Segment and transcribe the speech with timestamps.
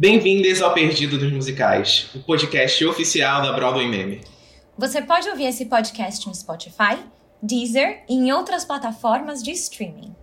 [0.00, 4.20] Bem-vindos ao Perdido dos Musicais, o podcast oficial da Broadway Meme.
[4.78, 7.00] Você pode ouvir esse podcast no Spotify,
[7.42, 10.14] Deezer e em outras plataformas de streaming.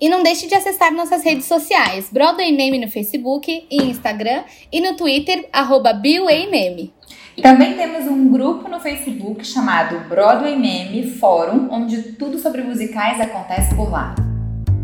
[0.00, 4.80] E não deixe de acessar nossas redes sociais, Broadway Meme no Facebook e Instagram e
[4.80, 6.94] no Twitter, arroba Meme.
[7.42, 13.74] Também temos um grupo no Facebook chamado Broadway Meme Fórum, onde tudo sobre musicais acontece
[13.74, 14.14] por lá.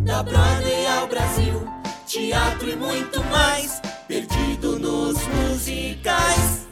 [0.04, 1.75] Da Broadway ao Brasil,
[2.16, 3.78] teatro e muito mais,
[4.08, 6.66] perdido nos musicais.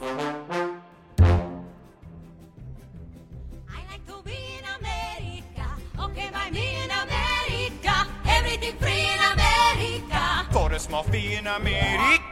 [3.69, 5.77] I like to be in America.
[5.99, 8.07] Okay, by me in America.
[8.25, 10.47] Everything free in America.
[10.51, 12.23] For a small fee in America.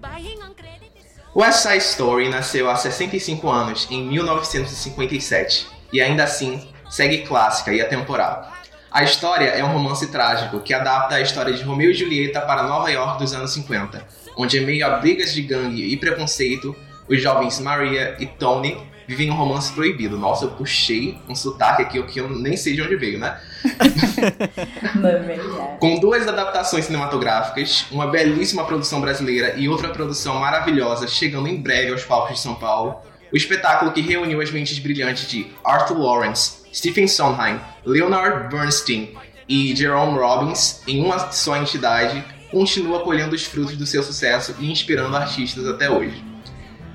[0.00, 6.00] Buying on credit is so West Side Story nasceu há 65 anos, em 1957, e
[6.00, 8.52] ainda assim segue clássica e atemporal.
[8.90, 12.62] A história é um romance trágico que adapta a história de Romeu e Julieta para
[12.62, 16.76] Nova York dos anos 50, onde, em meio a brigas de gangue e preconceito,
[17.08, 18.76] os jovens Maria e Tony
[19.06, 20.18] vivem um romance proibido.
[20.18, 23.38] Nossa, eu puxei um sotaque aqui que eu nem sei de onde veio, né?
[24.94, 25.76] Maria.
[25.78, 31.92] Com duas adaptações cinematográficas, uma belíssima produção brasileira e outra produção maravilhosa chegando em breve
[31.92, 32.96] aos palcos de São Paulo,
[33.32, 39.14] o espetáculo que reuniu as mentes brilhantes de Arthur Lawrence, Stephen Sondheim, Leonard Bernstein
[39.48, 44.70] e Jerome Robbins em uma só entidade continua colhendo os frutos do seu sucesso e
[44.70, 46.24] inspirando artistas até hoje.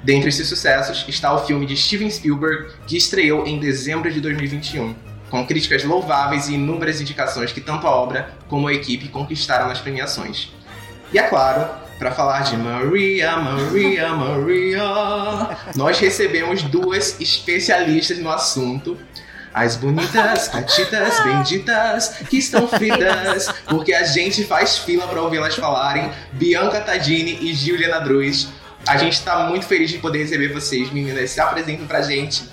[0.03, 4.95] Dentre esses sucessos está o filme de Steven Spielberg, que estreou em dezembro de 2021,
[5.29, 9.79] com críticas louváveis e inúmeras indicações que tanto a obra como a equipe conquistaram nas
[9.79, 10.51] premiações.
[11.13, 18.97] E é claro, para falar de Maria, Maria, Maria, nós recebemos duas especialistas no assunto.
[19.53, 26.11] As bonitas, catitas, benditas, que estão fritas, porque a gente faz fila para ouvi-las falarem.
[26.33, 28.49] Bianca Tadini e Juliana Druz.
[28.87, 31.31] A gente tá muito feliz de poder receber vocês, meninas.
[31.31, 32.43] Se apresentem pra gente.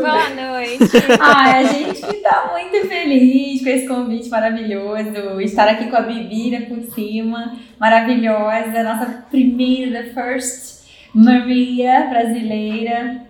[0.00, 0.90] Boa noite!
[1.18, 5.40] Ai, a gente que tá muito feliz com esse convite maravilhoso.
[5.40, 10.80] Estar aqui com a Bibira por cima, maravilhosa, nossa primeira, first
[11.12, 13.29] Maria brasileira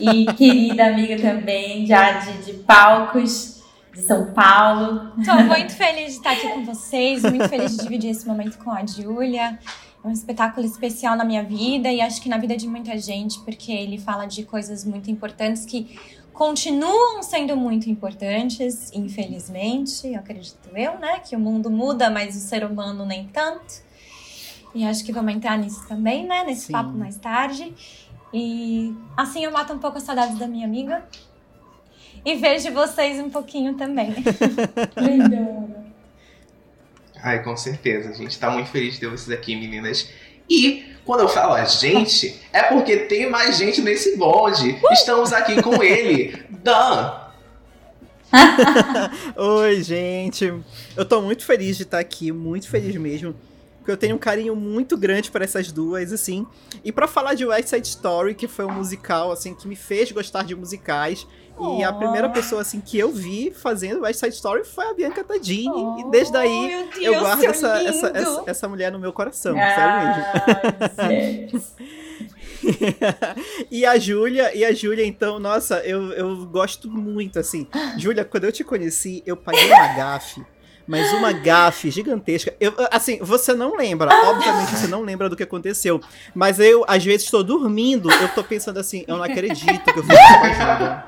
[0.00, 3.62] e querida amiga também, já de, de palcos
[3.94, 5.12] de São Paulo.
[5.24, 8.70] Tô muito feliz de estar aqui com vocês, muito feliz de dividir esse momento com
[8.70, 9.58] a Júlia.
[10.04, 13.40] É um espetáculo especial na minha vida e acho que na vida de muita gente,
[13.40, 15.98] porque ele fala de coisas muito importantes que
[16.32, 21.18] continuam sendo muito importantes, infelizmente, acredito eu, né?
[21.20, 23.86] Que o mundo muda, mas o ser humano nem tanto.
[24.74, 26.44] E acho que vamos entrar nisso também, né?
[26.44, 26.72] Nesse Sim.
[26.72, 27.72] papo mais tarde.
[28.32, 31.04] E assim eu mato um pouco a saudade da minha amiga.
[32.24, 34.14] E vejo vocês um pouquinho também.
[34.96, 35.86] Linda.
[37.22, 38.10] Ai, com certeza.
[38.10, 40.10] A gente tá muito feliz de ter vocês aqui, meninas.
[40.48, 44.78] E quando eu falo a gente, é porque tem mais gente nesse bonde.
[44.90, 47.26] Estamos aqui com ele, Dan.
[49.36, 50.52] Oi, gente.
[50.96, 53.34] Eu tô muito feliz de estar aqui, muito feliz mesmo.
[53.86, 56.44] Porque eu tenho um carinho muito grande por essas duas, assim.
[56.84, 60.10] E pra falar de West Side Story, que foi um musical, assim, que me fez
[60.10, 61.24] gostar de musicais.
[61.78, 61.94] E a Oh.
[61.98, 65.68] primeira pessoa, assim, que eu vi fazendo West Side Story foi a Bianca Tadini.
[65.72, 69.54] Oh, e desde aí, Deus, eu guardo essa, essa, essa, essa mulher no meu coração,
[69.54, 69.94] sério
[71.46, 71.62] mesmo.
[73.70, 77.68] E a Júlia, e a Júlia, então, nossa, eu, eu gosto muito, assim.
[77.96, 80.44] Júlia, quando eu te conheci, eu paguei uma gafe.
[80.86, 82.54] Mas uma gafe gigantesca.
[82.60, 84.08] Eu, assim, você não lembra.
[84.28, 86.00] Obviamente você não lembra do que aconteceu.
[86.34, 88.10] Mas eu, às vezes, estou dormindo.
[88.10, 91.04] Eu tô pensando assim, eu não acredito que eu fiz isso com a Júlia.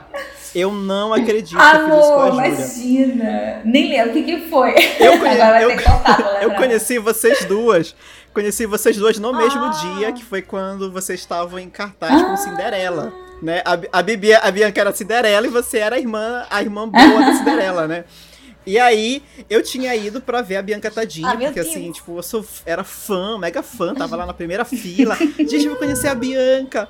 [0.55, 2.49] Eu não acredito que eu fiz isso com a Amor, Júlia.
[2.49, 3.61] imagina.
[3.65, 4.75] Nem lembro o que, que foi.
[4.99, 5.71] Eu, conhe- eu-
[6.43, 7.95] eu conheci vocês duas.
[8.35, 9.69] Conheci vocês duas no mesmo Ah.
[9.71, 13.13] dia, que foi quando vocês estavam em cartaz com Cinderela.
[13.43, 13.63] Né?
[13.65, 16.89] A, a, Bibi, a Bianca era a Cinderela e você era a irmã, a irmã
[16.89, 18.05] boa da Cinderela, né?
[18.69, 22.23] E aí, eu tinha ido pra ver a Bianca Tadinha, Ah, porque assim, tipo, eu
[22.23, 25.17] sou, era fã, mega fã, tava lá na primeira fila.
[25.39, 26.87] Gente, eu vou conhecer a Bianca.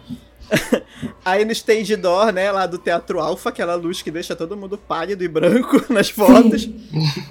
[1.24, 4.76] Aí no stage door, né, lá do Teatro Alfa, aquela luz que deixa todo mundo
[4.76, 6.68] pálido e branco nas fotos.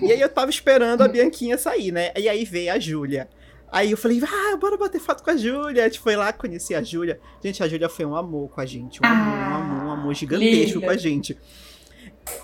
[0.02, 2.12] E aí eu tava esperando a Bianquinha sair, né?
[2.16, 3.28] E aí veio a Júlia.
[3.70, 5.84] Aí eu falei, ah, bora bater foto com a Júlia.
[5.84, 7.20] A gente foi lá, conheci a Júlia.
[7.44, 9.02] Gente, a Júlia foi um amor com a gente.
[9.04, 11.38] Um amor, um amor, um amor gigantesco com a gente.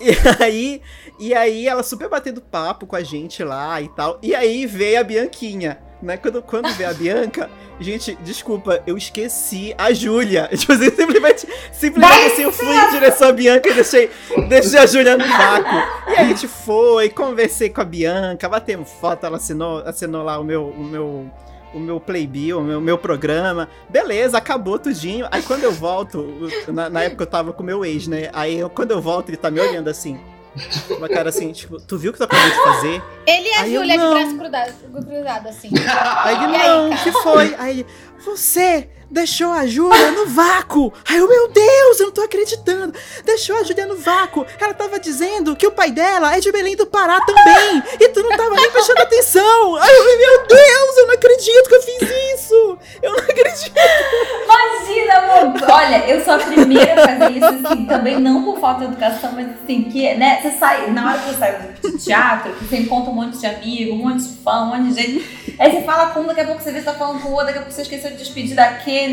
[0.00, 0.10] E
[0.42, 0.82] aí,
[1.18, 4.18] e aí ela super batendo papo com a gente lá e tal.
[4.22, 5.78] E aí veio a Bianquinha.
[6.02, 6.16] né?
[6.16, 7.50] Quando, quando vê a Bianca,
[7.80, 10.48] gente, desculpa, eu esqueci a Júlia.
[10.56, 14.10] Tipo assim, simplesmente, simplesmente assim, eu fui em direção à Bianca e deixei,
[14.48, 15.76] deixei a Júlia no vácuo.
[16.08, 20.38] E aí a gente foi, conversei com a Bianca, batemos foto, ela assinou, assinou lá
[20.38, 20.68] o meu.
[20.68, 21.30] O meu
[21.74, 23.68] o meu playbill, o meu, meu programa.
[23.88, 25.26] Beleza, acabou tudinho.
[25.30, 28.30] Aí quando eu volto, na, na época eu tava com o meu ex, né?
[28.32, 30.18] Aí eu, quando eu volto, ele tá me olhando assim.
[30.96, 33.02] Uma cara assim, tipo, tu viu o que tu acabou de fazer?
[33.26, 35.70] Ele e a Júlia de braço cruzado, cruzado assim.
[36.22, 37.02] Aí ele, não, cara?
[37.02, 37.54] que foi?
[37.58, 37.86] Aí,
[38.24, 40.92] você deixou a Júlia no vácuo.
[41.08, 42.92] Aí eu, meu Deus, eu não tô acreditando.
[43.24, 44.44] Deixou a Júlia no vácuo.
[44.60, 47.82] Ela tava dizendo que o pai dela é de Belém do Pará também.
[48.00, 49.76] E tu não tava nem prestando atenção.
[49.76, 52.02] Aí eu, meu Deus, eu não acredito que eu fiz
[52.34, 52.78] isso.
[53.00, 53.72] Eu não acredito.
[54.44, 55.70] Imagina, amor.
[55.70, 59.32] Olha, eu sou a primeira a fazer isso, assim, também não por falta de educação,
[59.32, 63.10] mas assim, que, né, você sai, na hora que você sai do teatro, você encontra
[63.10, 66.10] um monte de amigo, um monte de fã, um monte de gente, aí você fala
[66.10, 67.62] com um, daqui a pouco você vê que tá falando com o outro, daqui a
[67.62, 69.03] pouco você esqueceu de despedir daquele,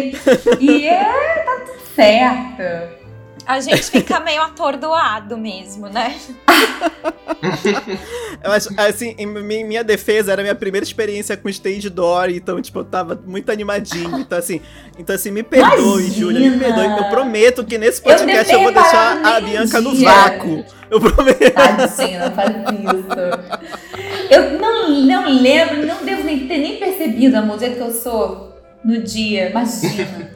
[0.59, 1.03] e é,
[1.45, 3.01] tá tudo certo.
[3.45, 6.15] A gente fica meio atordoado mesmo, né?
[8.43, 12.29] Eu acho, assim, em mi- minha defesa, era a minha primeira experiência com stage door,
[12.29, 14.19] então, tipo, eu tava muito animadinho.
[14.19, 14.61] Então, assim,
[14.97, 16.09] então, assim me perdoe!
[16.11, 16.85] Júlia, me perdoe.
[16.85, 20.09] Eu prometo que nesse Eu podcast eu, vou devia deixar a no Bianca no meio-dia.
[20.11, 20.65] vácuo.
[20.89, 21.53] Eu prometo.
[21.53, 24.29] Tadinha, não faz isso.
[24.29, 27.91] Eu não, não lembro, não devo nem ter nem percebido, amor, do jeito que eu
[27.91, 28.50] sou
[28.83, 29.49] no dia.
[29.49, 30.31] Imagina.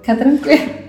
[0.00, 0.84] Fica tranquilo.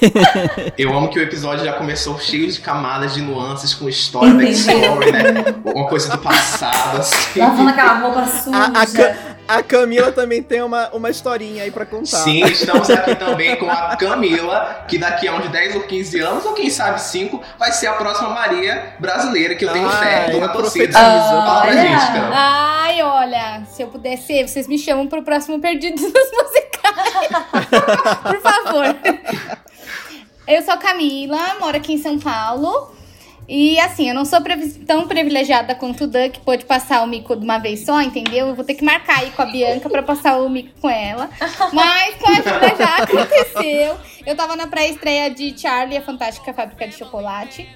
[0.76, 5.12] Eu amo que o episódio já começou cheio de camadas, de nuances, com história, backstory,
[5.12, 5.22] né?
[5.64, 7.38] Uma coisa do passado, assim.
[7.40, 8.56] Lavando aquela roupa suja.
[8.56, 12.18] A, a, a Camila também tem uma, uma historinha aí pra contar.
[12.18, 16.44] Sim, estamos aqui também com a Camila, que daqui a uns 10 ou 15 anos,
[16.44, 20.30] ou quem sabe 5, vai ser a próxima Maria brasileira, que eu tenho Ah, fé,
[20.32, 20.92] eu profetizo.
[20.98, 21.80] Fala pra Olha.
[21.80, 22.30] gente, Cam.
[22.32, 27.28] Ai, olha, se eu pudesse, vocês me chamam pro próximo Perdidos nos Musicais.
[28.22, 28.96] Por favor.
[30.46, 32.94] Eu sou a Camila, moro aqui em São Paulo.
[33.48, 34.40] E assim, eu não sou
[34.86, 38.48] tão privilegiada quanto o Dan, que pôde passar o mico de uma vez só, entendeu?
[38.48, 41.30] Eu vou ter que marcar aí com a Bianca pra passar o mico com ela.
[41.72, 43.96] Mas com a Júlia já aconteceu.
[44.26, 47.68] Eu tava na pré-estreia de Charlie, a Fantástica Fábrica de Chocolate.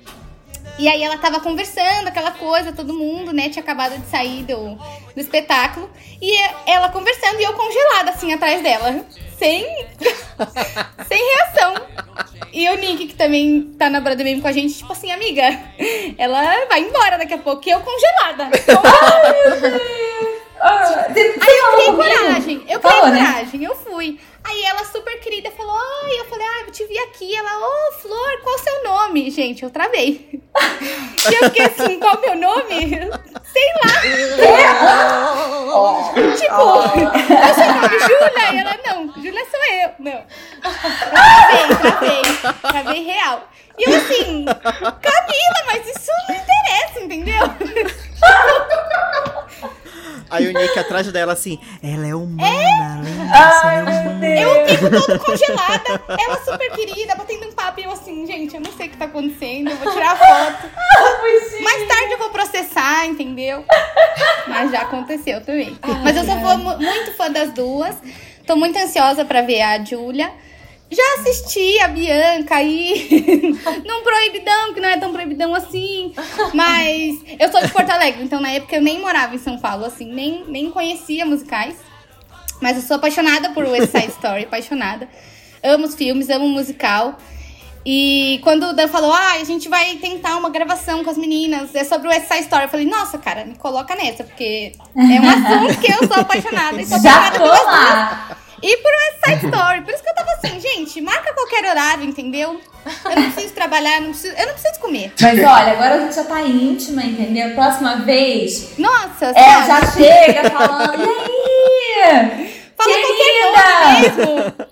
[0.79, 3.49] E aí ela tava conversando, aquela coisa, todo mundo, né?
[3.49, 5.89] Tinha acabado de sair do, do espetáculo.
[6.21, 9.05] E ela conversando e eu congelada, assim, atrás dela.
[9.41, 9.65] Sem.
[11.09, 11.75] sem reação.
[12.53, 15.43] E o Nick, que também tá na Brother Meme com a gente, tipo assim, amiga,
[16.19, 18.51] ela vai embora daqui a pouco, e eu congelada.
[20.63, 23.25] Ah, você- você Aí eu criei coragem, eu criei Falou, né?
[23.25, 24.21] coragem, eu fui.
[24.43, 27.35] Aí ela super querida falou, ai, eu falei, ai, eu te vi aqui.
[27.35, 29.31] Ela, ô, Flor, qual o seu nome?
[29.31, 30.41] Gente, eu travei.
[31.31, 32.91] e eu fiquei assim, qual o meu nome?
[33.45, 33.91] Sei lá.
[36.37, 37.99] Tipo, qual o seu nome?
[38.01, 38.53] Júlia?
[38.53, 39.91] E ela, não, Júlia sou eu.
[39.99, 40.25] Não.
[40.63, 40.77] Eu
[41.11, 42.23] travei, travei.
[42.63, 43.49] Travei real.
[43.79, 47.45] E eu assim, Camila, mas isso não interessa, entendeu?
[50.31, 53.37] Aí o Nick atrás dela assim, ela é humana, lembra?
[53.37, 54.27] ela é humana.
[54.39, 58.55] Eu o tempo todo congelada, ela super querida, batendo um papo e eu assim, gente,
[58.55, 60.71] eu não sei o que tá acontecendo, eu vou tirar foto.
[61.63, 63.65] Mais tarde eu vou processar, entendeu?
[64.47, 65.77] Mas já aconteceu também.
[66.03, 67.97] Mas eu sou fã- mu- muito fã das duas.
[68.47, 70.31] Tô muito ansiosa pra ver a Júlia.
[70.93, 73.55] Já assisti a Bianca aí
[73.87, 76.13] num proibidão, que não é tão proibidão assim.
[76.53, 79.85] Mas eu sou de Porto Alegre, então na época eu nem morava em São Paulo,
[79.85, 81.77] assim, nem, nem conhecia musicais.
[82.61, 85.09] Mas eu sou apaixonada por West Side Story, apaixonada.
[85.63, 87.19] Amo os filmes, amo o musical.
[87.85, 91.75] E quando o Dan falou, ah, a gente vai tentar uma gravação com as meninas,
[91.75, 95.21] é sobre o West Side Story, eu falei, nossa, cara, me coloca nessa, porque é
[95.21, 96.81] um assunto que eu sou apaixonada.
[96.81, 98.37] E sou Já apaixonada tô lá.
[98.63, 99.81] E por West Side Story.
[99.83, 102.61] Por isso que eu tava assim, gente, marca qualquer horário, entendeu?
[103.05, 105.13] Eu não preciso trabalhar, eu não preciso, eu não preciso comer.
[105.21, 107.55] Mas olha, agora a gente já tá íntima, entendeu?
[107.55, 109.67] Próxima vez, Nossa, é, sabe?
[109.67, 112.61] já chega falando, e aí?
[112.77, 113.07] Fala Querida!
[113.07, 114.71] qualquer nome mesmo.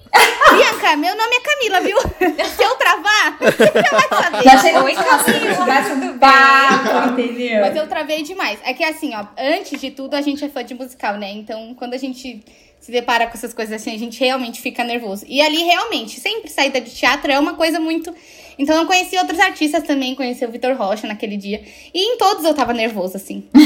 [0.57, 1.99] Bianca, meu nome é Camila, viu?
[2.47, 4.45] Se eu travar, você já vai saber.
[4.45, 7.61] Já Oi, muito fácil, Camila, papo, entendeu?
[7.61, 8.59] Mas eu travei demais.
[8.65, 11.31] É que assim, ó, antes de tudo a gente é fã de musical, né?
[11.33, 12.43] Então, quando a gente
[12.81, 15.25] se depara com essas coisas assim, a gente realmente fica nervoso.
[15.29, 18.15] E ali, realmente, sempre saída de teatro é uma coisa muito.
[18.59, 21.63] Então, eu conheci outros artistas também, conheci o Vitor Rocha naquele dia.
[21.95, 23.45] E em todos eu tava nervosa, assim.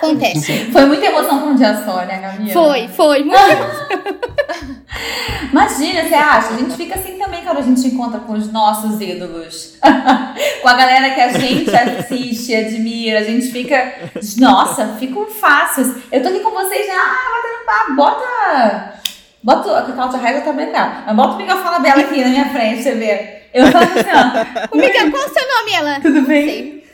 [0.00, 0.66] Acontece.
[0.72, 2.52] Foi muita emoção pra um dia só, né, Camila?
[2.52, 3.22] Foi, foi.
[3.22, 3.38] Muito
[5.52, 6.54] Imagina, você acha?
[6.54, 9.76] A gente fica assim também quando a gente encontra com os nossos ídolos.
[10.62, 13.20] com a galera que a gente assiste, admira.
[13.20, 14.10] A gente fica.
[14.38, 15.94] Nossa, ficam fáceis.
[16.10, 16.94] Eu tô aqui com vocês, né?
[16.94, 17.94] Ah, batendo papo.
[17.96, 18.99] Bota.
[19.42, 19.78] Bota.
[19.78, 21.04] A Cláudia Raiva tá bem cá.
[21.06, 23.42] Mas bota o microfone dela aqui na minha frente, você vê.
[23.52, 24.70] Eu falo assim, ó.
[24.76, 26.00] Amiga, qual o seu nome, ela?
[26.00, 26.84] Tudo bem?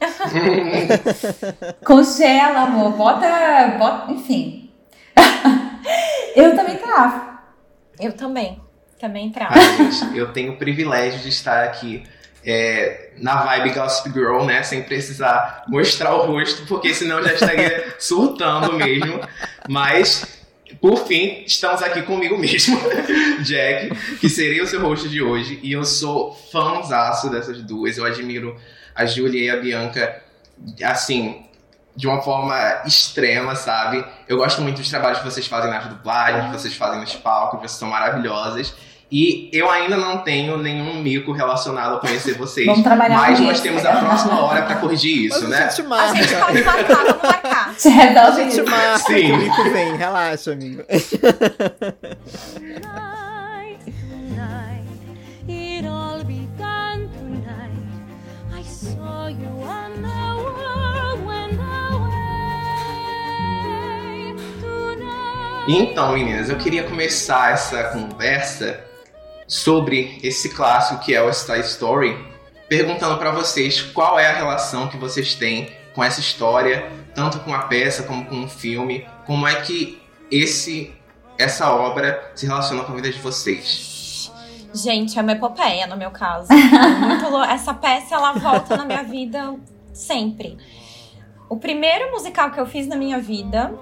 [1.84, 2.92] Congela, amor.
[2.92, 3.76] Bota.
[3.78, 4.70] bota enfim.
[6.36, 7.38] eu também travo.
[8.00, 8.60] Eu também.
[9.00, 9.54] Também trago.
[9.54, 12.04] Ai, gente, eu tenho o privilégio de estar aqui
[12.44, 14.62] é, na vibe Gossip Girl, né?
[14.62, 19.20] Sem precisar mostrar o rosto, porque senão eu já estaria surtando mesmo.
[19.68, 20.37] Mas,
[20.80, 22.78] por fim, estamos aqui comigo mesmo,
[23.42, 25.58] Jack, que serei o seu host de hoje.
[25.62, 27.96] E eu sou fãzaço dessas duas.
[27.96, 28.56] Eu admiro
[28.94, 30.22] a Júlia e a Bianca,
[30.82, 31.44] assim,
[31.96, 34.04] de uma forma extrema, sabe?
[34.28, 37.58] Eu gosto muito dos trabalhos que vocês fazem nas dublagens, que vocês fazem nos palcos,
[37.60, 38.74] vocês são maravilhosas.
[39.10, 42.66] E eu ainda não tenho nenhum mico relacionado a conhecer vocês.
[42.66, 43.62] Vamos trabalhar mas com nós isso.
[43.62, 45.64] temos a próxima hora pra corrigir isso, Mas né?
[45.64, 46.14] a gente A marca.
[46.16, 47.74] gente pode marcar, vamos marcar.
[47.78, 48.98] A gente marca.
[48.98, 49.32] Sim.
[49.32, 50.82] O Nico vem, relaxa, amigo.
[65.66, 68.87] Então, meninas, eu queria começar essa conversa
[69.48, 72.16] sobre esse clássico que é o Star Story,
[72.68, 77.52] perguntando pra vocês qual é a relação que vocês têm com essa história, tanto com
[77.52, 80.00] a peça como com o filme, como é que
[80.30, 80.94] esse
[81.38, 84.30] essa obra se relaciona com a vida de vocês.
[84.74, 86.48] Gente, é uma epopeia no meu caso.
[86.52, 86.56] É
[86.98, 89.54] Muito lou- Essa peça, ela volta na minha vida
[89.92, 90.58] sempre.
[91.48, 93.72] O primeiro musical que eu fiz na minha vida,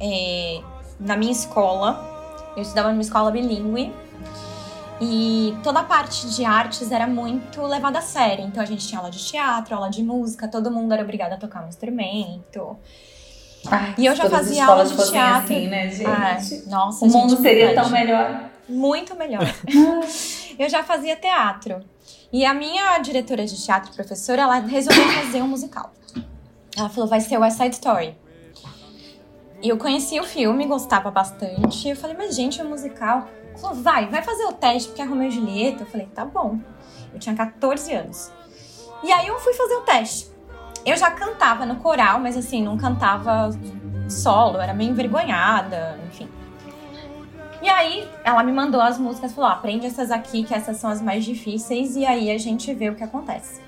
[0.00, 0.60] é,
[0.98, 3.92] na minha escola, eu estudava numa escola bilíngue,
[5.04, 8.44] e toda a parte de artes era muito levada a sério.
[8.44, 11.36] Então a gente tinha aula de teatro, aula de música, todo mundo era obrigado a
[11.36, 12.76] tocar um instrumento.
[13.66, 15.54] Ai, E eu já fazia aula de teatro.
[15.54, 16.06] Assim, né, gente?
[16.06, 16.38] Ah,
[16.70, 17.88] nossa, o mundo gente, seria verdade.
[17.88, 18.50] tão melhor.
[18.68, 19.42] Muito melhor.
[20.56, 21.80] eu já fazia teatro.
[22.32, 25.92] E a minha diretora de teatro, professora, ela resolveu fazer um musical.
[26.76, 28.16] Ela falou, vai ser West Side Story.
[29.60, 31.88] E eu conheci o filme, gostava bastante.
[31.88, 33.28] Eu falei, mas gente, é um musical.
[33.56, 35.82] Falou, vai, vai fazer o teste, porque é Romeu e Julieta.
[35.82, 36.58] Eu falei, tá bom.
[37.12, 38.32] Eu tinha 14 anos.
[39.02, 40.30] E aí eu fui fazer o teste.
[40.84, 43.50] Eu já cantava no coral, mas assim, não cantava
[44.08, 46.28] solo, era meio envergonhada, enfim.
[47.60, 51.00] E aí, ela me mandou as músicas, falou: aprende essas aqui, que essas são as
[51.00, 53.60] mais difíceis, e aí a gente vê o que acontece.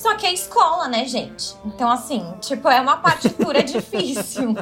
[0.00, 1.54] Só que é escola, né, gente?
[1.62, 4.54] Então, assim, tipo, é uma partitura difícil.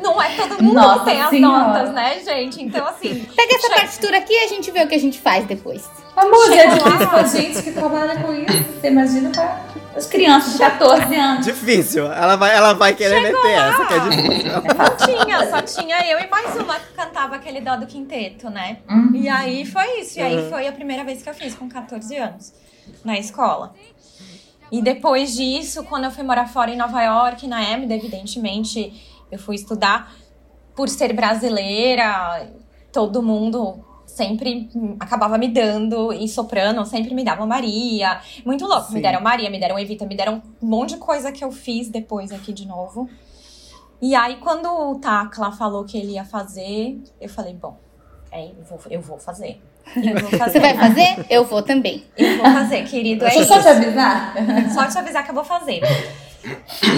[0.00, 1.58] Não é todo mundo Nossa que tem as Senhora.
[1.68, 2.62] notas, né, gente?
[2.62, 3.26] Então, assim.
[3.34, 5.84] Pega essa Chega- partitura aqui e a gente vê o que a gente faz depois.
[6.16, 6.74] Amor, é lá.
[6.74, 8.64] difícil pra gente que trabalha com isso.
[8.80, 9.60] Você imagina pra
[9.96, 11.44] as crianças de 14 anos.
[11.44, 12.06] Difícil.
[12.12, 14.50] Ela vai, ela vai querer meter essa, que é difícil.
[14.76, 18.78] Só tinha, só tinha eu e mais uma que cantava aquele dó do quinteto, né?
[18.88, 19.10] Uhum.
[19.14, 20.20] E aí foi isso.
[20.20, 20.50] E aí Uhum.
[20.50, 22.52] foi a primeira vez que eu fiz com 14 anos
[23.04, 23.74] na escola.
[24.70, 29.38] E depois disso, quando eu fui morar fora em Nova York, na EMD, evidentemente, eu
[29.38, 30.12] fui estudar
[30.74, 32.52] por ser brasileira,
[32.92, 38.20] todo mundo sempre acabava me dando e soprano, sempre me davam Maria.
[38.44, 38.88] Muito louco.
[38.88, 39.02] Me Sim.
[39.02, 42.32] deram Maria, me deram Evita, me deram um monte de coisa que eu fiz depois
[42.32, 43.08] aqui de novo.
[44.00, 47.76] E aí, quando o Takla falou que ele ia fazer, eu falei, bom,
[48.30, 49.60] é, eu, vou, eu vou fazer.
[49.94, 51.26] Você vai fazer?
[51.30, 52.04] Eu vou também.
[52.16, 53.24] Eu vou fazer, querido.
[53.24, 53.52] É Deixa isso.
[53.54, 54.34] só te avisar.
[54.72, 55.80] Só te avisar que eu vou fazer.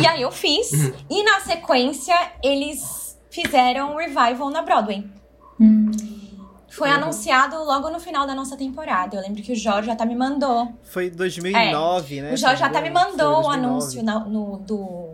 [0.00, 0.70] E aí eu fiz.
[1.08, 5.04] E na sequência, eles fizeram um revival na Broadway.
[6.68, 9.16] Foi anunciado logo no final da nossa temporada.
[9.16, 10.68] Eu lembro que o Jorge até me mandou.
[10.84, 12.32] Foi 2009, né?
[12.32, 13.66] o Jorge até me mandou o Foi 2009.
[13.66, 15.08] anúncio na- no, do,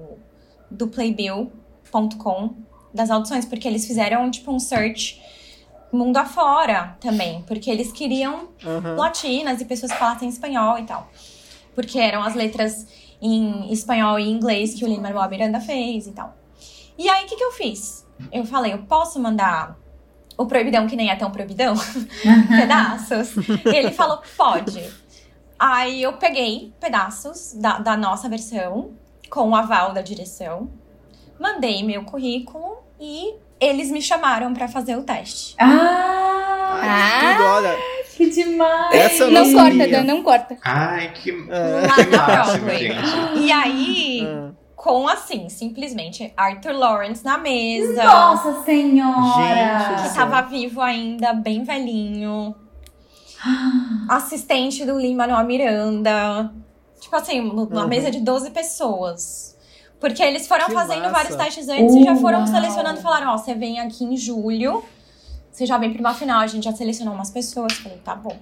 [0.70, 2.54] do playbill.com
[2.92, 5.20] das audições, porque eles fizeram tipo um search
[5.96, 7.42] mundo afora também.
[7.42, 8.96] Porque eles queriam Aham.
[8.96, 11.10] latinas e pessoas que falassem espanhol e tal.
[11.74, 12.86] Porque eram as letras
[13.20, 16.36] em espanhol e inglês que o Lin-Manuel Miranda fez e tal.
[16.98, 18.06] E aí, o que, que eu fiz?
[18.32, 19.76] Eu falei, eu posso mandar
[20.36, 21.74] o proibidão, que nem é tão proibidão,
[22.56, 23.36] pedaços?
[23.64, 24.82] E ele falou, pode.
[25.58, 28.90] Aí eu peguei pedaços da, da nossa versão,
[29.30, 30.70] com o aval da direção,
[31.40, 35.54] mandei meu currículo e eles me chamaram pra fazer o teste.
[35.58, 37.76] Ah, Ai, que tudo, olha.
[38.16, 38.94] que demais.
[38.94, 39.88] Essa eu Não não corta.
[39.88, 40.56] Dan, não corta.
[40.64, 41.86] Ai, que, É.
[41.86, 42.78] Lá que na Broadway.
[42.78, 43.38] gente.
[43.38, 44.50] E aí, Ah.
[44.74, 48.04] com, assim, simplesmente Arthur Lawrence na mesa.
[48.04, 50.02] Nossa senhora!
[50.02, 52.54] Que tava vivo ainda, bem velhinho.
[54.08, 56.52] Assistente do Lin-Manuel Miranda.
[57.00, 57.88] Tipo assim, numa Uhum.
[57.88, 59.55] mesa de 12 pessoas.
[60.00, 61.12] Porque eles foram Que fazendo massa.
[61.12, 62.46] vários testes antes e já foram Uau.
[62.46, 63.00] selecionando.
[63.00, 64.84] Falaram, ó, você vem aqui em julho.
[65.50, 66.40] Você já vem pra uma final.
[66.40, 67.72] A gente já selecionou umas pessoas.
[67.74, 68.36] Falei, tá bom.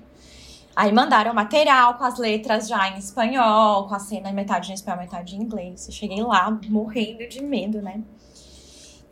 [0.75, 4.99] Aí mandaram material com as letras já em espanhol, com a cena metade em espanhol,
[4.99, 5.87] metade em inglês.
[5.87, 8.01] Eu cheguei lá morrendo de medo, né?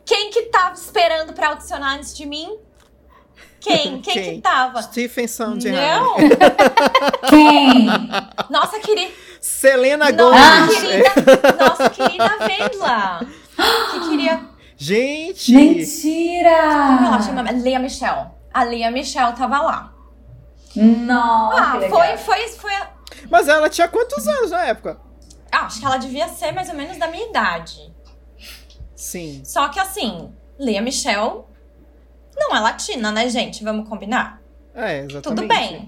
[0.05, 2.57] Quem que tava esperando pra audicionar antes de mim?
[3.61, 4.01] Quem?
[4.01, 4.35] Quem, Quem?
[4.35, 4.81] que tava?
[4.81, 5.71] Stephen Sondheim.
[5.71, 6.15] Não!
[7.29, 7.87] Quem?
[8.49, 10.79] Nossa querida, Selena nossa Gomez.
[10.79, 13.19] querida, nossa querida Vendla.
[13.91, 14.45] Que queria.
[14.77, 15.51] Gente!
[15.53, 16.49] Como Mentira!
[16.49, 17.41] ela chama?
[17.51, 18.27] Lea Michelle.
[18.53, 19.93] A Lea Michelle tava lá.
[20.75, 22.73] Nossa, Ah, foi, foi, foi.
[22.73, 22.89] a-
[23.29, 24.97] Mas ela tinha quantos anos na época?
[25.51, 27.93] Ah, acho que ela devia ser mais ou menos da minha idade.
[28.95, 29.41] Sim.
[29.43, 31.41] Só que assim, Lea Michelle
[32.37, 33.61] não é latina, né, gente?
[33.63, 34.41] Vamos combinar?
[34.75, 35.21] É, exatamente.
[35.21, 35.85] Tudo bem.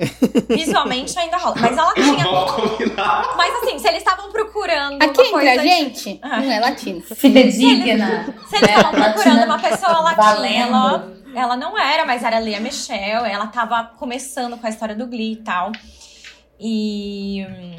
[0.58, 1.56] Visualmente ainda rola.
[1.60, 2.24] Mas ela tinha.
[2.24, 3.34] Vamos combinar.
[3.36, 6.40] Mas assim, se eles estavam procurando Aqui uma coisa entre a gente, Ah.
[6.42, 7.02] não é latino.
[7.16, 8.26] Fidedigna.
[8.48, 8.76] Se eles né?
[8.76, 10.76] estavam procurando Latina uma pessoa latina, valendo.
[10.76, 13.28] ela, ela não era, mas era Lea Michelle.
[13.28, 15.72] Ela tava começando com a história do Glee e tal.
[16.60, 17.76] E hum,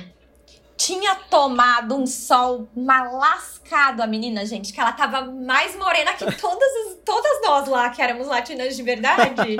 [0.76, 6.68] tinha tomado um sol malascado a menina, gente, que ela tava mais morena que todas,
[6.86, 9.56] as- todas nós lá, que éramos latinas de verdade.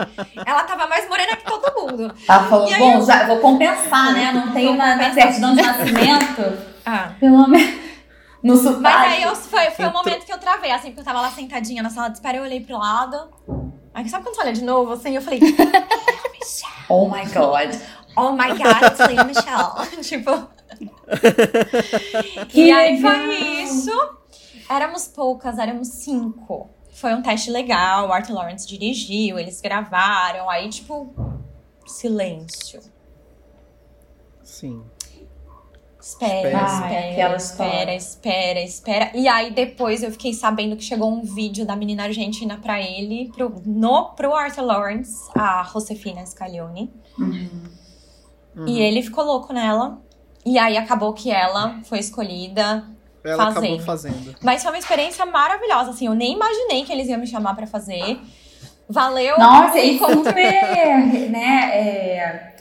[0.46, 2.14] ela tava mais morena que todo mundo.
[2.28, 4.30] Ela falou, aí bom, eu- já vou compensar, né?
[4.32, 5.14] Não tenho na, compensar.
[5.14, 6.76] certidão de nascimento.
[6.88, 7.10] Ah.
[7.18, 7.80] Pelo menos.
[8.40, 8.80] No sotaque.
[8.80, 11.32] Mas aí eu, foi, foi o momento que eu travei, assim, porque eu tava lá
[11.32, 13.28] sentadinha na sala de espera, eu olhei pro lado.
[13.92, 15.40] Aí sabe quando você olha de novo, assim, eu falei,
[16.88, 17.74] Oh my god.
[18.16, 19.98] oh my god, Michelle.
[20.04, 20.30] tipo.
[22.54, 23.90] E aí foi isso.
[24.68, 26.70] Éramos poucas, éramos cinco.
[26.90, 31.14] Foi um teste legal, o Arthur Lawrence dirigiu, eles gravaram, aí, tipo,
[31.86, 32.80] silêncio.
[34.42, 34.82] Sim.
[36.00, 36.66] Espera, Espera.
[36.66, 37.96] Espera, aquela espera, história.
[37.96, 39.10] espera, espera.
[39.12, 43.28] E aí depois eu fiquei sabendo que chegou um vídeo da menina argentina pra ele,
[43.34, 46.92] pro, no, pro Arthur Lawrence, a Josefina Scaglione.
[47.18, 48.68] Uhum.
[48.68, 50.00] E ele ficou louco nela.
[50.46, 52.84] E aí acabou que ela foi escolhida.
[53.24, 54.12] Ela acabou fazendo.
[54.12, 54.36] fazendo.
[54.40, 56.06] Mas foi uma experiência maravilhosa, assim.
[56.06, 58.20] Eu nem imaginei que eles iam me chamar pra fazer.
[58.88, 59.36] Valeu.
[59.36, 61.70] Nossa, e super, né?
[61.74, 62.56] é,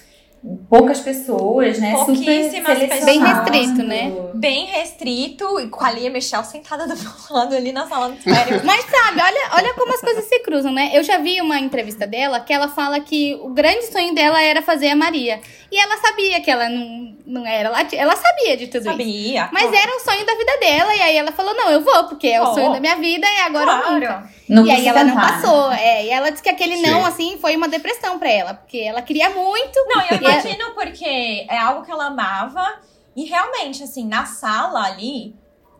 [0.69, 1.93] poucas pessoas, né?
[1.93, 3.05] Pouquíssimas super pessoas.
[3.05, 4.11] Bem restrito, né?
[4.33, 5.59] Bem restrito.
[5.59, 8.61] E com a Lia Michelle sentada do meu lado ali na sala de espera.
[8.65, 10.91] Mas sabe, olha, olha como as coisas se cruzam, né?
[10.93, 14.61] Eu já vi uma entrevista dela que ela fala que o grande sonho dela era
[14.61, 15.39] fazer a Maria.
[15.71, 18.01] E ela sabia que ela não, não era latina.
[18.01, 18.91] Ela sabia de tudo isso.
[18.91, 19.49] Sabia.
[19.51, 20.95] Mas era o sonho da vida dela.
[20.95, 22.53] E aí ela falou: não, eu vou, porque é o Vou.
[22.53, 24.07] sonho da minha vida e agora ou nunca.
[24.07, 24.29] Claro.
[24.47, 25.71] Não e aí ela não passou.
[25.71, 27.07] É, e ela disse que aquele não, Sim.
[27.07, 28.53] assim, foi uma depressão pra ela.
[28.53, 29.79] Porque ela queria muito.
[29.87, 32.79] Não, eu imagino porque é algo que ela amava.
[33.15, 35.33] E realmente, assim, na sala ali,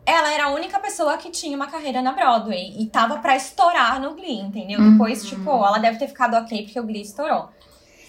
[0.06, 2.74] ela era a única pessoa que tinha uma carreira na Broadway.
[2.78, 4.80] E tava pra estourar no Glee, entendeu?
[4.80, 4.92] Uhum.
[4.92, 7.48] Depois, tipo, ela deve ter ficado ok porque o Glee estourou.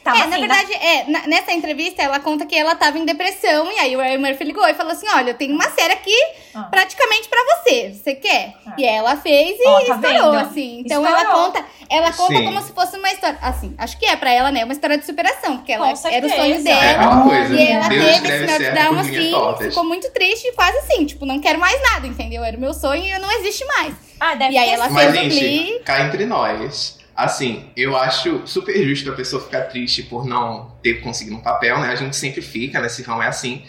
[0.08, 3.06] Tava é, assim, na verdade, é, na- nessa entrevista ela conta que ela tava em
[3.06, 5.93] depressão e aí o Ryan Murphy ligou e falou assim: olha, eu tenho uma série
[5.93, 6.15] aqui
[6.56, 6.63] Ah.
[6.63, 7.93] praticamente pra você.
[7.93, 8.54] Você quer?
[8.65, 8.74] Ah.
[8.78, 10.36] E aí ela fez e Ó, tá estourou, vendo?
[10.38, 10.80] assim.
[10.86, 11.08] Então Estourou.
[11.26, 12.46] ela conta, ela conta Sim.
[12.46, 13.38] como se fosse uma história.
[13.41, 14.63] Assim, acho que é pra ela, né?
[14.63, 16.91] Uma história de superação, porque ela Com era o sonho É dela.
[16.91, 17.54] aquela coisa.
[17.56, 19.67] E ela Deus teve esse meltdown assim, tortas.
[19.67, 22.43] ficou muito triste, quase assim, tipo, não quero mais nada, entendeu?
[22.43, 23.93] Era o meu sonho e não existe mais.
[24.20, 24.89] Ah, deve E aí ela.
[24.89, 25.80] Mas, fez o Glee.
[25.86, 26.98] cá entre nós.
[27.17, 31.80] Assim, eu acho super justo a pessoa ficar triste por não ter conseguido um papel,
[31.80, 31.89] né?
[31.89, 33.63] A gente sempre fica, nesse ramo é assim.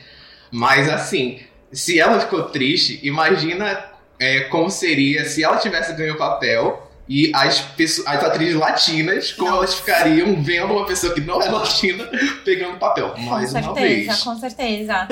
[0.53, 1.41] Mas, assim,
[1.73, 3.85] se ela ficou triste, imagina
[4.21, 9.33] é, como seria se ela tivesse ganho o papel e as, pesso- as atrizes latinas,
[9.33, 12.05] como elas ficariam vendo uma pessoa que não é latina
[12.45, 13.17] pegando o papel.
[13.17, 13.81] Mais com uma certeza,
[14.13, 14.23] vez.
[14.25, 15.09] com certeza.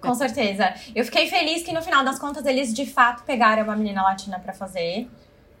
[0.00, 0.74] com certeza.
[0.92, 4.40] Eu fiquei feliz que no final das contas eles de fato pegaram uma menina latina
[4.40, 5.06] pra fazer.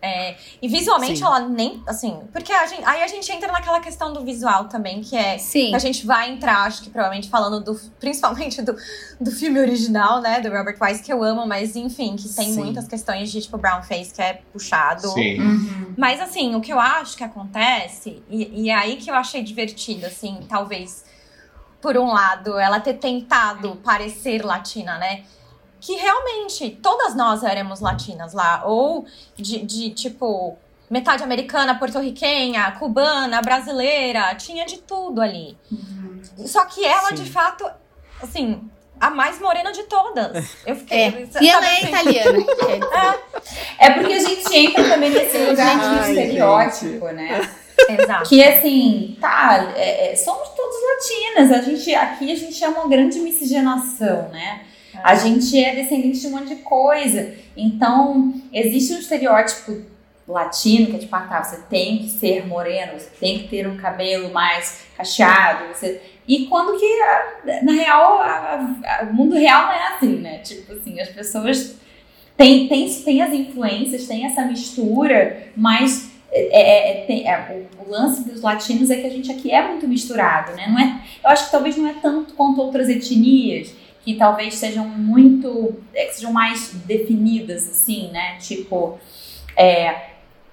[0.00, 1.24] É, e visualmente Sim.
[1.24, 1.82] ela nem.
[1.86, 2.20] Assim.
[2.32, 5.38] Porque a gente, aí a gente entra naquela questão do visual também, que é.
[5.38, 5.70] Sim.
[5.70, 7.74] que A gente vai entrar, acho que provavelmente falando do.
[7.98, 8.76] Principalmente do,
[9.20, 10.40] do filme original, né?
[10.40, 12.64] Do Robert Wise, que eu amo, mas enfim, que tem Sim.
[12.64, 15.08] muitas questões de tipo brown face que é puxado.
[15.08, 15.40] Sim.
[15.40, 15.94] Uhum.
[15.96, 19.42] Mas assim, o que eu acho que acontece, e, e é aí que eu achei
[19.42, 21.04] divertido, assim, talvez,
[21.80, 25.24] por um lado, ela ter tentado parecer latina, né?
[25.80, 28.62] Que realmente todas nós éramos latinas lá.
[28.64, 30.56] Ou de, de tipo,
[30.90, 35.56] metade americana, porto-riquenha, cubana, brasileira, tinha de tudo ali.
[36.46, 37.14] Só que ela, Sim.
[37.16, 37.68] de fato,
[38.22, 38.68] assim,
[39.00, 40.56] a mais morena de todas.
[40.64, 40.98] Eu fiquei.
[40.98, 41.28] É.
[41.40, 41.86] E ela é assim?
[41.88, 42.38] italiana.
[43.78, 47.48] É porque a gente entra também nesse lugar de estereótipo, né?
[47.88, 48.28] Exato.
[48.28, 51.52] Que assim, tá, é, é, somos todos latinas.
[51.52, 54.64] A gente, aqui a gente é uma grande miscigenação, né?
[55.02, 57.34] A gente é descendente de um monte de coisa.
[57.56, 59.82] Então, existe um estereótipo
[60.28, 63.66] latino que é tipo, ah, tá, você tem que ser moreno, você tem que ter
[63.66, 65.68] um cabelo mais cacheado.
[65.72, 66.00] Você...
[66.26, 66.98] E quando que,
[67.62, 68.20] na real,
[69.08, 70.38] o mundo real não é assim, né?
[70.38, 71.76] Tipo assim, as pessoas
[72.36, 77.88] têm, têm, têm as influências, têm essa mistura, mas é, é, é, tem- é, o
[77.88, 80.66] lance dos latinos é que a gente aqui é muito misturado, né?
[80.68, 83.72] Não é, eu acho que talvez não é tanto quanto outras etnias,
[84.06, 88.36] que talvez sejam muito, é, que sejam mais definidas, assim, né?
[88.38, 89.00] Tipo,
[89.56, 90.10] é,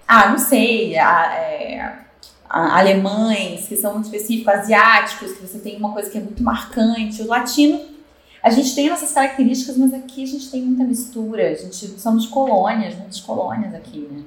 [0.07, 1.79] ah, não sei, a- é,
[2.49, 6.41] a- alemães, que são muito específicos, asiáticos, que você tem uma coisa que é muito
[6.41, 7.21] marcante.
[7.21, 7.79] O latino,
[8.41, 11.51] a gente tem nossas características, mas aqui a gente tem muita mistura.
[11.51, 14.23] A gente somos colônias, muitas colônias aqui, né?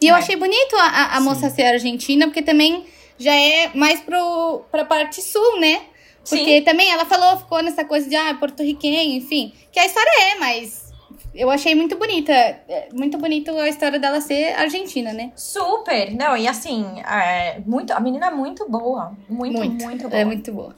[0.00, 0.18] E eu É.
[0.18, 2.86] achei bonito a, a- a moça ser argentina, porque também
[3.18, 5.80] já é mais pro, pra parte sul, né?
[6.28, 9.52] Porque também ela falou, ficou nessa coisa de, ah, porto-riquenho, enfim.
[9.72, 10.92] Que a história é, mas
[11.34, 12.32] eu achei muito bonita.
[12.32, 15.32] é, Muito bonito a história dela ser argentina, né?
[15.36, 16.14] Super!
[16.14, 19.12] Não, e assim, é, muito, a menina é muito boa.
[19.28, 20.20] Muito, muito, boa.
[20.20, 20.74] É muito boa.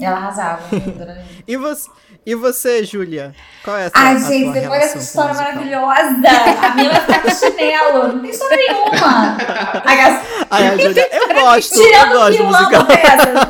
[0.00, 0.62] Ela arrasava.
[1.46, 1.90] E você,
[2.26, 3.34] e você Júlia?
[3.64, 6.28] Qual é essa Ai, a gente, tua depois dessa história maravilhosa,
[6.62, 8.08] a minha vai ficar com chinelo.
[8.08, 9.36] Não tem história nenhuma.
[9.84, 12.86] Ai, Ai, a Júlia, eu gosto, eu Tirando gosto que de eu musical.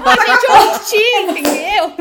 [0.07, 1.92] A gente hostil, entendeu?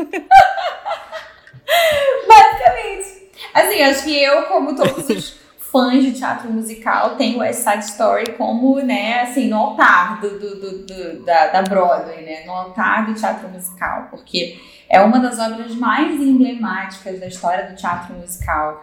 [2.28, 3.28] Basicamente.
[3.54, 5.36] Assim, acho que eu, como todos os
[5.70, 10.60] fãs de teatro musical, tenho West Side Story como, né, assim, no altar do, do,
[10.60, 12.44] do- do- da, da Broadway, né?
[12.46, 17.76] No altar do teatro musical, porque é uma das obras mais emblemáticas da história do
[17.76, 18.82] teatro musical.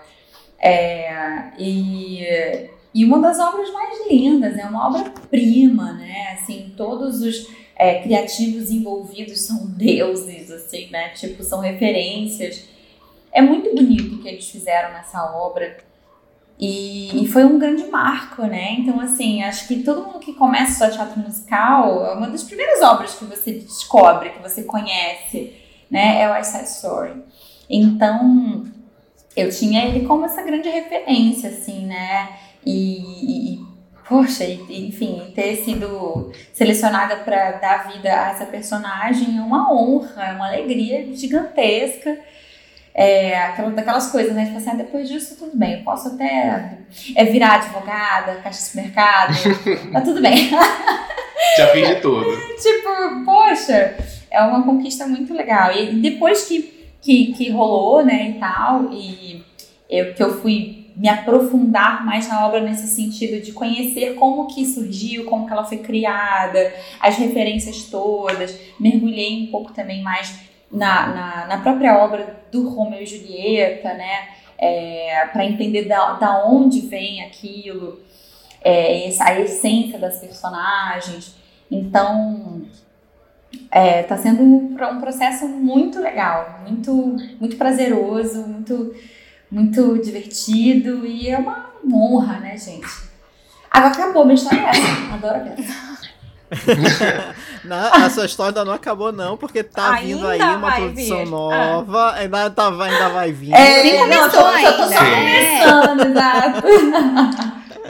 [0.60, 2.24] É, e,
[2.94, 6.34] e uma das obras mais lindas, é uma obra-prima, né?
[6.34, 11.10] Assim, todos os é, criativos envolvidos são deuses, assim, né?
[11.10, 12.68] Tipo, são referências.
[13.32, 15.78] É muito bonito o que eles fizeram nessa obra.
[16.58, 18.74] E, e foi um grande marco, né?
[18.80, 22.82] Então, assim, acho que todo mundo que começa estudar teatro musical, é uma das primeiras
[22.82, 25.54] obras que você descobre, que você conhece,
[25.92, 26.22] né?
[26.22, 27.14] É o West Side Story.
[27.70, 28.64] Então,
[29.36, 32.30] eu tinha ele como essa grande referência, assim, né?
[32.66, 33.66] E, e
[34.08, 40.28] poxa, e- enfim, ter sido selecionada para dar vida a essa personagem é uma honra,
[40.30, 42.18] é uma alegria gigantesca.
[42.98, 44.46] É, aquela, daquelas coisas, né?
[44.46, 46.78] Tipo assim, ah, depois disso tudo bem, eu posso até
[47.14, 49.34] é, virar advogada, caixa de supermercado,
[49.92, 50.50] tá tudo bem.
[51.58, 52.26] Já fiz de tudo.
[52.58, 53.98] tipo, poxa,
[54.32, 55.74] é uma conquista muito legal.
[55.74, 59.44] E depois que, que, que rolou, né, e tal, e
[59.90, 64.66] eu, que eu fui me aprofundar mais na obra nesse sentido de conhecer como que
[64.66, 70.34] surgiu, como que ela foi criada, as referências todas, mergulhei um pouco também mais
[70.76, 76.46] na, na, na própria obra do Romeu e Julieta, né, é, para entender da, da
[76.46, 78.00] onde vem aquilo,
[78.62, 81.36] é, a essência das personagens.
[81.72, 82.64] Então,
[83.72, 88.94] é, tá sendo um, um processo muito legal, muito, muito prazeroso, muito,
[89.50, 93.06] muito divertido e é uma honra, né, gente?
[93.72, 95.14] Agora acabou, minha história é essa.
[95.14, 96.05] Adoro essa.
[97.66, 101.18] Não, a sua história ainda não acabou, não, porque tá Ainda vindo aí uma produção
[101.18, 101.26] vir.
[101.26, 102.14] nova.
[102.14, 103.50] Ainda, tá, ainda vai vir.
[103.50, 105.16] Nem não, começou tô, tô, tô só ainda.
[105.16, 106.68] começando, exato.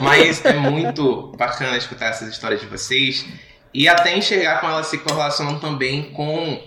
[0.00, 3.26] Mas é muito bacana escutar essas histórias de vocês
[3.72, 6.58] e até enxergar como elas se correlacionam também com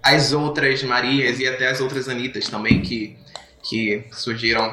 [0.00, 3.16] as outras Marias e até as outras Anitas também que,
[3.62, 4.72] que surgiram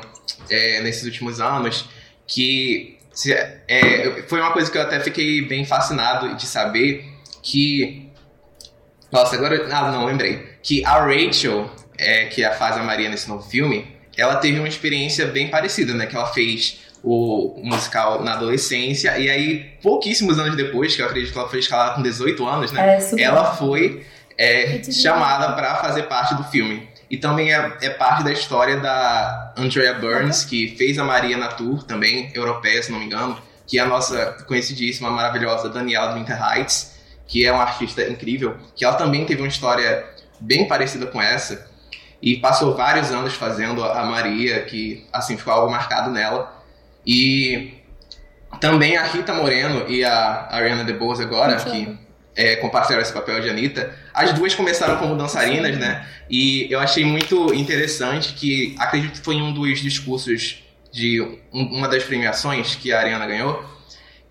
[0.49, 1.89] é, nesses últimos anos.
[2.27, 3.33] Que se-
[3.67, 7.05] é, foi uma coisa que eu até fiquei bem fascinado de saber
[7.41, 8.09] que.
[9.11, 9.67] Nossa, agora.
[9.71, 10.47] Ah, não, lembrei.
[10.61, 15.25] Que a Rachel, é, que faz a Maria nesse novo filme, ela teve uma experiência
[15.25, 16.05] bem parecida, né?
[16.05, 21.31] Que ela fez o musical na adolescência, e aí, pouquíssimos anos depois, que eu acredito
[21.31, 22.81] que ela foi escalada com 18 anos, né?
[22.97, 24.05] É Ela foi
[24.37, 26.87] é, chamada para fazer parte do filme.
[27.09, 31.47] E também é, é parte da história da Andrea Burns, que fez a Maria na
[31.47, 36.37] tour, também europeia, se não me engano, que é a nossa conhecidíssima, maravilhosa Daniela Winter
[36.39, 40.05] Heights, que é uma artista incrível, que ela também teve uma história
[40.39, 41.67] bem parecida com essa,
[42.21, 46.53] e passou vários anos fazendo a Maria, que assim ficou algo marcado nela.
[47.05, 47.73] E
[48.59, 51.97] também a Rita Moreno e a Ariana DeBose agora, que
[52.39, 53.93] é, compartilharam esse papel de Anitta.
[54.13, 56.07] As duas começaram como dançarinas, né?
[56.29, 61.19] E eu achei muito interessante que, acredito que foi em um dos discursos de
[61.53, 63.61] um- uma das premiações que a Ariana ganhou,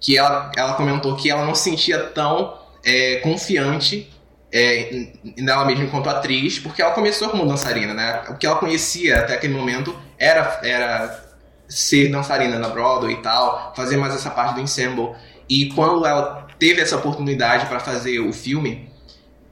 [0.00, 4.08] que ela, ela comentou que ela não se sentia tão é, confiante
[4.50, 8.22] é, nela mesma enquanto atriz, porque ela começou como dançarina, né?
[8.30, 11.24] O que ela conhecia até aquele momento era, era
[11.68, 15.10] ser dançarina na Broadway e tal, fazer mais essa parte do ensemble.
[15.46, 18.88] E quando ela teve essa oportunidade para fazer o filme,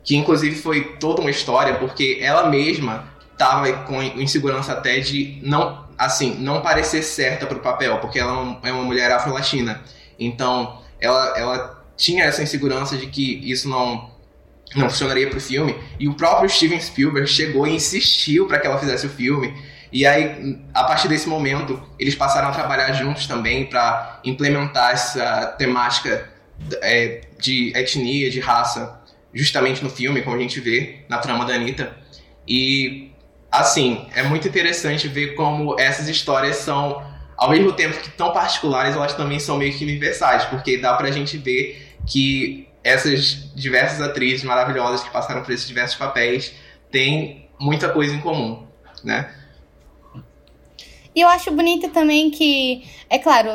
[0.04, 3.04] que inclusive foi toda uma história, porque ela mesma
[3.36, 8.34] tava com insegurança até de não, assim, não parecer certa pro papel, porque ela é
[8.34, 9.82] uma- é uma mulher afro-latina.
[10.18, 14.14] Então, ela, ela tinha essa insegurança de que isso não
[14.74, 15.76] não funcionaria pro filme.
[15.98, 19.54] E o próprio Steven Spielberg chegou e insistiu para que ela fizesse o filme.
[19.92, 25.46] E aí, a partir desse momento, eles passaram a trabalhar juntos também para implementar essa
[25.56, 26.28] temática
[26.82, 29.00] é, de etnia, de raça,
[29.32, 31.96] justamente no filme, como a gente vê na trama da Anitta.
[32.48, 33.10] E,
[33.50, 37.02] assim, é muito interessante ver como essas histórias são,
[37.36, 41.10] ao mesmo tempo que tão particulares, elas também são meio que universais, porque dá pra
[41.10, 46.54] gente ver que essas diversas atrizes maravilhosas que passaram por esses diversos papéis
[46.90, 48.66] têm muita coisa em comum,
[49.02, 49.34] né?
[51.14, 53.50] E eu acho bonito também que, é claro,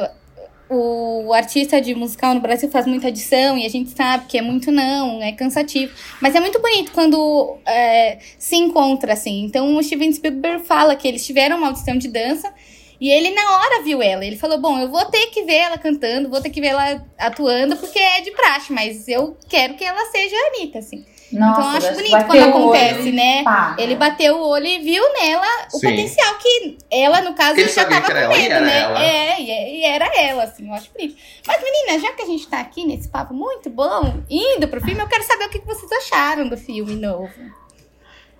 [0.73, 4.41] o artista de musical no Brasil faz muita edição e a gente sabe que é
[4.41, 5.93] muito não, é cansativo.
[6.21, 9.43] Mas é muito bonito quando é, se encontra, assim.
[9.43, 12.53] Então o Steven Spielberg fala que eles tiveram uma audição de dança
[13.01, 14.25] e ele na hora viu ela.
[14.25, 17.05] Ele falou: Bom, eu vou ter que ver ela cantando, vou ter que ver ela
[17.17, 21.03] atuando, porque é de praxe, mas eu quero que ela seja a Anitta, assim.
[21.33, 23.43] Nossa, então eu acho bonito quando acontece, olho, né?
[23.43, 23.75] pá.
[23.77, 25.89] Ele bateu o olho e viu nela o Sim.
[25.89, 28.79] potencial que ela, no caso, Ele já tava com ela, medo, né?
[28.79, 29.03] ela.
[29.03, 31.15] É, e, era ela, assim, eu acho bonito.
[31.47, 35.01] Mas, meninas, já que a gente tá aqui nesse papo muito bom, indo pro filme,
[35.01, 37.31] eu quero saber o que que vocês acharam do filme novo.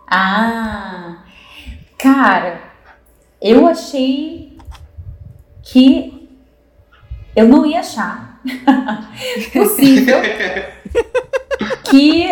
[0.07, 1.23] Ah,
[1.97, 2.61] cara,
[3.41, 4.57] eu achei
[5.63, 6.29] que
[7.35, 8.41] eu não ia achar
[9.53, 10.17] possível
[11.89, 12.29] que,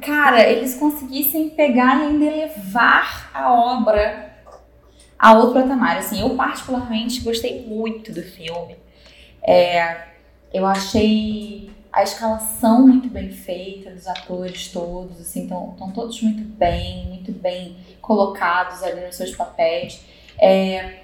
[0.00, 4.28] cara, eles conseguissem pegar e ainda levar a obra
[5.18, 5.98] a outro patamar.
[5.98, 8.76] Assim, eu particularmente gostei muito do filme.
[9.42, 10.04] É,
[10.52, 17.06] eu achei a escalação muito bem feita dos atores todos, assim, estão todos muito bem,
[17.06, 20.00] muito bem colocados ali nos seus papéis.
[20.38, 21.00] É,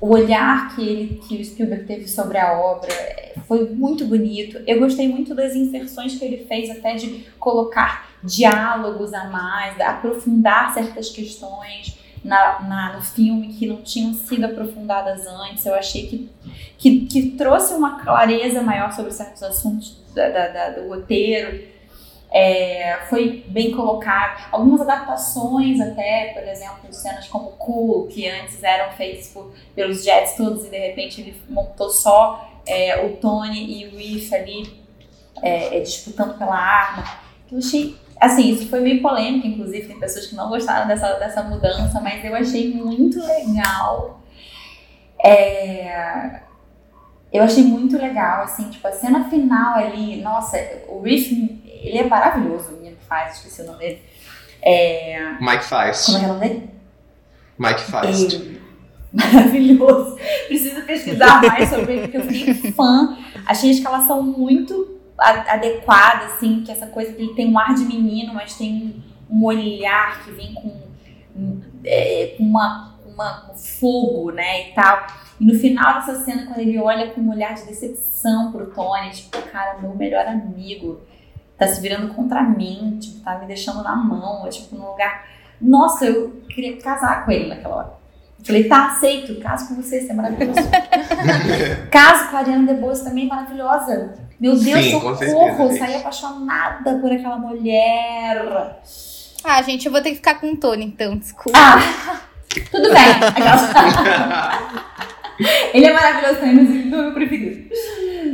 [0.00, 2.92] o olhar que, ele, que o Spielberg teve sobre a obra
[3.46, 4.58] foi muito bonito.
[4.66, 10.72] Eu gostei muito das inserções que ele fez, até de colocar diálogos a mais, aprofundar
[10.72, 15.64] certas questões na, na- no filme que não tinham sido aprofundadas antes.
[15.66, 16.30] Eu achei que,
[16.78, 21.73] que, que trouxe uma clareza maior sobre certos assuntos da- da- da- do roteiro.
[22.36, 24.48] É, foi bem colocado.
[24.50, 30.34] Algumas adaptações até, por exemplo, cenas como Cool, que antes eram feitas por, pelos Jets
[30.36, 34.84] todos e de repente ele montou só é, o Tony e o Reef ali
[35.42, 37.04] é, é, disputando pela arma.
[37.52, 41.42] Eu achei, assim, isso foi meio polêmico, inclusive, tem pessoas que não gostaram dessa, dessa
[41.42, 44.20] mudança, mas eu achei muito legal.
[45.22, 46.40] É,
[47.32, 51.32] eu achei muito legal, assim, tipo, a cena final ali, nossa, o Reef,
[51.88, 54.02] ele é maravilhoso, o menino que faz, esqueci o nome dele.
[54.62, 56.06] É, Mike Feist.
[56.06, 56.70] como é que é o nome dele?
[57.58, 58.34] Mike Feist.
[58.36, 58.64] Ele-
[59.14, 60.16] Maravilhoso.
[60.48, 63.16] Preciso pesquisar mais sobre ele, porque eu fiquei fã.
[63.46, 67.84] Achei a escalação muito adequada, assim, que essa coisa que ele tem um ar de
[67.84, 70.80] menino, mas tem um olhar que vem com,
[71.84, 75.06] é, uma, uma- um fogo, né, e tal.
[75.40, 79.10] E no final dessa cena, quando ele olha com um olhar de decepção pro Tony,
[79.10, 81.00] tipo, cara, meu melhor amigo
[81.58, 85.24] tá se virando contra mim, tipo, tá me deixando na mão, tipo, num lugar...
[85.60, 87.92] Nossa, eu queria casar com ele naquela hora.
[88.44, 90.60] Falei, tá, aceito, caso com você, você é maravilhoso.
[91.90, 94.14] caso com a Ariana DeBose também, maravilhosa.
[94.38, 98.80] Meu Deus, Sim, socorro, certeza, saí apaixonada por aquela mulher.
[99.42, 101.58] Ah, gente, eu vou ter que ficar com o Tony, então, desculpa.
[101.58, 102.20] Ah,
[102.70, 103.10] tudo bem.
[103.28, 104.84] Aquela-
[105.72, 107.68] Ele é maravilhoso também, mas ele não é o meu preferido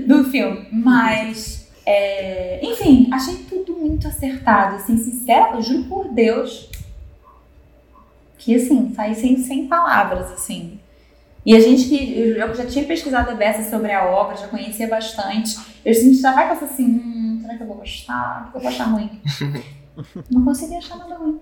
[0.07, 0.67] do filme.
[0.73, 1.60] Mas,
[1.91, 4.77] é, enfim, achei tudo muito acertado.
[4.77, 6.71] Assim, sincera, eu juro por Deus
[8.39, 10.79] que, assim, saí sem, sem palavras, assim.
[11.45, 12.19] E a gente que.
[12.19, 15.59] Eu já tinha pesquisado a beça sobre a obra, já conhecia bastante.
[15.85, 18.47] Eu senti, já vai pensar assim: hum, será que eu vou gostar?
[18.47, 19.21] O que eu vou achar ruim?
[20.31, 21.41] Não consegui achar nada ruim.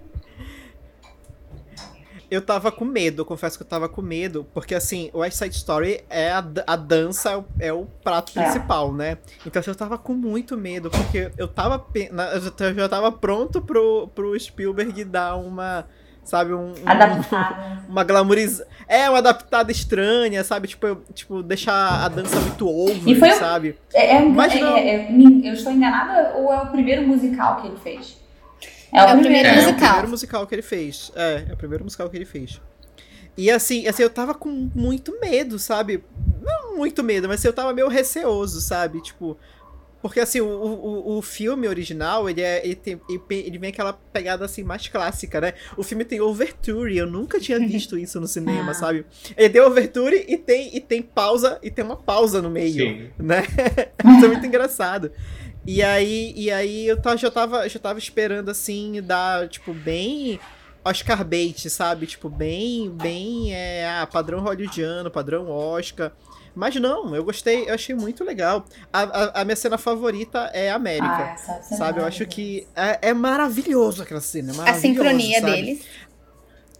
[2.30, 5.38] Eu tava com medo, eu confesso que eu tava com medo, porque assim, o West
[5.38, 8.42] Side Story é a, a dança, é o, é o prato É.
[8.42, 9.16] principal, né?
[9.46, 14.08] Então assim, eu tava com muito medo, porque eu tava, eu já- tava pronto pro,
[14.14, 15.86] pro Spielberg dar uma,
[16.22, 17.82] sabe, um, um- Adaptada.
[17.88, 18.60] uma glamoriz...
[18.86, 20.68] É, uma adaptada estranha, sabe?
[20.68, 23.78] Tipo, eu- tipo deixar a dança muito over, E foi sabe?
[23.94, 24.76] É, é, Mas é- não.
[24.76, 25.08] é- é-
[25.48, 28.18] eu estou enganada ou é o primeiro musical que ele fez?
[28.92, 29.88] É o primeiro É, É o musical.
[29.88, 31.12] primeiro musical que ele fez.
[31.14, 32.60] É, é o primeiro musical que ele fez.
[33.36, 36.02] E assim, assim, eu tava com muito medo, sabe?
[36.42, 39.00] Não muito medo, mas assim, eu tava meio receoso, sabe?
[39.02, 39.36] Tipo.
[40.00, 44.44] Porque assim, o, o, o filme original, ele, é, ele, tem, ele vem aquela pegada
[44.44, 45.54] assim mais clássica, né?
[45.76, 48.74] O filme tem overture, eu nunca tinha visto isso no cinema, Ah.
[48.74, 49.04] sabe?
[49.36, 53.10] Ele tem overture e tem, e tem pausa, e tem uma pausa no meio Sim.
[53.18, 53.42] né?
[54.16, 55.10] Isso é muito engraçado.
[55.70, 60.40] E aí, e aí eu já, tava, já tava esperando, assim, dar, tipo, bem
[60.82, 62.06] Oscar bait, sabe?
[62.06, 66.10] Tipo, bem, bem, é, ah, padrão hollywoodiano, padrão Oscar.
[66.54, 68.64] Mas não, eu gostei, eu achei muito legal.
[68.90, 71.06] A, a, a minha cena favorita é a América.
[71.06, 74.54] Ah, essa cena Sabe, eu é acho que é, é maravilhoso aquela cena.
[74.66, 75.52] é A sincronia sabe?
[75.52, 75.84] deles.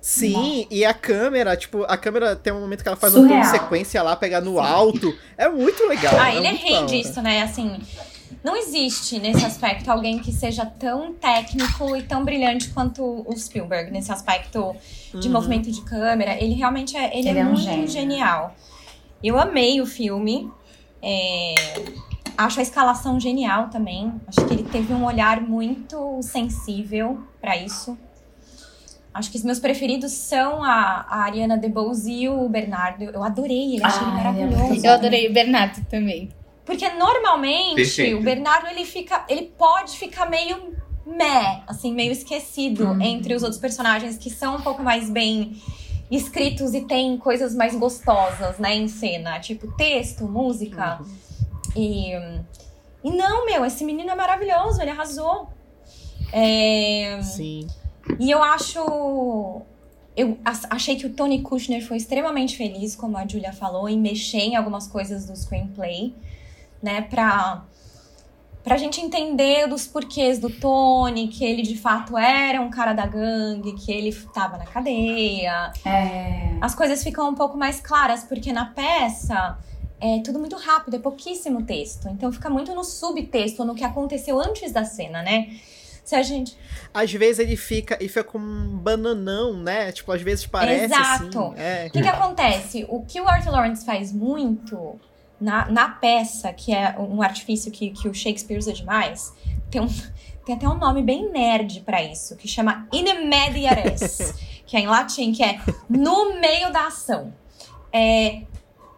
[0.00, 3.44] Sim, e a câmera, tipo, a câmera tem um momento que ela faz um plano
[3.44, 3.62] Surreal.
[3.62, 5.14] sequência lá, pegar no alto.
[5.36, 6.18] É muito legal.
[6.18, 7.42] Ah, ele é muito rei disso, né?
[7.42, 7.78] Assim,
[8.44, 13.90] não existe nesse aspecto alguém que seja tão técnico e tão brilhante quanto o Spielberg
[13.90, 14.74] nesse aspecto
[15.14, 15.32] de Uhum.
[15.34, 16.34] movimento de câmera.
[16.42, 17.88] Ele realmente é, ele Ele é, é um muito gênio.
[17.88, 18.54] genial.
[19.22, 20.50] Eu amei o filme.
[21.02, 21.54] é,
[22.36, 24.12] Acho a escalação genial também.
[24.28, 27.98] Acho que ele teve um olhar muito sensível pra isso.
[29.12, 33.02] Acho que os meus preferidos são a, a Ariana DeBose e o Bernardo.
[33.02, 34.86] Eu adorei ele, achei ele Ai, ele é maravilhoso.
[34.86, 36.28] Eu adorei o Bernardo também.
[36.68, 38.18] Porque normalmente Perfeito.
[38.18, 40.76] o Bernardo ele fica, ele pode ficar meio
[41.06, 43.00] meh, assim, meio esquecido Uhum.
[43.00, 45.56] entre os outros personagens que são um pouco mais bem
[46.10, 51.00] escritos e tem coisas mais gostosas, né, em cena, tipo texto, música.
[51.74, 52.12] E
[53.02, 55.48] e não, meu, esse menino é maravilhoso, ele arrasou.
[56.30, 57.66] É, Sim.
[58.20, 59.62] e eu acho.
[60.14, 64.40] Eu achei que o Tony Kushner foi extremamente feliz, como a Julia falou, em mexer
[64.40, 66.12] em algumas coisas do screenplay,
[66.82, 67.02] né?
[67.02, 67.64] Pra,
[68.62, 73.06] pra gente entender dos porquês do Tony, que ele de fato era um cara da
[73.06, 75.72] gangue, que ele tava na cadeia.
[75.84, 76.56] É.
[76.60, 79.58] As coisas ficam um pouco mais claras, porque na peça
[80.00, 82.08] é tudo muito rápido, é pouquíssimo texto.
[82.08, 85.48] Então fica muito no subtexto, no que aconteceu antes da cena, né?
[86.04, 86.56] Se a gente.
[86.94, 89.92] Às vezes ele fica, ele fica com um bananão, né?
[89.92, 91.38] Tipo, às vezes parece Exato.
[91.38, 91.54] assim.
[91.60, 91.86] É.
[91.88, 92.86] O que, que acontece?
[92.88, 94.98] O que o Arthur Lawrence faz muito
[95.40, 99.32] na, na peça, que é um artifício que, que o Shakespeare usa demais,
[99.70, 99.88] tem, um,
[100.44, 104.34] tem até um nome bem nerd pra isso, que chama in medias,
[104.66, 107.32] que é em latim, que é no meio da ação.
[107.92, 108.42] É,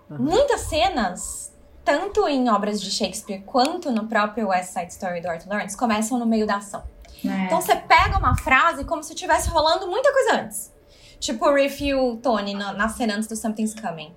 [0.09, 1.53] muitas cenas,
[1.85, 6.18] tanto em obras de Shakespeare quanto no próprio West Side Story do Arthur Lawrence, começam
[6.18, 6.83] no meio da ação.
[7.24, 7.44] É.
[7.44, 10.72] Então você pega uma frase como se tivesse rolando muita coisa antes.
[11.18, 14.14] Tipo o Riff e o Tony na, na cena antes do Something's Coming.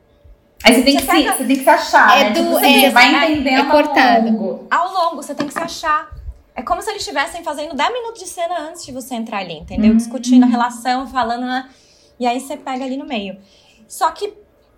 [0.63, 2.29] Aí você tem, que Você se, pega- você tem que se achar, É né?
[2.31, 4.27] do- Tipo, você é, vai é- entendendo é cortado.
[4.27, 4.67] ao longo.
[4.71, 6.09] Ao longo, você tem que se achar.
[6.55, 9.53] É como se eles estivessem fazendo 10 minutos de cena antes de você entrar ali,
[9.57, 9.91] entendeu?
[9.91, 9.97] Uhum.
[9.97, 11.45] Discutindo a relação, falando.
[11.45, 11.67] né?
[12.19, 13.37] E aí você pega ali no meio.
[13.87, 14.33] Só que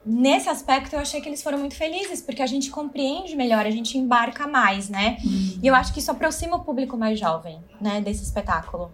[0.06, 3.70] nesse aspecto eu achei que eles foram muito felizes, porque a gente compreende melhor, a
[3.72, 5.18] gente embarca mais, né?
[5.62, 8.92] E eu acho que isso aproxima o público mais jovem, né, desse espetáculo.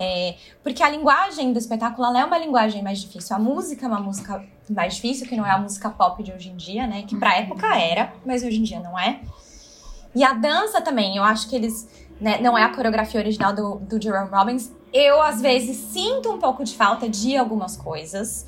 [0.00, 3.36] É, porque a linguagem do espetáculo é uma linguagem mais difícil.
[3.36, 6.48] A música é uma música mais difícil, que não é a música pop de hoje
[6.48, 7.02] em dia, né?
[7.02, 9.20] Que pra época era, mas hoje em dia não é.
[10.14, 11.86] E a dança também, eu acho que eles.
[12.18, 14.72] né, não é a coreografia original do, do Jerome Robbins.
[14.92, 18.46] Eu, às vezes, sinto um pouco de falta de algumas coisas,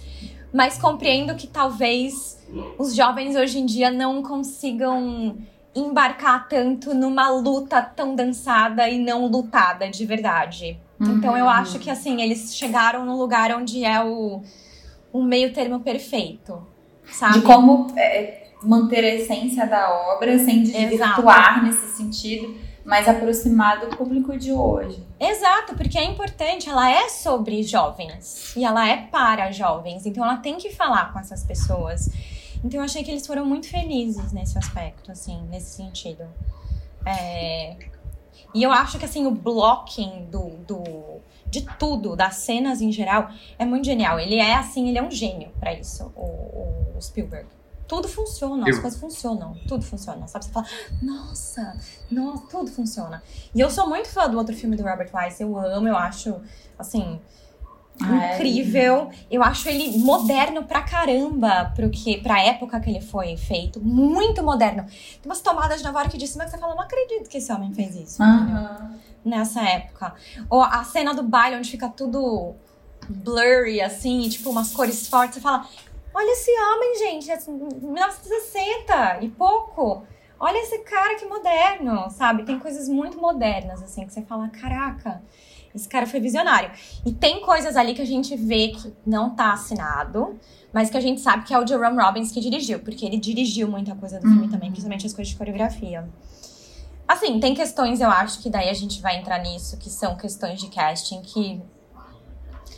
[0.53, 2.39] mas compreendo que talvez
[2.79, 5.37] os jovens hoje em dia não consigam
[5.75, 10.79] embarcar tanto numa luta tão dançada e não lutada de verdade.
[11.11, 14.43] Então eu acho que assim, eles chegaram no lugar onde é o,
[15.13, 16.67] o meio termo perfeito.
[17.05, 17.41] Sabe?
[17.41, 23.97] De como é, manter a essência da obra sem desvirtuar nesse sentido, mas aproximar do
[23.97, 25.05] público de hoje.
[25.19, 30.37] Exato, porque é importante, ela é sobre jovens e ela é para jovens, então ela
[30.37, 32.09] tem que falar com essas pessoas.
[32.65, 36.25] Então eu achei que eles foram muito felizes nesse aspecto, assim, nesse sentido.
[37.05, 37.77] É,
[38.55, 40.83] E eu acho que assim, o blocking do, do,
[41.47, 44.19] de tudo, das cenas em geral, é muito genial.
[44.19, 47.47] Ele é assim, ele é um gênio pra isso, o, o Spielberg.
[47.89, 50.45] Tudo funciona, as Eu- coisas funcionam, tudo funciona, sabe?
[50.47, 50.67] Você fala,
[51.03, 51.77] nossa,
[52.11, 53.23] nossa, tudo funciona.
[53.55, 56.37] E eu sou muito fã do outro filme do Robert Wise, eu amo, eu acho,
[56.79, 57.21] assim,
[58.01, 58.35] Ai.
[58.37, 59.11] incrível.
[59.31, 63.81] Eu acho ele moderno pra caramba pro que, pra época que ele foi feito.
[63.81, 64.85] Muito moderno.
[64.85, 67.53] Tem umas tomadas de Nova York de cima que você fala, não acredito que esse
[67.53, 68.23] homem fez isso.
[68.23, 68.97] Aham.
[69.25, 70.15] Nessa época.
[70.51, 72.55] Ou a cena do baile onde fica tudo
[73.09, 75.37] blurry, assim, tipo umas cores fortes.
[75.37, 75.69] Você fala,
[76.15, 80.05] olha esse homem, gente, é 1960 e pouco.
[80.41, 82.43] Olha esse cara que moderno, sabe?
[82.43, 85.23] Tem coisas muito modernas, assim, que você fala, caraca,
[85.75, 86.71] esse cara foi visionário.
[87.05, 90.39] E tem coisas ali que a gente vê que não tá assinado,
[90.73, 93.69] mas que a gente sabe que é o Jerome Robbins que dirigiu, porque ele dirigiu
[93.69, 96.09] muita coisa do filme também, principalmente as coisas de coreografia.
[97.07, 100.61] Assim, tem questões, eu acho que daí a gente vai entrar nisso, que são questões
[100.61, 101.61] de casting que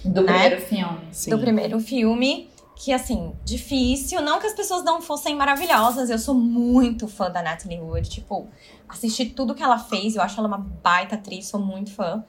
[0.04, 0.32] Do Né?
[0.32, 1.00] primeiro filme.
[1.12, 1.30] Sim.
[1.30, 2.50] do primeiro filme.
[2.76, 4.20] Que, assim, difícil.
[4.20, 6.10] Não que as pessoas não fossem maravilhosas.
[6.10, 8.10] Eu sou muito fã da Natalie Wood.
[8.10, 8.48] Tipo,
[8.88, 10.16] assisti tudo que ela fez.
[10.16, 11.46] Eu acho ela uma baita atriz.
[11.46, 12.24] Sou muito fã.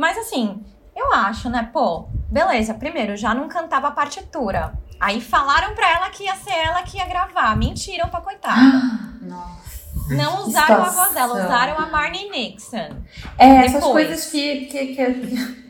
[0.00, 0.64] Mas, assim,
[0.96, 1.68] eu acho, né?
[1.70, 2.72] Pô, beleza.
[2.72, 4.72] Primeiro, já não cantava a partitura.
[4.98, 7.54] Aí falaram pra ela que ia ser ela que ia gravar.
[7.54, 8.80] Mentiram pra coitada.
[9.20, 9.60] Nossa.
[10.08, 11.34] Não usaram a voz dela.
[11.34, 12.96] Usaram a Marnie Nixon.
[13.36, 14.06] É, essas Depois.
[14.06, 15.69] coisas que, que, que,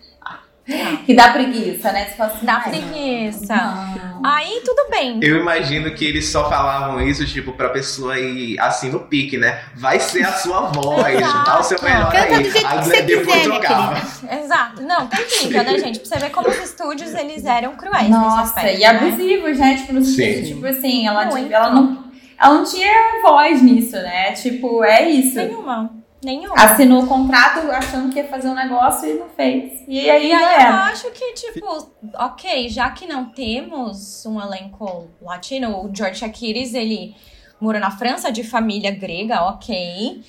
[1.06, 2.06] que dá preguiça, né?
[2.06, 3.54] Você fala assim, Dá preguiça.
[3.56, 4.10] não.
[4.22, 5.18] Aí, tudo bem.
[5.22, 9.62] Eu imagino que eles só falavam isso, tipo, pra pessoa ir assim no pique, né?
[9.74, 11.44] Vai ser a sua voz, Exato.
[11.44, 12.42] dá o seu melhor Canta aí.
[12.42, 14.02] do jeito Aí que você quiser, minha trocava.
[14.42, 14.82] Exato.
[14.82, 16.00] Não, técnica, né, gente?
[16.00, 18.86] Pra você ver como os estúdios, eles eram cruéis nesse Nossa, aspecto, e né?
[18.86, 19.76] abusivos, né?
[19.76, 21.52] Tipo, no sentido, tipo assim, ela, Muito.
[21.52, 22.04] ela, não,
[22.38, 22.92] ela não tinha
[23.22, 24.32] voz nisso, né?
[24.32, 25.36] Tipo, é isso.
[25.36, 25.99] Nenhuma.
[26.22, 26.54] Nenhuma.
[26.54, 29.82] Assinou o contrato achando que ia fazer um negócio e não fez.
[29.88, 30.84] E aí E aí eu era.
[30.84, 37.14] acho que, tipo, ok, já que não temos um elenco latino, o George Shakiris, ele
[37.60, 40.22] morou na França de família grega, ok.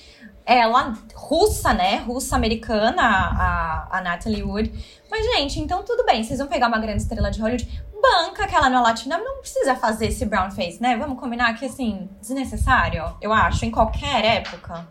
[0.44, 1.98] Ela, russa, né?
[1.98, 4.72] Russa-americana, a, a Natalie Wood.
[5.10, 8.54] Mas, gente, então tudo bem, vocês vão pegar uma grande estrela de Hollywood, banca que
[8.54, 10.96] ela não é latina, não precisa fazer esse brown face, né?
[10.96, 14.88] Vamos combinar que, assim, desnecessário, eu acho, em qualquer época,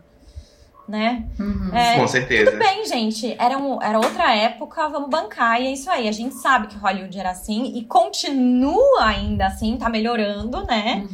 [0.92, 1.24] né?
[1.40, 1.70] Uhum.
[1.74, 2.52] É, Com certeza.
[2.52, 3.36] tudo bem, gente.
[3.40, 5.60] Era, um- era outra época, vamos bancar.
[5.60, 6.08] E é isso aí.
[6.08, 11.08] A gente sabe que Hollywood era assim e continua ainda assim, tá melhorando, né?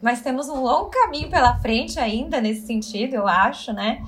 [0.00, 4.02] Mas temos um longo caminho pela frente ainda nesse sentido, eu acho, né?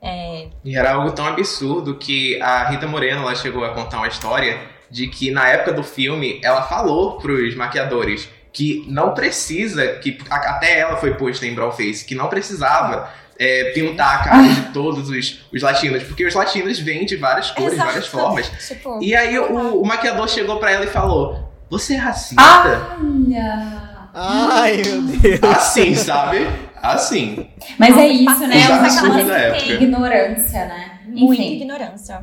[0.00, 4.08] É, E era algo tão absurdo que a Rita Moreno ela chegou a contar uma
[4.08, 4.58] história
[4.90, 10.50] de que na época do filme ela falou pros maquiadores que não precisa, que a-
[10.50, 15.08] até ela foi posta em Brownface, que não precisava é, pintar a cara de todos
[15.08, 17.88] os, os latinos, porque os latinos vêm de várias cores, exato.
[17.88, 18.48] várias formas.
[18.68, 22.40] Tipo, E aí o, o maquiador chegou pra ela e falou: Você é racista?
[22.42, 22.98] Ah!
[23.00, 23.92] Olha.
[24.14, 25.42] Ai, meu Deus.
[25.42, 26.46] Assim, sabe?
[26.76, 27.48] Assim.
[27.78, 28.64] Mas é isso, né?
[28.66, 29.72] absurdos da aquela época.
[29.72, 31.00] ignorância, né?
[31.06, 31.56] muita Enfim.
[31.56, 32.20] ignorância.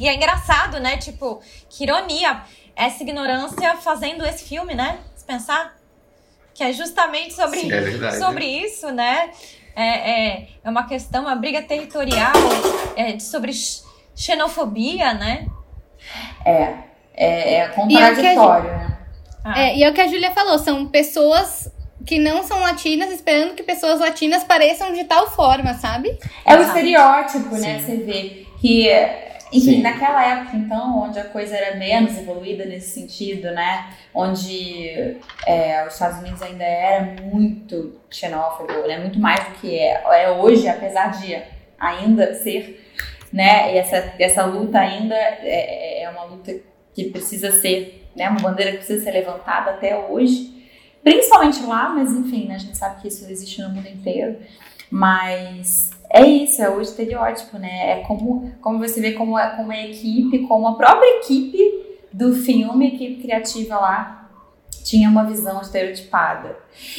[0.00, 0.96] E é engraçado, né?
[0.96, 2.40] Tipo, que ironia.
[2.76, 4.98] Essa ignorância fazendo esse filme, né?
[5.24, 5.74] Se pensar.
[6.52, 8.18] Que é justamente sobre Sim, é verdade.
[8.18, 9.30] sobre isso, né?
[9.74, 12.32] É, é, é uma questão, uma briga territorial
[12.94, 13.50] é, sobre
[14.14, 15.48] xenofobia, né?
[16.44, 16.74] É,
[17.16, 18.98] é, é contraditório, né?
[19.42, 21.72] Ah, É, e é o que a Júlia falou, são pessoas
[22.06, 26.16] que não são latinas esperando que pessoas latinas pareçam de tal forma, sabe?
[26.44, 27.80] É o estereótipo, né?
[27.80, 27.84] Sim.
[27.84, 28.88] Você vê que,
[29.52, 29.82] enfim, Sim.
[29.82, 33.90] naquela época, então, onde a coisa era menos evoluída nesse sentido, né?
[34.12, 35.16] Onde
[35.46, 38.98] é, os Estados Unidos ainda era muito xenófobo, né?
[38.98, 41.40] Muito mais do que é, é hoje, apesar de
[41.78, 42.84] ainda ser,
[43.32, 43.74] né?
[43.74, 46.52] E essa, essa luta ainda é, é uma luta
[46.94, 48.28] que precisa ser, né?
[48.28, 50.52] Uma bandeira que precisa ser levantada até hoje.
[51.02, 52.54] Principalmente lá, mas enfim, né?
[52.54, 54.38] A gente sabe que isso existe no mundo inteiro.
[54.90, 57.90] Mas é isso, é o estereótipo, né?
[57.90, 61.58] É como, como você vê como a, como a equipe, como a própria equipe
[62.12, 64.30] do filme, equipe criativa lá,
[64.84, 66.56] tinha uma visão estereotipada.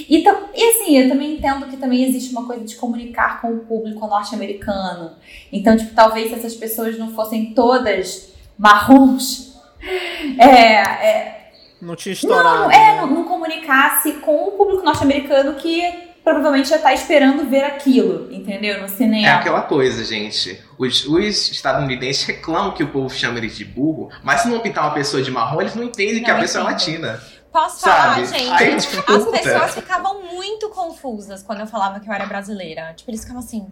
[0.10, 3.60] E, e assim, eu também entendo que também existe uma coisa de comunicar com o
[3.60, 5.14] público norte-americano.
[5.50, 9.56] Então, tipo, talvez se essas pessoas não fossem todas marrons,
[10.38, 11.52] é, é,
[11.82, 12.64] Não tinha estourado.
[12.64, 12.76] não, né?
[12.76, 18.30] é, não, não comunicasse com o público norte-americano que provavelmente já tá esperando ver aquilo,
[18.34, 18.80] entendeu?
[18.80, 19.36] No É cinema.
[19.38, 20.62] aquela coisa, gente.
[20.78, 24.84] Os, os estadunidenses reclamam que o povo chama eles de burro, mas se não pintar
[24.86, 27.22] uma pessoa de marrom, eles não entendem que Não a pessoa é latina.
[27.54, 28.26] Posso falar, Sabe?
[28.40, 28.52] gente?
[28.52, 29.32] Aí As dificulta.
[29.32, 32.92] pessoas ficavam muito confusas quando eu falava que eu era brasileira.
[32.94, 33.66] Tipo, eles ficavam assim.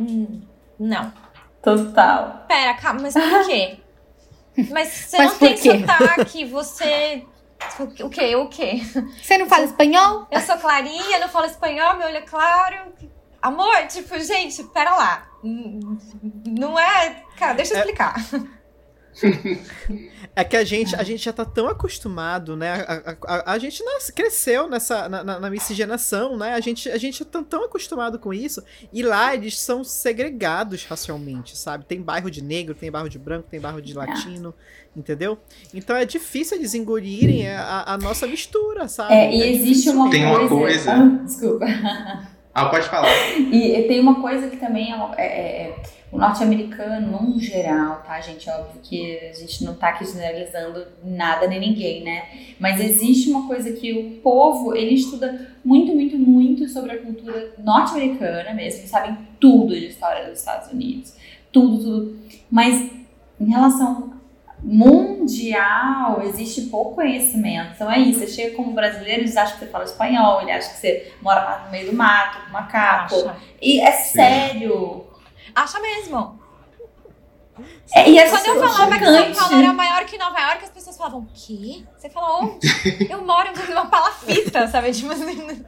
[0.00, 0.40] "Hum,
[0.78, 1.12] não.
[1.62, 2.44] Total.
[2.48, 3.76] Pera, calma, mas por quê?
[4.70, 5.78] Mas você Mas não tem quê?
[5.80, 7.24] sotaque, você.
[8.00, 8.34] O quê?
[8.36, 8.80] O quê?
[9.22, 10.26] Você não fala espanhol?
[10.30, 12.92] Eu sou clarinha, não falo espanhol, meu olho é claro.
[13.42, 15.26] Amor, tipo, gente, pera lá.
[15.42, 17.24] Não é.
[17.38, 18.14] Cara, deixa eu É- explicar.
[18.34, 18.59] É
[20.48, 22.72] que a gente, a gente já tá tão acostumado, né?
[22.86, 23.82] A, a, a, a gente
[24.14, 26.54] cresceu nessa, na, na, na miscigenação, né?
[26.54, 28.62] A gente, a gente é tão, tão acostumado com isso.
[28.92, 31.84] E lá eles são segregados racialmente, sabe?
[31.84, 34.54] Tem bairro de negro, tem bairro de branco, tem bairro de latino,
[34.96, 35.38] entendeu?
[35.74, 39.12] Então é difícil eles engolirem a, a nossa mistura, sabe?
[39.14, 40.54] É, e existe difícil uma Tem uma coisa.
[40.56, 41.66] coisa- Ah, desculpa.
[42.54, 43.08] Ah, pode falar.
[43.38, 45.76] E tem uma coisa que também é, é- é-
[46.10, 48.50] o norte-americano, no geral, tá, gente?
[48.50, 52.24] Óbvio que a gente não tá aqui generalizando nada nem ninguém, né?
[52.58, 57.54] Mas existe uma coisa que o povo, ele estuda muito, muito, muito sobre a cultura
[57.58, 58.80] norte-americana mesmo.
[58.80, 61.14] Eles sabem tudo de história dos Estados Unidos.
[61.52, 62.18] Tudo, tudo.
[62.50, 62.90] Mas
[63.40, 64.09] em relação
[64.62, 67.72] mundial, existe pouco conhecimento.
[67.74, 70.70] Então é isso, você chega como brasileiro, eles acham que você fala espanhol, ele acha
[70.70, 73.16] que você mora no meio do mato, com macaco.
[73.16, 73.36] Acha.
[73.60, 75.06] E é sério.
[75.54, 76.38] Acha mesmo.
[77.94, 79.32] É, e é Quando eu falava que São.
[79.32, 81.84] Paulo era maior que Nova York, as pessoas falavam, o quê?
[81.98, 82.66] Você fala onde?
[83.10, 84.92] Eu moro em uma palafita, sabe?
[84.92, 85.64] Tipo assim,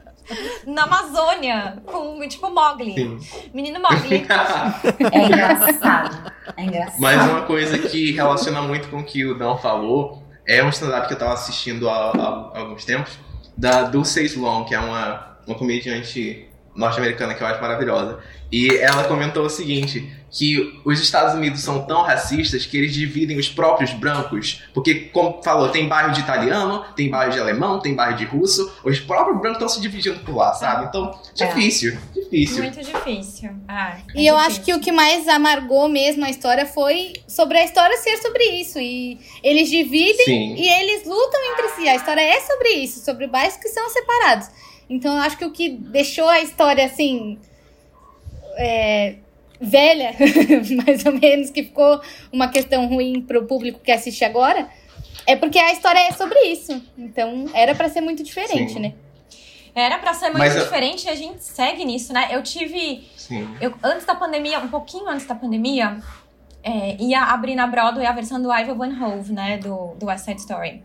[0.65, 2.93] na Amazônia, com, tipo, Mogli.
[2.93, 3.19] Sim.
[3.53, 4.25] Menino Mogli.
[5.11, 6.31] É engraçado.
[6.57, 6.99] É engraçado.
[6.99, 11.07] Mas uma coisa que relaciona muito com o que o Dan falou é um stand-up
[11.07, 13.17] que eu tava assistindo há, há- alguns tempos,
[13.55, 18.19] da Dulce Sloan, que é uma, uma comediante norte-americana que eu acho maravilhosa.
[18.51, 23.37] E ela comentou o seguinte, que os Estados Unidos são tão racistas que eles dividem
[23.37, 27.93] os próprios brancos, porque, como falou, tem bairro de italiano, tem bairro de alemão, tem
[27.93, 30.87] bairro de russo, os próprios brancos estão se dividindo por lá, sabe?
[30.87, 32.63] Então, difícil, difícil.
[32.63, 33.51] Muito difícil.
[33.67, 34.37] Ah, é E eu difícil.
[34.37, 38.43] acho que o que mais amargou mesmo a história foi sobre a história ser sobre
[38.59, 38.79] isso.
[38.79, 40.55] E eles dividem Sim.
[40.55, 41.87] e eles lutam entre si.
[41.87, 44.47] A história é sobre isso, sobre bairros que são separados.
[44.89, 47.37] Então eu acho que o que deixou a história assim.
[48.57, 49.15] é,
[49.63, 50.13] velha,
[50.85, 51.99] mais ou menos, que ficou
[52.31, 54.67] uma questão ruim pro público que assiste agora,
[55.25, 56.81] é porque a história é sobre isso.
[56.97, 58.79] Então era pra ser muito diferente, Sim.
[58.79, 58.93] né?
[59.75, 62.27] Era pra ser muito Mas eu- diferente e a gente segue nisso, né?
[62.29, 63.07] Eu tive.
[63.17, 63.47] Sim.
[63.59, 65.97] Eu, antes da pandemia, um pouquinho antes da pandemia,
[66.61, 69.57] é, ia abrir na Broadway a versão do Ivan Van Hove, né?
[69.57, 70.83] Do, do West Side Story.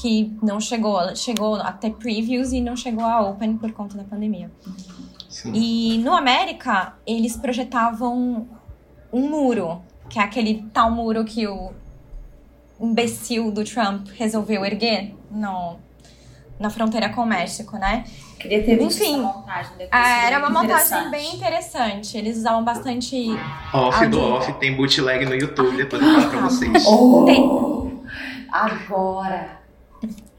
[0.00, 4.04] Que não chegou, chegou a ter previews e não chegou a open por conta da
[4.04, 4.50] pandemia.
[5.52, 5.94] Sim.
[5.94, 8.48] E no América, eles projetavam
[9.12, 11.72] um muro, que é aquele tal muro que o
[12.80, 15.76] imbecil do Trump resolveu erguer no,
[16.58, 18.04] na fronteira com o México, né?
[18.38, 19.14] Queria ter visto Enfim.
[19.14, 19.72] essa montagem.
[19.90, 22.16] Ah, sido era uma montagem bem interessante.
[22.16, 23.16] Eles usavam bastante.
[23.72, 26.84] Off do off, tem bootleg no YouTube, depois eu falo pra vocês.
[26.86, 27.90] Oh,
[28.52, 29.60] agora.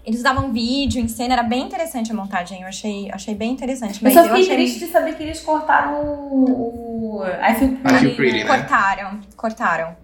[0.08, 2.62] Eles usavam vídeo em cena, era bem interessante a montagem.
[2.62, 3.95] Eu achei, achei bem interessante.
[3.95, 4.55] Eu Mas só eu, fiquei achei.
[4.55, 7.95] triste de saber que eles cortaram o, o I Feel Pretty.
[7.95, 8.45] I Feel Pretty, né?
[8.45, 9.95] Cortaram, cortaram.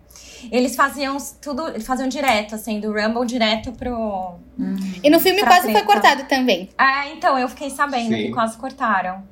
[0.51, 4.35] Eles faziam tudo, eles faziam direto, assim, do Rumble direto pro.
[5.01, 5.85] E no filme Pra quase foi treta.
[5.87, 6.67] cortado também.
[6.77, 8.23] Ah, então, eu fiquei sabendo Sim.
[8.25, 9.23] que quase cortaram.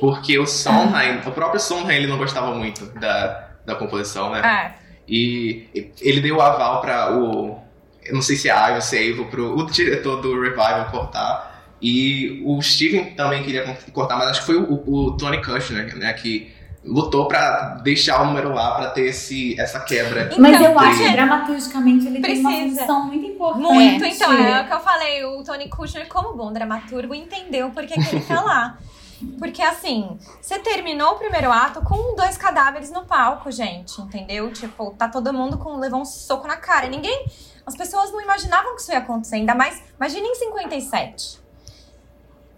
[0.00, 4.40] Porque o Sondheim, o próprio Sondheim, ele não gostava muito da, da composição, né?
[4.44, 4.70] Ah,
[5.08, 5.66] E
[6.00, 7.58] ele deu o aval pra o.
[8.04, 11.52] Eu não sei se é ou se é Ivo, pro o diretor do Revival cortar.
[11.80, 16.12] E o Steven também queria cortar, mas acho que foi o, o Tony Kushner, né?
[16.12, 16.52] Que
[16.84, 20.30] lutou pra deixar o número lá pra ter esse, essa quebra.
[20.38, 22.80] Mas Então, eu acho que dramaturgicamente ele tem uma Precisa.
[22.80, 23.62] função muito importante.
[23.62, 25.24] muito, então, é o que eu falei.
[25.24, 28.78] O Tony Kushner, como bom dramaturgo, entendeu por que, que ele tá lá.
[29.38, 34.52] Porque, assim, você terminou o primeiro ato com dois cadáveres no palco, gente, entendeu?
[34.52, 36.88] Tipo, tá todo mundo com levou um soco na cara.
[36.88, 37.26] Ninguém.
[37.66, 39.82] As pessoas não imaginavam que isso ia acontecer, ainda mais.
[39.96, 41.40] Imagina em 57.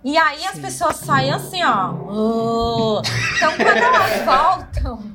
[0.02, 3.00] E aí as pessoas saem assim, ó.
[3.36, 5.14] Então, quando elas voltam,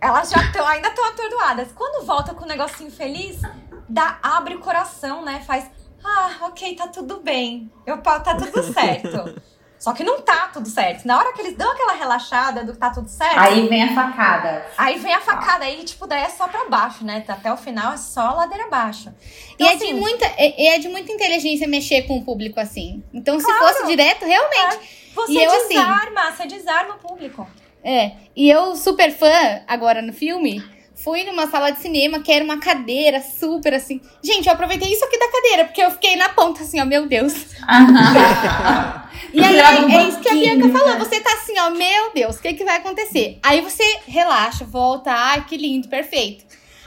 [0.00, 1.68] elas já estão, ainda estão atordoadas.
[1.72, 3.40] Quando volta com um negocinho feliz,
[3.88, 5.42] dá, abre o coração, né?
[5.46, 5.70] Faz,
[6.04, 7.72] ah, ok, tá tudo bem.
[7.86, 9.40] Eu, tá tudo certo.
[9.78, 11.04] Só que não tá tudo certo.
[11.06, 13.82] Na hora que eles dão aquela relaxada do que tá tudo certo, aí, Aí vem
[13.84, 14.66] a facada.
[15.00, 15.64] vem a facada.
[15.64, 17.24] Aí, tipo, daí é só pra baixo, né?
[17.28, 19.14] Até o final é só ladeira abaixo.
[19.50, 22.58] E Então, é de assim, muita, é, é de muita inteligência mexer com o público
[22.58, 23.04] assim.
[23.14, 23.66] Então, se Claro.
[23.66, 25.10] fosse direto, realmente.
[25.14, 27.48] Você E eu, assim- desarma, você desarma o público.
[27.84, 28.12] É.
[28.34, 30.60] E eu, super fã, agora no filme,
[31.04, 34.00] fui numa sala de cinema que era uma cadeira super assim.
[34.22, 37.06] Gente, eu aproveitei isso aqui da cadeira, porque eu fiquei na ponta assim, ó, meu
[37.06, 37.32] Deus.
[39.32, 40.94] E aí, um é isso que a Bianca falou.
[40.94, 40.98] né?
[40.98, 43.38] Você tá assim, ó, meu Deus, o que que vai acontecer?
[43.42, 46.44] Aí você relaxa, volta, ai, que lindo, perfeito.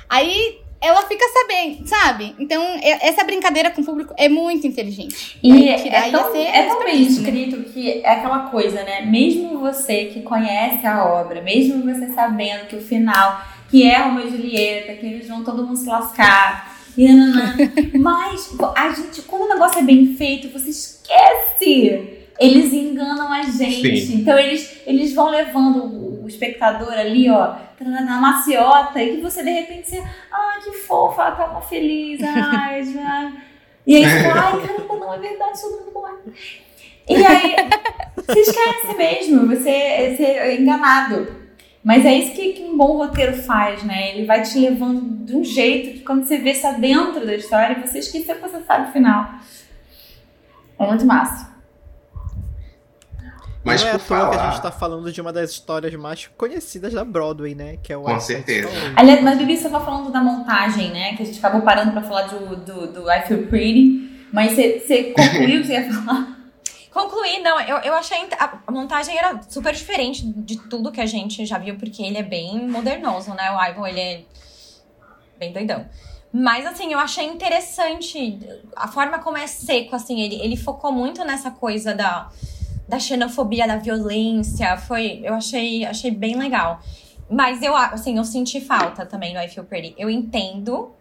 [0.09, 2.36] Aí ela fica sabendo, sabe?
[2.39, 5.38] Então, é- essa brincadeira com o público é muito inteligente.
[5.43, 7.01] E Aí é, ia tão, é tão bem né?
[7.01, 9.01] escrito que é aquela coisa, né?
[9.01, 13.39] Mesmo você que conhece a obra, mesmo você sabendo que o final
[13.72, 16.78] que é Romeu e Julieta, que eles vão todo mundo se lascar.
[16.97, 17.55] E nananã.
[17.97, 22.19] Mas a gente, quando o negócio é bem feito, você esquece.
[22.38, 24.01] Eles enganam a gente.
[24.01, 24.15] Sim.
[24.17, 29.41] Então eles, eles vão levando o, o espectador ali, ó, na maciota, e que você
[29.41, 33.32] de repente você, ah, que fofa, ela tá uma feliz, ai, já.
[33.88, 36.13] E aí você fala, ai, caramba, não é verdade, todo mundo morre.
[37.09, 37.55] E aí,
[38.15, 41.40] você esquece mesmo, você, você é enganado.
[41.84, 44.15] Mas é isso que, que um bom roteiro faz, né?
[44.15, 47.79] Ele vai te levando de um jeito que quando você vê está dentro da história,
[47.86, 49.29] você esqueceu que você sabe o final.
[50.77, 51.49] É muito massa.
[53.63, 55.93] Mas não é por toa que a falar- gente tá falando de uma das histórias
[55.95, 57.77] mais conhecidas da Broadway, né?
[57.84, 58.67] Que é o Com certeza.
[58.95, 61.15] Aliás, mas Bibi, você tava falando da montagem, né?
[61.15, 64.27] Que a gente acabou parando pra falar do, do, do I Feel Pretty.
[64.34, 66.38] Mas você, você concluiu o que você ia falar?
[66.91, 71.05] Concluí, não, eu, eu achei a a montagem era super diferente de tudo que a
[71.05, 73.49] gente já viu, porque ele é bem modernoso, né?
[73.51, 74.23] O Ivan, ele é
[75.39, 75.85] bem doidão.
[76.33, 78.39] Mas, assim, eu achei interessante
[78.75, 82.29] a forma como é seco, assim, ele, ele focou muito nessa coisa da,
[82.87, 86.81] da xenofobia, da violência, foi, eu achei, achei bem legal.
[87.29, 89.93] Mas eu, assim, eu senti falta também do I Feel Pretty.
[89.97, 90.91] Eu entendo,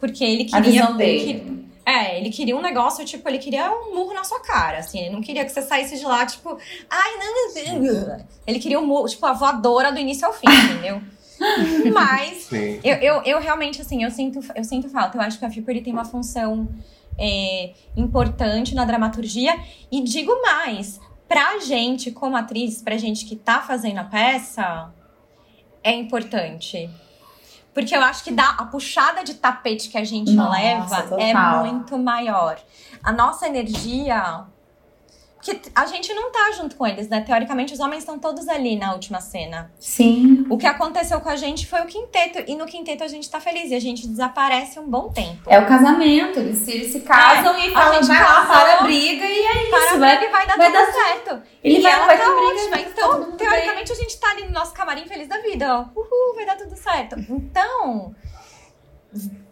[0.00, 0.86] porque ele A queria...
[0.86, 1.65] visão ele dele.
[1.86, 4.98] É, ele queria um negócio, tipo, ele queria um murro na sua cara, assim.
[4.98, 6.58] Ele não queria que você saísse de lá, tipo,
[6.90, 8.26] ai, não, não.
[8.44, 11.00] Ele queria um murro, tipo, a voadora do início ao fim, entendeu?
[11.92, 12.50] Mas
[12.82, 15.16] eu, eu, eu realmente, assim, eu sinto, eu sinto falta.
[15.16, 16.68] Eu acho que a Flipper tem uma função
[17.16, 19.56] é, importante na dramaturgia.
[19.92, 24.92] E digo mais, pra gente, como atriz, pra gente que tá fazendo a peça,
[25.84, 26.90] é importante.
[27.76, 31.34] Porque eu acho que dá, a puxada de tapete que a gente Nossa, leva é
[31.34, 31.66] total.
[31.66, 32.58] muito maior.
[33.04, 34.44] A nossa energia.
[35.46, 37.20] Porque a gente não tá junto com eles, né?
[37.20, 39.70] Teoricamente, os homens estão todos ali na última cena.
[39.78, 40.44] Sim.
[40.50, 42.42] O que aconteceu com a gente foi o quinteto.
[42.50, 43.70] E no quinteto a gente tá feliz.
[43.70, 45.48] E a gente desaparece um bom tempo.
[45.48, 46.40] É o casamento.
[46.40, 49.38] Eles se, eles se casam e a falam, gente vai lá, para a briga e
[49.38, 49.94] é Para isso.
[49.94, 51.42] a Vai, briga e vai dar vai tudo dar certo.
[51.62, 52.70] ele e vai, ela vai tá briga, ótima.
[52.76, 53.36] tá Então, mundo bem.
[53.36, 55.78] teoricamente, a gente tá ali no nosso camarim feliz da vida.
[55.78, 56.00] ó.
[56.00, 57.16] Uhul, vai dar tudo certo.
[57.20, 58.14] Então,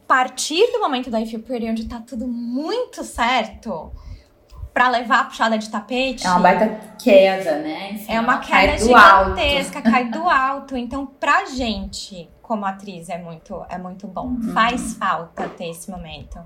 [0.08, 3.92] partir do momento da I Feel Pretty, onde tá tudo muito certo,
[4.74, 6.26] pra levar a puxada de tapete...
[6.26, 7.92] É uma baita queda, né?
[7.92, 9.30] Enfim, É uma cai queda do alto.
[9.36, 10.76] gigantesca, cai do alto.
[10.76, 14.26] Então, pra gente, como atriz, é muito, é muito bom.
[14.26, 14.52] Uhum.
[14.52, 16.40] Faz falta ter esse momento.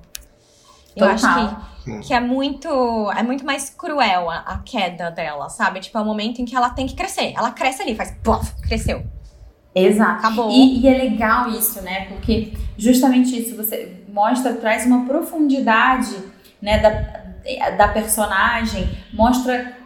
[0.95, 1.31] Eu Total.
[1.31, 2.69] acho que, que é muito
[3.13, 5.81] é muito mais cruel a, a queda dela, sabe?
[5.81, 7.33] Tipo, é o momento em que ela tem que crescer.
[7.37, 9.05] Ela cresce ali, faz plof, cresceu.
[9.75, 10.19] Exato.
[10.19, 10.51] Acabou.
[10.51, 12.07] E, e é legal isso, né?
[12.07, 16.17] Porque justamente isso você mostra, traz uma profundidade
[16.61, 17.28] né, da,
[17.77, 19.77] da personagem, mostra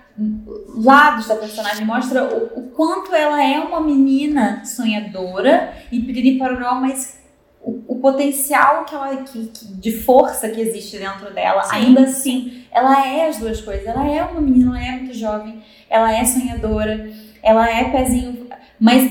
[0.76, 6.74] lados da personagem, mostra o, o quanto ela é uma menina sonhadora e piriri paroró,
[6.74, 7.18] mas
[7.62, 11.76] o, o potencial que ela, que, que- de força que existe dentro dela, Sim.
[11.76, 13.86] ainda assim, ela é as duas coisas.
[13.86, 17.10] Ela é uma menina, ela é muito jovem, ela é sonhadora,
[17.42, 18.48] ela é pezinho,
[18.78, 19.10] mas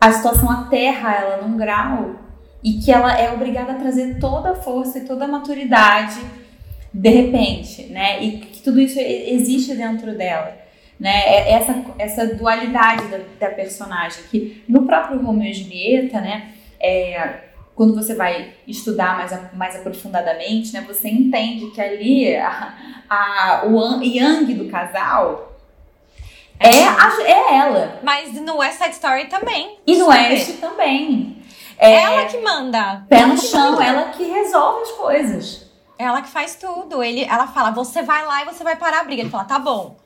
[0.00, 2.16] a situação aterra ela num grau
[2.64, 6.18] e que ela é obrigada a trazer toda a força e toda a maturidade
[6.92, 8.22] de repente, né?
[8.22, 10.56] E que tudo isso existe dentro dela,
[10.98, 11.22] né?
[11.26, 16.52] É Essa, essa dualidade da, da personagem que no próprio Romeo e Julieta, né?
[16.80, 20.84] É, quando você vai estudar mais, mais aprofundadamente, né?
[20.86, 22.74] Você entende que ali a,
[23.08, 25.56] a, o an- yang do casal
[26.58, 28.00] é, a- é ela.
[28.02, 29.78] Mas no West Side Story também.
[29.86, 30.08] E no.
[30.08, 31.36] Oeste também.
[31.78, 33.06] É, Ela que manda.
[33.08, 33.84] pé no chão, manda.
[33.86, 35.69] ela que resolve as coisas.
[36.00, 37.02] Ela que faz tudo.
[37.02, 39.22] Ele, ela fala, você vai lá e você vai parar a briga.
[39.22, 39.96] Ele fala, tá bom.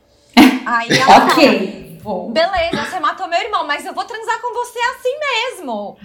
[0.67, 2.33] Aí ela ok, vou.
[2.33, 5.97] fala, beleza, você matou meu irmão, mas eu vou transar com você assim mesmo.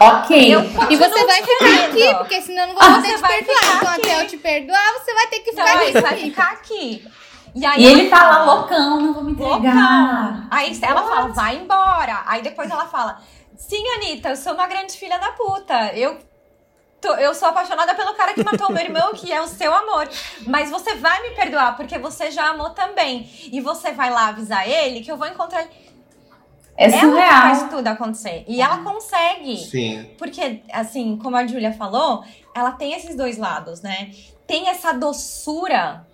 [0.00, 0.52] Ok.
[0.90, 1.84] E você vai ficar querendo.
[1.90, 3.58] aqui, porque senão eu não vou Ah, poder você te vai perdoar.
[3.58, 4.00] ficar Então, aqui.
[4.10, 6.00] até eu te perdoar, você vai ter que ficar aí, aqui.
[6.00, 7.08] vai ficar aqui.
[7.54, 9.58] E, aí E ele tá lá fala, loucão, não vou me loucão.
[9.58, 10.46] entregar.
[10.50, 12.22] Aí ela fala, vai embora.
[12.26, 13.20] Aí depois ela fala,
[13.56, 15.92] sim, Anitta, eu sou uma grande filha da puta.
[15.94, 16.18] Eu,
[17.08, 20.08] eu sou apaixonada pelo cara que matou meu irmão, que é o seu amor.
[20.46, 23.28] Mas você vai me perdoar, porque você já amou também.
[23.52, 25.70] E você vai lá avisar ele que eu vou encontrar ele.
[26.76, 27.42] É Ela surreal.
[27.42, 28.44] faz tudo acontecer.
[28.48, 29.56] E ela consegue.
[29.58, 30.10] Sim.
[30.16, 32.24] Porque, assim, como a Julia falou,
[32.54, 34.10] ela tem esses dois lados, né?
[34.46, 36.06] Tem essa doçura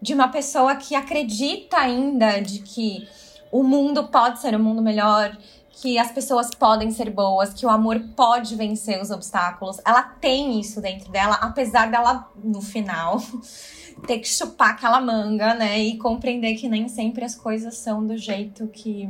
[0.00, 3.06] de uma pessoa que acredita ainda de que
[3.52, 5.36] o mundo pode ser um mundo melhor,
[5.72, 9.80] que as pessoas podem ser boas, que o amor pode vencer os obstáculos.
[9.84, 13.20] Ela tem isso dentro dela, apesar dela, no final,
[14.06, 15.78] ter que chupar aquela manga, né?
[15.80, 19.08] E compreender que nem sempre as coisas são do jeito que.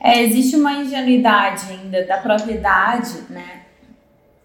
[0.00, 3.62] É, existe uma ingenuidade ainda da propriedade, né?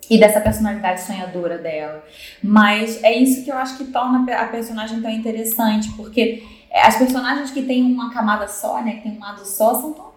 [0.09, 2.03] E dessa personalidade sonhadora dela.
[2.41, 6.97] Mas é isso que eu acho que torna a personagem tão interessante, porque é, as
[6.97, 8.93] personagens que têm uma camada só, né?
[8.93, 10.08] Que tem um lado só, são tão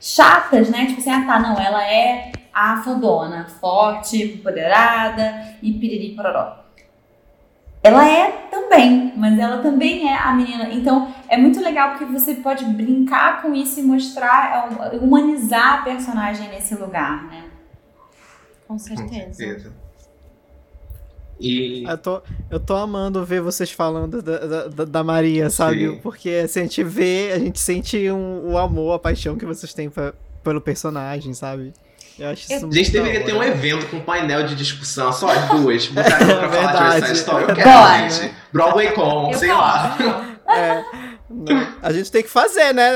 [0.00, 0.86] chatas, né?
[0.86, 6.58] Tipo assim, ah tá, não, ela é a fodona, forte, empoderada e piriri pororó.
[7.82, 10.68] Ela é também, mas ela também é a menina.
[10.70, 15.82] Então é muito legal porque você pode brincar com isso e mostrar, é, humanizar a
[15.82, 17.44] personagem nesse lugar, né?
[18.68, 18.78] Com
[19.28, 19.89] Com certeza.
[21.40, 22.20] E Eu tô,
[22.50, 25.88] eu tô amando ver vocês falando da, da- da, Maria, sabe?
[25.88, 25.98] Sim.
[26.02, 29.72] Porque assim, a gente vê, a gente sente um, o amor, a paixão que vocês
[29.72, 30.12] têm pra-
[30.44, 31.72] pelo personagem, sabe?
[32.18, 35.48] Eu acho isso a gente deveria ter um evento com painel de discussão, só as
[35.48, 37.42] duas, botar pra falar de Side Story.
[37.44, 37.62] Eu Bora.
[37.62, 38.34] quero, gente.
[38.52, 39.96] Broadway Com, Eu sei lá.
[40.46, 40.84] É,
[41.30, 41.66] não.
[41.80, 42.90] A gente tem que fazer, né?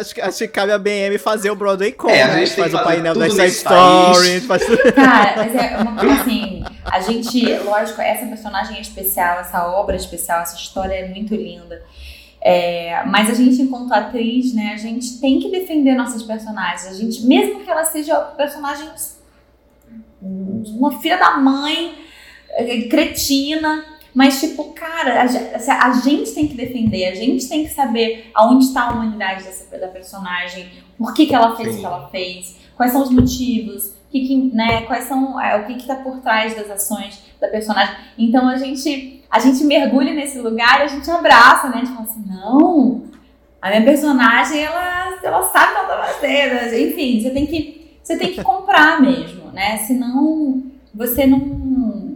[0.00, 2.08] Acho, que- acho que cabe a BM fazer o Broadway Com.
[2.08, 2.44] É, a né?
[2.46, 4.62] gente faz o painel da Side Story, faz.
[4.94, 9.96] Cara, mas é uma coisa assim, a gente, lógico, essa personagem é especial, essa obra
[9.96, 11.82] é especial, essa história é muito linda.
[12.40, 16.86] É, mas a gente, enquanto atriz, né, a gente tem que defender nossas personagens.
[16.86, 18.88] A gente, mesmo que ela seja personagem
[20.20, 21.94] uma filha da mãe,
[22.50, 23.84] eh, cretina,
[24.14, 28.64] mas tipo, cara, a, a gente tem que defender, a gente tem que saber aonde
[28.64, 31.80] está a humanidade dessa, da personagem, por que, que ela fez o Sim.
[31.80, 35.66] que ela fez, quais são os motivos, o que que, né, quais são é, o
[35.66, 37.94] que está por trás das ações da personagem.
[38.16, 41.82] Então a gente a gente mergulha nesse lugar e a gente abraça, né?
[41.82, 43.04] Tipo assim, não,
[43.60, 46.74] a minha personagem ela, ela sabe o que ela tá fazendo.
[46.74, 49.76] Enfim, você tem que você tem que comprar mesmo, né?
[49.76, 50.62] Senão
[50.94, 52.07] você não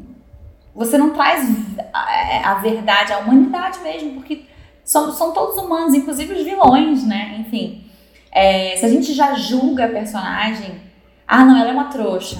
[0.74, 1.48] você não traz
[1.92, 4.46] a, a verdade, a humanidade mesmo, porque
[4.84, 7.36] são, são todos humanos, inclusive os vilões, né?
[7.40, 7.84] Enfim,
[8.30, 10.80] é, se a gente já julga a personagem,
[11.26, 12.38] ah, não, ela é uma trouxa,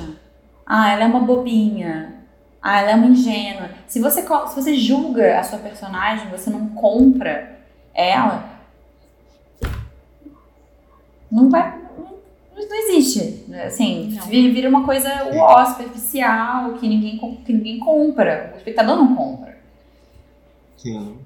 [0.67, 2.25] ah, ela é uma bobinha,
[2.61, 3.71] ah, ela é uma ingênua.
[3.87, 7.59] Se você, se você julga a sua personagem, você não compra
[7.95, 8.45] ela,
[11.31, 11.82] não vai.
[12.55, 13.45] Não, não existe.
[13.67, 14.27] Assim, Não.
[14.27, 18.53] vi- vira uma coisa uó, superficial, que ninguém, que ninguém compra.
[18.55, 19.59] O espectador não compra.
[20.77, 21.19] Sim.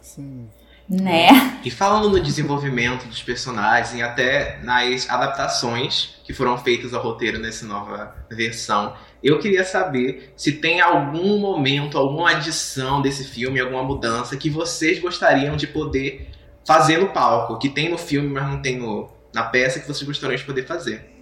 [0.00, 0.48] Sim.
[0.88, 1.58] Né?
[1.64, 7.40] E falando no desenvolvimento dos personagens e até nas adaptações que foram feitas ao roteiro
[7.40, 13.82] nessa nova versão, eu queria saber se tem algum momento, alguma adição desse filme, alguma
[13.82, 16.28] mudança que vocês gostariam de poder
[16.64, 20.02] fazer no palco, que tem no filme, mas não tem no, na peça, que vocês
[20.02, 21.14] gostariam de poder fazer.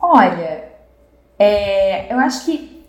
[0.00, 0.64] Olha,
[1.38, 2.86] é, eu acho que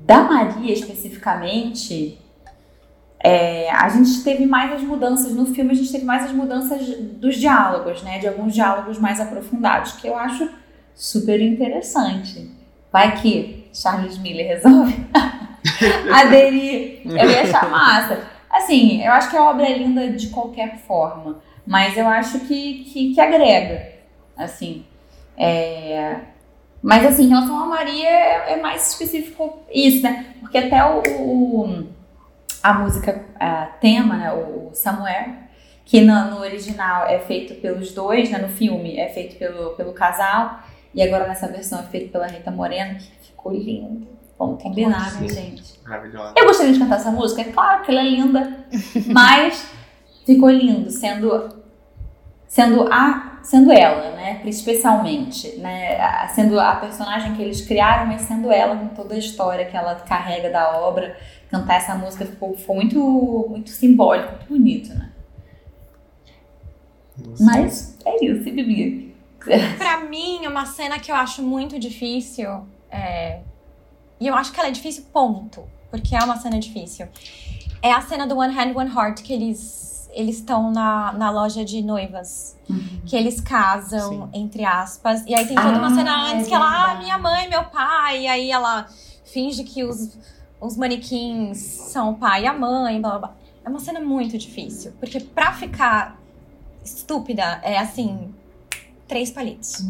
[0.00, 2.20] da Maria especificamente,
[3.18, 6.86] é, a gente teve mais as mudanças no filme, a gente teve mais as mudanças
[7.14, 8.18] dos diálogos, né?
[8.18, 10.50] De alguns diálogos mais aprofundados, que eu acho
[10.94, 12.50] super interessante.
[12.92, 14.94] Vai que Charles Miller resolve
[16.12, 18.37] aderir, eu ia achar massa.
[18.58, 22.84] Assim, eu acho que a obra é linda de qualquer forma, mas eu acho que,
[22.84, 23.92] que, que agrega,
[24.36, 24.84] assim.
[25.36, 26.16] É,
[26.82, 30.34] mas assim, em relação a Maria, é, é mais específico isso, né?
[30.40, 31.88] Porque até o, o-
[32.62, 34.32] a música a tema, né?
[34.32, 35.34] O Somewhere,
[35.84, 38.38] que no, no original é feito pelos dois, né?
[38.38, 40.60] No filme é feito pelo, pelo casal,
[40.94, 44.06] e agora nessa versão é feito pela Rita Moreno, que ficou lindo.
[44.38, 45.80] Vamos combinar, né, gente?
[45.84, 46.34] Maravilhosa.
[46.36, 48.66] Eu gostaria de cantar essa música, é claro que ela é linda,
[49.12, 49.68] mas
[50.24, 51.58] ficou lindo sendo
[52.46, 58.50] sendo a sendo ela, né, especialmente, né, sendo a personagem que eles criaram, mas sendo
[58.50, 61.16] ela com toda a história que ela carrega da obra,
[61.50, 65.12] cantar essa música ficou, ficou muito muito simbólico, muito bonito, né?
[67.40, 69.14] Mas é isso, Bibi.
[69.78, 73.40] Pra mim, uma cena que eu acho muito difícil é...
[74.20, 75.64] E eu acho que ela é difícil, ponto.
[75.90, 77.08] Porque é uma cena difícil.
[77.80, 81.64] É a cena do One Hand, One Heart, que eles eles estão na, na loja
[81.64, 82.56] de noivas.
[83.06, 85.22] Que eles casam, entre aspas.
[85.26, 87.64] E aí tem toda uma Ah, cena é antes que ela, ah, minha mãe, meu
[87.64, 88.22] pai.
[88.22, 88.86] E aí ela
[89.24, 90.16] finge que os,
[90.60, 93.36] os manequins são o pai e a mãe, blá blá blá.
[93.64, 94.92] É uma cena muito difícil.
[94.98, 96.18] Porque pra ficar
[96.84, 98.34] estúpida, é assim,
[99.06, 99.84] três palitos.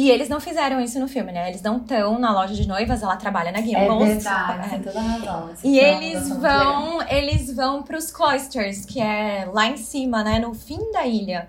[0.00, 1.48] E eles não fizeram isso no filme, né?
[1.48, 4.04] Eles não estão na loja de noivas, ela trabalha na É Gimbals.
[4.08, 4.68] verdade, É.
[4.68, 5.50] tem toda razão.
[5.64, 6.40] E eles legal.
[6.82, 11.48] vão, eles vão pros cloisters, que é lá em cima, né, no fim da ilha.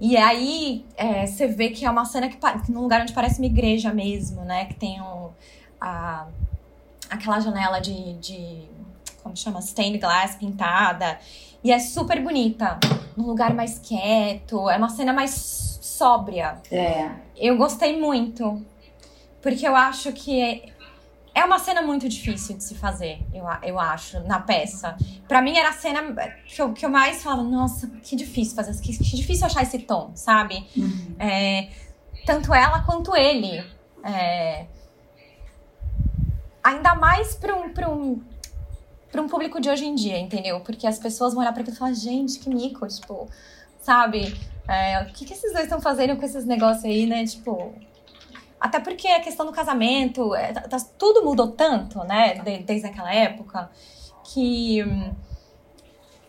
[0.00, 2.38] E aí é, você vê que é uma cena que
[2.70, 5.30] num lugar onde parece uma igreja mesmo, né, que tem um,
[5.80, 6.28] a,
[7.10, 8.68] aquela janela de, de
[9.20, 9.60] como chama?
[9.60, 11.18] Stained glass pintada.
[11.64, 12.78] E é super bonita.
[13.16, 14.70] Num lugar mais quieto.
[14.70, 16.56] É uma cena mais sóbria.
[16.70, 17.23] É.
[17.36, 18.64] Eu gostei muito.
[19.42, 20.72] Porque eu acho que é,
[21.34, 24.96] é uma cena muito difícil de se fazer, eu, eu acho, na peça.
[25.28, 26.00] Pra mim era a cena
[26.46, 29.80] que eu, que eu mais falava, nossa, que difícil fazer, que, que difícil achar esse
[29.80, 30.66] tom, sabe?
[31.18, 31.68] É,
[32.24, 33.62] tanto ela quanto ele.
[34.02, 34.66] É,
[36.62, 38.22] ainda mais pra um, pra, um,
[39.12, 40.60] pra um público de hoje em dia, entendeu?
[40.60, 43.28] Porque as pessoas vão olhar pra aquilo e falar, gente, que mico, tipo,
[43.84, 44.34] sabe?
[44.66, 47.24] É, o que, que esses dois estão fazendo com esses negócios aí, né?
[47.24, 47.72] Tipo.
[48.58, 52.34] Até porque a questão do casamento, é, tá- tá- tudo mudou tanto, né?
[52.36, 53.70] de- desde aquela época,
[54.32, 55.12] que hum,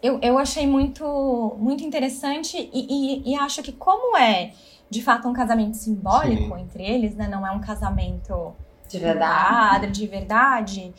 [0.03, 4.51] eu, eu achei muito, muito interessante e, e- e acho que como é
[4.89, 6.61] de fato um casamento simbólico Sim.
[6.61, 7.27] entre eles, né?
[7.29, 8.53] Não é um casamento
[8.89, 9.87] De verdade.
[9.87, 10.93] de verdade.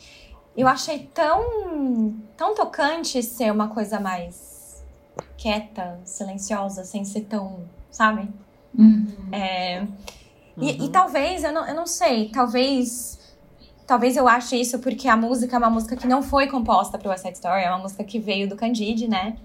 [0.55, 4.56] Eu achei tão, tão tocante ser uma coisa mais
[5.37, 7.61] quieta, silenciosa, sem ser tão,
[7.91, 8.27] sabe?
[8.77, 9.07] Uhum.
[9.31, 9.85] É, e,
[10.71, 10.85] Uhum.
[10.85, 13.17] e talvez, eu não, eu não sei, talvez.
[13.85, 17.09] Talvez eu ache isso porque a música é uma música que não foi composta pro
[17.09, 19.37] West Side Story, é uma música que veio do Candide, né?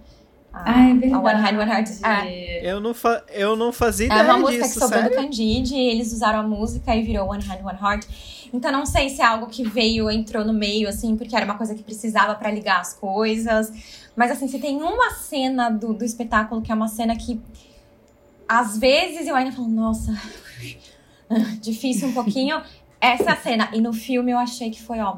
[0.53, 1.15] A, Ah, é verdade.
[1.15, 1.91] a One Hand, One Heart.
[2.05, 2.71] É.
[2.73, 5.23] Eu não, fa eu não fazia É ideia uma música disso, que sobrou do sério?
[5.25, 8.07] Candide, eles usaram a música e virou One Hand, One Heart.
[8.53, 11.57] Então não sei se é algo que veio, entrou no meio, assim, porque era uma
[11.57, 13.73] coisa que precisava pra ligar as coisas.
[14.15, 17.41] Mas assim, se tem uma cena do, do espetáculo que é uma cena que
[18.47, 20.13] às vezes eu ainda falo, nossa,
[21.63, 22.61] difícil um pouquinho.
[23.01, 23.71] Essa é a cena.
[23.73, 25.17] E no filme eu achei que foi, ó,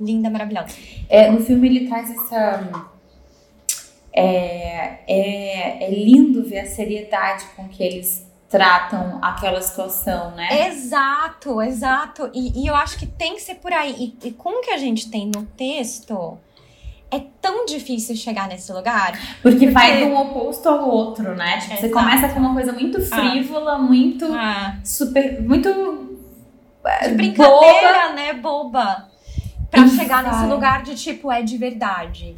[0.00, 0.74] linda, maravilhosa.
[1.08, 2.90] É, no filme ele traz essa.
[4.12, 10.66] É, é, é lindo ver a seriedade com que eles tratam aquela situação, né?
[10.68, 12.28] Exato, exato.
[12.34, 14.14] E, e eu acho que tem que ser por aí.
[14.22, 16.36] E, e com o que a gente tem no texto,
[17.12, 19.12] é tão difícil chegar nesse lugar.
[19.42, 21.58] Porque vai Porque- de um oposto ao outro, né?
[21.60, 24.26] Tipo, você começa com uma coisa muito frívola, muito
[24.82, 25.40] super.
[25.40, 25.68] muito.
[26.84, 27.16] é, de boba.
[27.16, 29.08] brincadeira, né, boba.
[29.70, 30.48] Pra E chegar nesse vai.
[30.48, 32.34] lugar de tipo, é de verdade,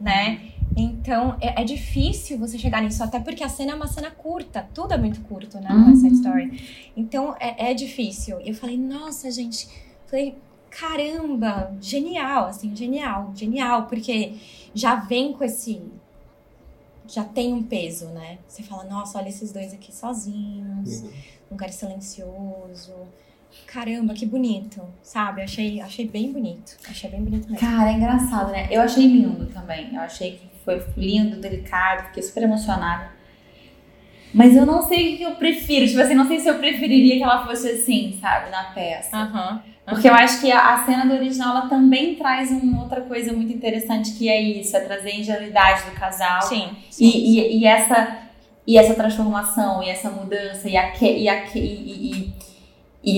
[0.00, 0.40] né?
[0.76, 4.68] Então, é, é difícil você chegar nisso, até porque a cena é uma cena curta,
[4.74, 5.88] tudo é muito curto, né, Uhum.
[5.88, 6.90] West Side Story.
[6.96, 8.40] Então, é, é difícil.
[8.40, 9.68] E eu falei, nossa, gente,
[10.06, 10.36] falei,
[10.70, 14.34] caramba, genial, assim, genial, genial, porque
[14.74, 15.82] já vem com esse.
[17.06, 18.38] Já tem um peso, né?
[18.48, 21.08] Você fala, nossa, olha esses dois aqui sozinhos, um
[21.50, 22.92] lugar silencioso.
[23.66, 25.42] Caramba, que bonito, sabe?
[25.42, 26.74] Achei, achei bem bonito.
[26.88, 27.58] Achei bem bonito mesmo.
[27.58, 28.66] Cara, é engraçado, né?
[28.70, 29.94] Eu achei lindo também.
[29.94, 33.10] Eu achei que foi lindo, delicado, fiquei super emocionada.
[34.34, 35.86] Mas eu não sei o que eu prefiro.
[35.86, 39.16] Tipo assim, não sei se eu preferiria que ela fosse assim, sabe, na peça.
[39.16, 39.62] Aham.
[39.84, 43.32] Porque eu acho que a, a cena do original ela também traz uma outra coisa
[43.32, 46.40] muito interessante que é isso, é trazer a ingenuidade do casal.
[46.42, 46.68] Sim.
[46.88, 47.04] sim.
[47.04, 48.18] E, e, e essa
[48.64, 52.32] e essa transformação e essa mudança e, a, e, a, e, e,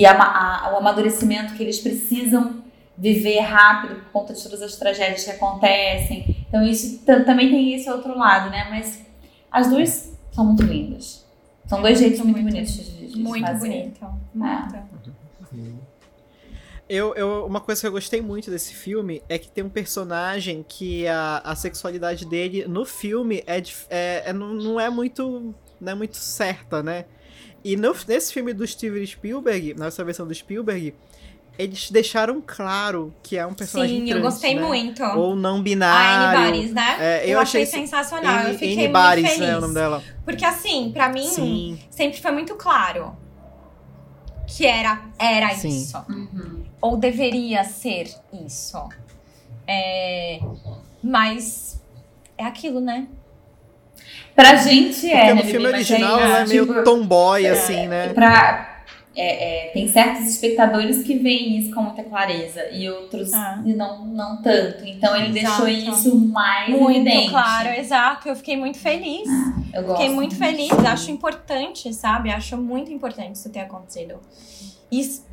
[0.01, 2.65] e a- o amadurecimento que eles precisam
[2.97, 6.44] viver rápido por conta de todas as tragédias que acontecem.
[6.55, 8.69] Então isso também tem esse outro lado, né?
[8.71, 9.05] Mas
[9.51, 11.27] as duas são muito lindas.
[11.67, 13.69] São dois jeitos muito, Muito, bonitos de, de Muito fazer.
[13.69, 14.07] bonito.
[14.33, 14.79] Muito.
[16.89, 20.65] Eu, eu, uma coisa que eu gostei muito desse filme é que tem um personagem
[20.69, 25.93] que a, a sexualidade dele no filme é, é, é- não, não é muito não
[25.93, 27.07] é muito certa, né?
[27.65, 30.95] E no- nesse filme do Steven Spielberg, nessa versão do Spielberg,
[31.59, 34.63] eles deixaram claro que é um personagem Sim, eu trans, gostei né?
[34.63, 35.03] muito.
[35.05, 36.39] Ou não A binário.
[36.39, 36.97] Annie Baris, né?
[36.99, 38.33] É, eu eu achei sensacional.
[38.41, 39.39] eu Anne- fiquei Anne muito feliz.
[39.39, 40.03] né, o nome dela.
[40.25, 41.79] Porque assim, pra mim, Sim.
[41.91, 43.17] sempre foi muito claro
[44.47, 45.69] que era, era Sim.
[45.69, 45.97] isso.
[46.09, 46.65] Uhum.
[46.81, 48.11] Ou deveria ser
[48.47, 48.79] isso.
[49.67, 50.41] É,
[51.03, 51.81] mas
[52.37, 53.07] é aquilo, né?
[54.35, 55.51] Pra gente é, Porque né, no Bibi?
[55.53, 58.09] filme original aí, ela é tipo, meio tomboy, assim, né?
[58.13, 58.74] pra,
[59.17, 63.63] é, é, tem certos espectadores que veem isso com muita clareza e outros Ah.
[63.65, 64.85] não, não tanto.
[64.85, 65.65] Então ele Exato.
[65.65, 67.31] deixou isso mais Muito evidente.
[67.31, 68.29] claro, exato.
[68.29, 69.29] Eu fiquei muito feliz.
[69.73, 70.01] Eu gosto.
[70.01, 70.73] Fiquei muito feliz.
[70.73, 72.31] Acho importante, sabe?
[72.31, 74.19] Acho muito importante isso ter acontecido.
[74.91, 75.25] Isso,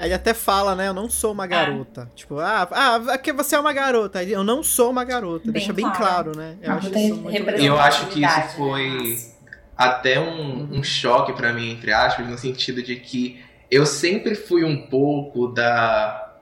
[0.00, 0.86] Ele até fala, né?
[0.88, 2.08] Eu não sou uma garota.
[2.14, 4.22] Tipo, ah, ah, aqui você é uma garota.
[4.22, 5.44] Eu não sou uma garota.
[5.46, 6.32] Bem Deixa bem claro.
[6.32, 6.56] claro, né?
[6.62, 9.37] Eu Uma acho eu acho que isso Representatividade, foi né?
[9.78, 14.64] Até um, um choque pra mim, entre aspas, no sentido de que eu sempre fui
[14.64, 16.34] um pouco da,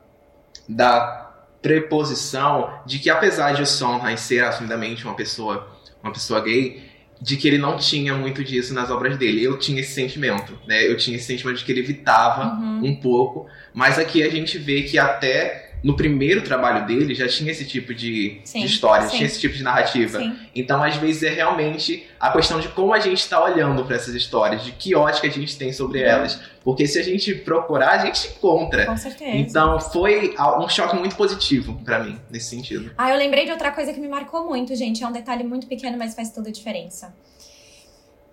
[0.68, 5.68] da preposição de que apesar de o Sondheim ser assumidamente uma pessoa,
[6.02, 6.84] uma pessoa gay,
[7.20, 9.42] de que ele não tinha muito disso nas obras dele.
[9.42, 10.86] Eu tinha esse sentimento, né?
[10.86, 12.80] Eu tinha esse sentimento de que ele evitava Uhum.
[12.84, 17.50] um pouco, mas aqui a gente vê que até no primeiro trabalho dele já tinha
[17.50, 19.16] esse tipo de, Sim, de história, sim.
[19.16, 20.18] tinha esse tipo de narrativa.
[20.18, 20.36] Sim.
[20.54, 24.14] Então, às vezes, é realmente a questão de como a gente está olhando para essas
[24.14, 26.40] histórias, de que ótica a gente tem sobre elas.
[26.64, 28.86] Porque se a gente procurar, a gente encontra.
[28.86, 29.36] Com certeza.
[29.36, 32.90] Então, foi um choque muito positivo para mim, nesse sentido.
[32.98, 35.04] Ah, eu lembrei de outra coisa que me marcou muito, gente.
[35.04, 37.14] É um detalhe muito pequeno, mas faz toda a diferença.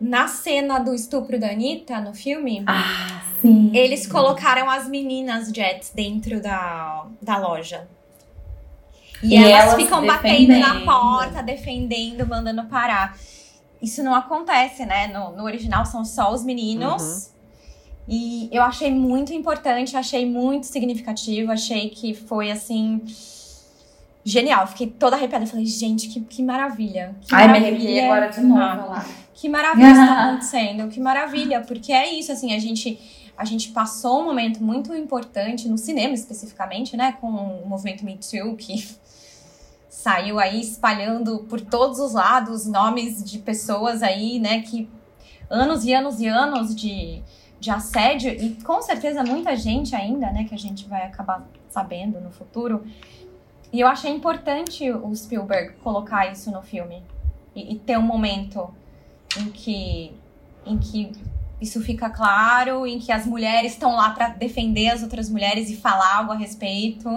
[0.06, 3.72] Na cena do estupro da Anitta, no filme, Ah, sim.
[3.74, 7.88] eles colocaram as meninas Jets dentro da, da loja.
[9.24, 13.18] E, E elas, elas ficam batendo na porta, defendendo, mandando parar.
[13.82, 15.08] Isso não acontece, né?
[15.08, 17.32] No, no original são só os meninos.
[18.06, 23.02] E eu achei muito importante, achei muito significativo, achei que foi assim.
[24.26, 25.46] Genial, fiquei toda arrepiada.
[25.46, 27.16] Falei, gente, que, que maravilha.
[27.22, 27.76] Que Ai, me maravilha.
[27.76, 28.86] arrepiei agora de novo Ah.
[28.86, 29.06] lá.
[29.34, 32.98] Que maravilha está acontecendo, que maravilha, porque é isso, assim, a gente,
[33.38, 38.18] a gente passou um momento muito importante no cinema especificamente, né, com o movimento Me
[38.18, 38.88] Too, que
[39.90, 44.90] saiu aí espalhando por todos os lados nomes de pessoas aí, né, que
[45.50, 47.22] anos e anos e anos de,
[47.60, 52.22] de assédio, e com certeza muita gente ainda, né, que a gente vai acabar sabendo
[52.22, 52.84] no futuro.
[53.74, 57.02] E eu achei importante o Spielberg colocar isso no filme.
[57.56, 58.70] E, e ter um momento
[59.38, 60.14] em que,
[60.66, 61.12] em que
[61.60, 65.76] isso fica claro, em que as mulheres estão lá para defender as outras mulheres e
[65.76, 67.10] falar algo a respeito.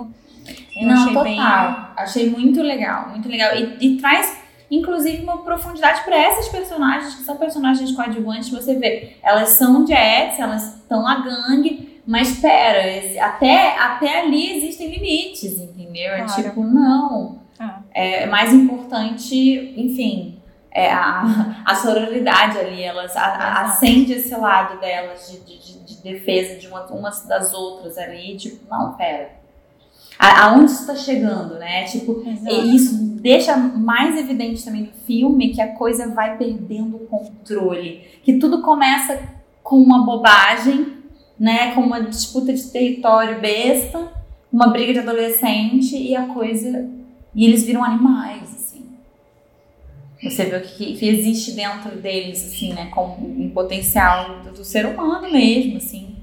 [0.74, 1.24] Eu Não, achei total.
[1.24, 1.40] bem.
[1.40, 3.54] Achei muito legal, muito legal.
[3.54, 4.38] E, e traz,
[4.70, 8.48] inclusive, uma profundidade para essas personagens, que são personagens coadjuvantes.
[8.50, 14.57] Você vê, elas são jets, elas estão na gangue, mas espera, esse- até, até ali
[14.59, 16.12] existem limites, entendeu?
[16.12, 16.42] É Claro.
[16.42, 17.38] tipo, não.
[17.59, 17.80] Ah.
[17.92, 20.38] É mais importante, enfim,
[20.70, 26.02] é a, a sororidade ali, elas a- acende esse lado delas de, de, de- de
[26.02, 29.30] defesa de uma, umas das outras ali, tipo, não, pera.
[30.18, 31.84] A- Aonde isso tá chegando, né?
[31.84, 37.00] Tipo, e isso deixa mais evidente também no filme que a coisa vai perdendo o
[37.07, 38.02] controle.
[38.22, 39.18] Que tudo começa
[39.62, 40.95] com uma bobagem,
[41.39, 41.74] né?
[41.74, 44.12] Com uma disputa de território besta,
[44.53, 46.89] uma briga de adolescente e a coisa.
[47.34, 48.87] E eles viram animais, assim.
[50.22, 52.87] Você vê o que, que existe dentro deles, assim, né?
[52.87, 56.16] Com um potencial do, do ser humano mesmo, assim.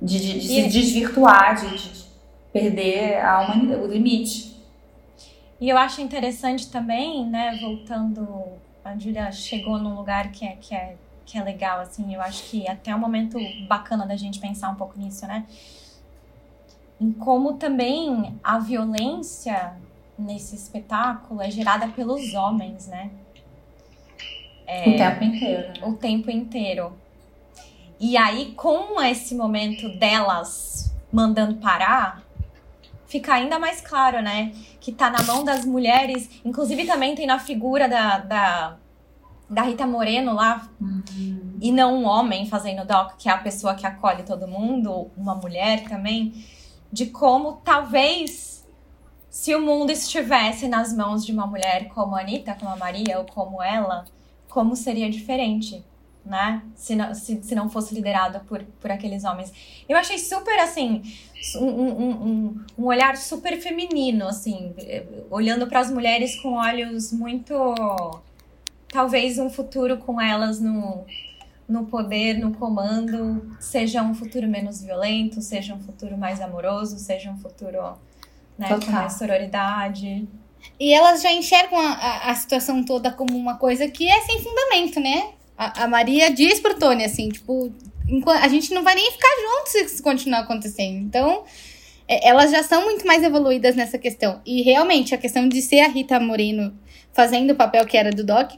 [0.00, 2.04] De, de- de se E- desvirtuar, de, de- de
[2.52, 4.56] perder a humanidade, o limite.
[5.60, 8.26] E eu acho interessante também, né, voltando,
[8.84, 10.94] a Julia chegou num lugar que é, que é,
[11.30, 14.68] que é legal, assim, eu acho que até é um momento bacana da gente pensar
[14.68, 15.46] um pouco nisso, né?
[17.00, 19.74] Em como também a violência
[20.18, 23.10] nesse espetáculo é gerada pelos homens, né?
[24.88, 25.68] O tempo inteiro.
[25.68, 25.74] né?
[25.84, 26.92] o tempo inteiro.
[28.00, 32.24] E aí, com esse momento delas mandando parar,
[33.06, 34.52] fica ainda mais claro, né?
[34.80, 36.28] Que tá na mão das mulheres.
[36.44, 38.76] Inclusive, também tem na figura da, da,
[39.50, 40.70] da Rita Moreno lá,
[41.60, 45.34] e não um homem fazendo doc, que é a pessoa que acolhe todo mundo, uma
[45.34, 46.44] mulher também,
[46.92, 48.64] de como talvez
[49.28, 53.18] se o mundo estivesse nas mãos de uma mulher como a Anitta, como a Maria
[53.18, 54.04] ou como ela,
[54.48, 55.84] como seria diferente,
[56.24, 56.62] né?
[56.74, 59.52] Se não, se, se não fosse liderada por, por aqueles homens.
[59.88, 61.02] Eu achei super, assim,
[61.56, 64.74] um, um, um, um olhar super feminino, assim,
[65.30, 67.54] olhando para as mulheres com olhos muito.
[68.90, 71.04] Talvez um futuro com elas no,
[71.68, 77.30] no poder, no comando, seja um futuro menos violento, seja um futuro mais amoroso, seja
[77.30, 77.78] um futuro
[78.58, 80.28] né, com mais sororidade.
[80.78, 84.42] E elas já enxergam a, a, a situação toda como uma coisa que é sem
[84.42, 85.30] fundamento, né?
[85.56, 87.72] A, a Maria diz pro Tony assim, tipo,
[88.26, 90.98] a gente não vai nem ficar juntos se isso continuar acontecendo.
[90.98, 91.44] Então,
[92.08, 94.40] é, elas já são muito mais evoluídas nessa questão.
[94.44, 96.76] E realmente, a questão de ser a Rita Moreno
[97.12, 98.52] fazendo o papel que era do Doc,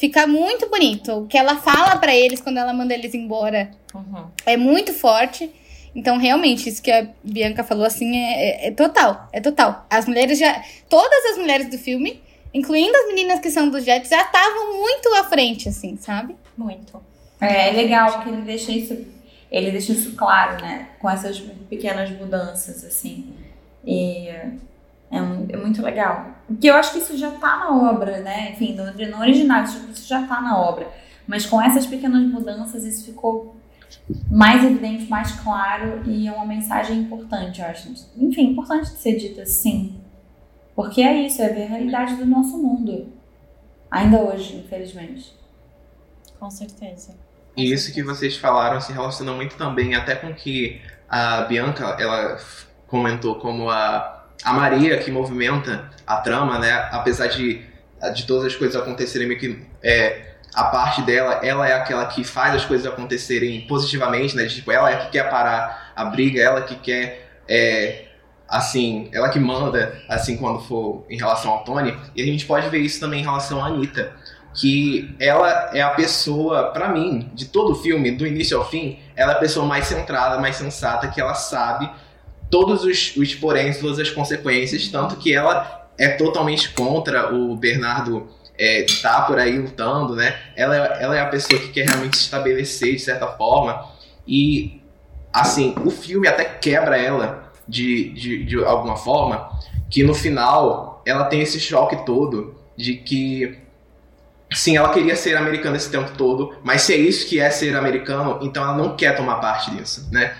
[0.00, 1.12] fica muito bonito.
[1.12, 3.70] O que ela fala pra eles quando ela manda eles embora
[4.46, 5.50] é muito forte.
[5.94, 9.28] Então, realmente, isso que a Bianca falou, assim, é, é- é total.
[9.32, 9.86] É total.
[9.90, 10.62] As mulheres já.
[10.88, 12.22] Todas as mulheres do filme,
[12.54, 16.34] incluindo as meninas que são dos Jets, já estavam muito à frente, assim, sabe?
[16.56, 17.02] Muito.
[17.40, 18.96] É, é legal porque ele deixa isso,
[19.50, 20.90] ele deixa isso claro, né?
[21.00, 23.34] Com essas pequenas mudanças, assim.
[23.84, 24.28] E
[25.10, 26.26] é, mu- é muito legal.
[26.46, 28.52] Porque eu acho que isso já tá na obra, né?
[28.52, 30.88] Enfim, no, no original, isso isso já tá na obra.
[31.26, 33.56] Mas com essas pequenas mudanças, isso ficou
[34.30, 37.92] mais evidente, mais claro e é uma mensagem importante, eu acho.
[38.16, 40.00] Enfim, importante de ser dita, sim.
[40.74, 43.12] Porque é isso, é ver a realidade do nosso mundo.
[43.90, 45.36] Ainda hoje, infelizmente.
[46.38, 47.14] Com certeza.
[47.56, 52.38] E isso que vocês falaram se relaciona muito também até com que a Bianca, ela
[52.86, 56.88] comentou como a, a Maria que movimenta a trama, né?
[56.92, 57.62] Apesar de,
[58.14, 62.24] de todas as coisas acontecerem meio que é, a parte dela, ela é aquela que
[62.24, 64.46] faz as coisas acontecerem positivamente, né?
[64.46, 68.06] Tipo, ela é que quer parar a briga, ela que quer é,
[68.48, 71.96] assim, ela que manda, assim, quando for em relação ao Tony.
[72.16, 74.12] E a gente pode ver isso também em relação à Anitta.
[74.52, 78.98] Que ela é a pessoa, pra mim, de todo o filme, do início ao fim,
[79.14, 81.88] ela é a pessoa mais centrada, mais sensata, que ela sabe
[82.50, 88.28] todos os, os poréns, todas as consequências, tanto que ela é totalmente contra o Bernardo
[88.58, 90.38] é, tá por aí lutando, né?
[90.54, 93.86] Ela, é- ela é a pessoa que quer realmente se estabelecer de certa forma.
[94.26, 94.82] E,
[95.32, 99.50] assim, o filme até quebra ela de, de, de alguma forma,
[99.88, 103.58] que no final ela tem esse choque todo de que,
[104.52, 107.74] sim, ela queria ser americana esse tempo todo, mas se é isso que é ser
[107.76, 110.34] americano, então ela não quer tomar parte disso, né?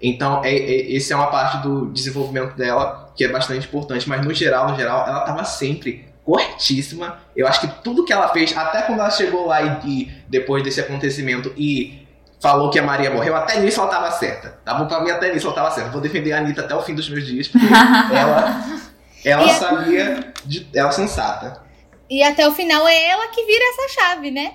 [0.00, 4.24] Então, é, é, esse é uma parte do desenvolvimento dela que é bastante importante, mas
[4.24, 7.18] no geral, no geral, ela estava sempre corretíssima.
[7.34, 10.62] Eu acho que tudo que ela fez, até quando ela chegou lá e, e depois
[10.62, 12.06] desse acontecimento e
[12.40, 14.58] falou que a Maria morreu, até nisso ela estava certa.
[14.64, 14.86] Tá bom?
[14.86, 15.90] Pra mim, até nisso ela estava certa.
[15.90, 17.66] Vou defender a Anitta até o fim dos meus dias, porque
[18.12, 18.62] ela,
[19.24, 21.62] ela sabia, de, ela é sensata.
[22.08, 24.54] E até o final é ela que vira essa chave, né?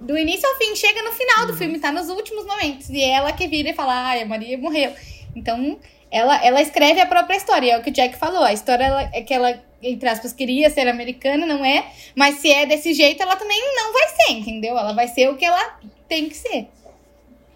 [0.00, 1.46] Do início ao fim, chega no final Uhum.
[1.48, 2.88] do filme, tá nos últimos momentos.
[2.90, 4.92] E é ela que vira e fala, ai, a Maria morreu.
[5.34, 5.78] Então,
[6.10, 7.72] ela, ela escreve a própria história.
[7.72, 8.42] É o que o Jack falou.
[8.44, 11.84] A história ela- é que ela, entre aspas, queria ser americana, não é?
[12.14, 14.78] Mas se é desse jeito, ela também não vai ser, entendeu?
[14.78, 15.78] Ela vai ser o que ela
[16.08, 16.68] tem que ser.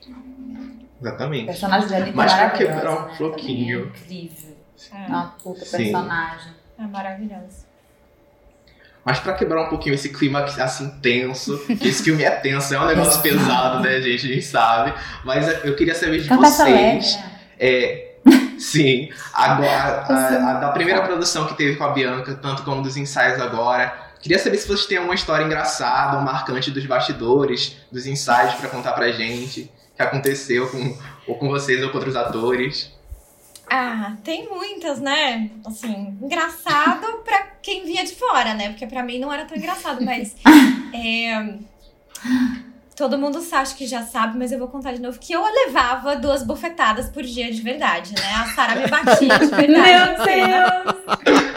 [0.08, 1.46] O Exatamente.
[1.46, 3.92] personagem dela é Mas pra quebrar um pouquinho.
[3.94, 4.56] É incrível.
[4.92, 5.76] É, Uma puta Sim.
[5.78, 6.52] personagem.
[6.78, 7.61] é maravilhoso.
[9.04, 12.80] Mas pra quebrar um pouquinho esse clima assim tenso, que esse filme é tenso, é
[12.80, 14.26] um negócio pesado, né, gente?
[14.26, 14.94] A gente sabe.
[15.24, 16.28] Mas eu queria saber de
[16.68, 17.16] vocês.
[17.16, 17.30] né?
[17.58, 18.12] É,
[18.58, 22.96] sim, agora, a, a da primeira produção que teve com a Bianca, tanto como dos
[22.96, 23.92] ensaios agora.
[24.20, 28.68] Queria saber se vocês têm uma história engraçada ou marcante dos bastidores, dos ensaios pra
[28.68, 30.96] contar pra gente, que aconteceu com,
[31.26, 32.91] ou com vocês ou com outros atores.
[33.74, 35.50] Ah, tem muitas, né?
[35.66, 38.68] Assim, engraçado pra quem via de fora, né?
[38.68, 40.36] Porque pra mim não era tão engraçado, mas.
[40.92, 41.54] é,
[42.94, 46.14] todo mundo acha que já sabe, mas eu vou contar de novo que eu levava
[46.16, 48.34] duas bofetadas por dia de verdade, né?
[48.34, 50.18] A Sara me batia de verdade.
[50.18, 50.26] Meu.
[50.26, 51.52] Deus!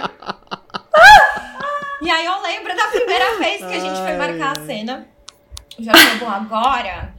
[2.01, 5.05] E aí eu lembro da primeira vez que a gente foi marcar a cena.
[5.77, 7.13] Já bom, agora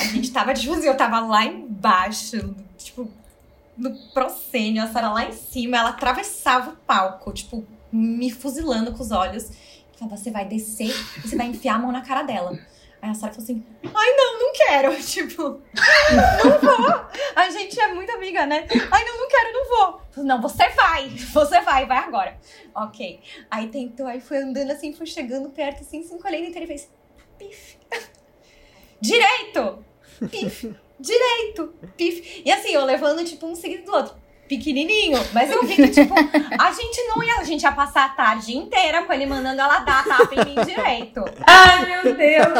[0.00, 2.56] a gente tava, tipo assim, eu tava lá embaixo,
[3.76, 9.02] no proscênio, a Sara lá em cima, ela atravessava o palco, tipo, me fuzilando com
[9.02, 9.50] os olhos.
[9.98, 12.58] Falava, você vai descer e você vai enfiar a mão na cara dela.
[13.02, 17.06] Aí a Sara falou assim, ai não, não quero, tipo, não vou.
[17.34, 18.66] A gente é muito amiga, né?
[18.90, 20.00] Ai não, não quero, não vou.
[20.10, 22.38] Falei, Não, você vai, você vai, vai agora.
[22.74, 23.20] Ok.
[23.50, 26.90] Aí tentou, aí foi andando assim, foi chegando perto, assim, se encolhendo inteiro e fez
[27.38, 27.78] pif.
[29.00, 29.84] Direito!
[30.30, 30.74] Pif.
[31.00, 31.74] Direito!
[31.96, 32.42] Pif.
[32.44, 34.14] E assim, eu levando, tipo, um seguido do outro.
[34.48, 35.18] Pequenininho.
[35.32, 37.36] Mas eu vi que, tipo, a gente não ia.
[37.36, 40.56] A gente ia passar a tarde inteira com ele mandando ela dar tapa em mim
[40.64, 41.22] direito.
[41.46, 42.58] Ai, meu Deus!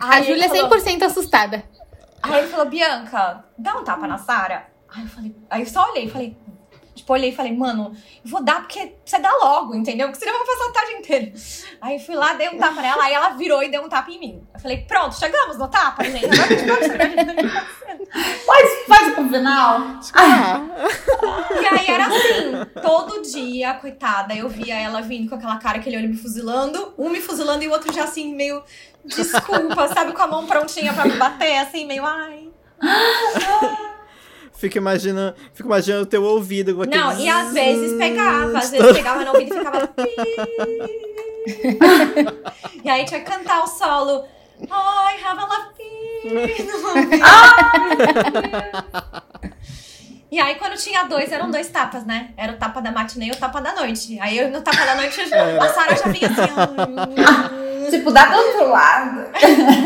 [0.00, 1.64] A Aí ele Júlia é falou- 100% assustada.
[2.22, 4.66] Aí ele falou, Bianca, dá um tapa na Sara.
[4.88, 6.36] Aí eu falei, aí eu só olhei, falei,
[6.94, 10.08] tipo, olhei e falei, mano, vou dar porque você dá logo, entendeu?
[10.08, 11.32] Porque senão eu vou passar a tarde inteira.
[11.80, 14.18] Aí fui lá, dei um tapa nela, aí ela virou e deu um tapa em
[14.18, 14.42] mim.
[14.54, 16.24] Eu falei, pronto, chegamos no tapa, gente.
[16.26, 17.66] Agora a gente pode chegar.
[18.46, 19.80] Faz, faz pro final.
[20.14, 20.60] Ah,
[21.60, 25.96] E aí era assim, todo dia, coitada, eu via ela vindo com aquela cara, aquele
[25.96, 28.62] olho me fuzilando, um me fuzilando e o outro já assim, meio
[29.04, 32.48] desculpa, sabe, com a mão prontinha pra me bater, assim, meio ai.
[34.64, 38.70] Fico imaginando, fico imaginando o teu ouvido com aquele Não, e às vezes pegava, às
[38.70, 39.90] vezes pegava no ouvido e ficava.
[42.82, 44.24] e aí tinha que cantar o solo.
[44.70, 45.84] Ai, have a lapino.
[50.34, 52.30] E aí, quando tinha dois, eram dois tapas, né?
[52.36, 54.18] Era o tapa da matinê e o tapa da noite.
[54.18, 57.64] Aí, eu, no tapa da noite, a Sara já vinha assim.
[57.88, 59.30] Tipo, dá do outro lado.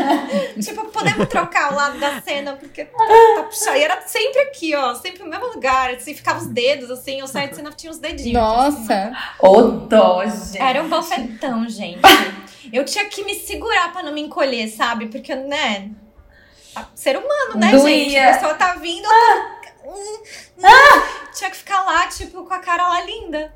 [0.59, 2.97] tipo, podemos trocar o lado da cena, porque tá,
[3.35, 3.77] tá puxado.
[3.77, 4.95] E era sempre aqui, ó.
[4.95, 5.91] Sempre no mesmo lugar.
[5.91, 7.19] Assim, ficava os dedos, assim.
[7.19, 8.41] Eu saía de cena, tinha os dedinhos.
[8.41, 8.77] assim.
[8.79, 9.11] Nossa.
[9.37, 10.59] Ô, dó, gente.
[10.59, 11.99] Era um bofetão, gente.
[12.71, 15.07] Eu tinha que me segurar pra não me encolher, sabe?
[15.07, 15.91] Porque, né?
[16.95, 17.83] Ser humano, né, Doía.
[17.83, 18.17] gente?
[18.17, 19.58] A pessoa tá vindo, eu tô...
[19.95, 20.23] Hum.
[21.33, 23.53] Tinha que ficar lá, tipo, com a cara lá linda.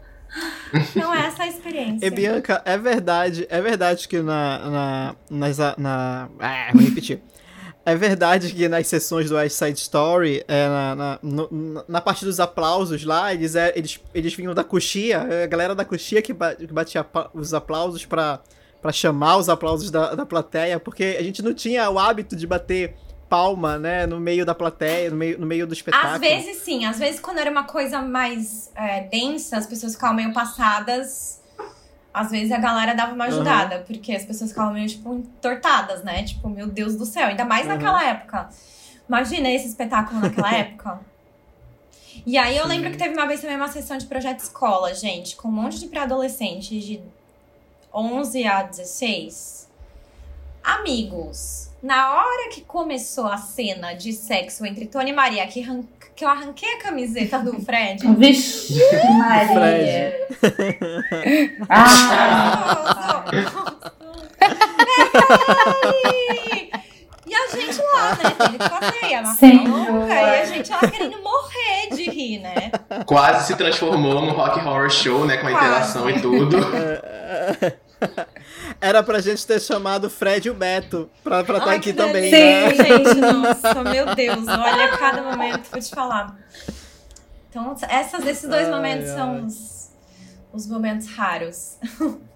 [0.95, 2.05] Não é essa a experiência.
[2.07, 4.59] E Bianca, é verdade, é verdade que na.
[4.69, 7.21] na, nas, na ah, vou repetir.
[7.85, 12.23] É verdade que nas sessões do West Side Story, é, na, na, no- na parte
[12.23, 16.31] dos aplausos lá, eles, é, eles, eles vinham da coxia, a galera da coxia que,
[16.31, 18.39] ba- que batia os aplausos pra,
[18.81, 22.47] pra chamar os aplausos da, da plateia, porque a gente não tinha o hábito de
[22.47, 22.95] bater
[23.33, 26.13] palma, né, no meio da plateia, no meio, no meio do espetáculo.
[26.13, 30.15] Às vezes sim, às vezes quando era uma coisa mais é, densa, as pessoas ficavam
[30.15, 31.41] meio passadas.
[32.13, 36.21] Às vezes a galera dava uma ajudada, porque as pessoas ficavam meio, tipo, entortadas, né?
[36.23, 37.73] Tipo, meu Deus do céu, ainda mais Uhum.
[37.73, 38.49] naquela época.
[39.09, 40.99] Imagina esse espetáculo naquela época.
[42.23, 45.35] E aí eu lembro que teve uma vez também uma sessão de projeto escola, gente,
[45.35, 47.01] com um monte de pré-adolescentes de
[47.91, 49.67] 11 a 16.
[50.63, 55.61] Amigos, na hora que começou a cena de sexo entre Tony e Maria, que,
[56.15, 58.07] que eu arranquei a camiseta do Fred.
[58.15, 58.79] Vixe,
[59.17, 60.15] Maria.
[61.69, 63.25] Ah,
[65.83, 66.71] Peraí!
[67.25, 68.35] E a gente lá, né?
[68.37, 69.91] Teve que fazer, a nossa Senhor.
[69.91, 72.71] louca, e a gente lá querendo morrer de rir, né?
[73.05, 75.37] Quase se transformou no Rock Horror Show, né?
[75.37, 75.65] Com a Quase.
[75.65, 76.57] interação e tudo.
[78.81, 82.29] Era pra gente ter chamado o Fred e o Beto pra estar Ai, aqui também,
[82.31, 82.75] delícia, né?
[82.75, 86.37] gente, nossa, meu Deus, olha cada momento, vou te falar.
[87.49, 89.15] Então, essas, esses dois Ai, momentos ai.
[89.15, 89.91] são os,
[90.51, 91.77] os momentos raros.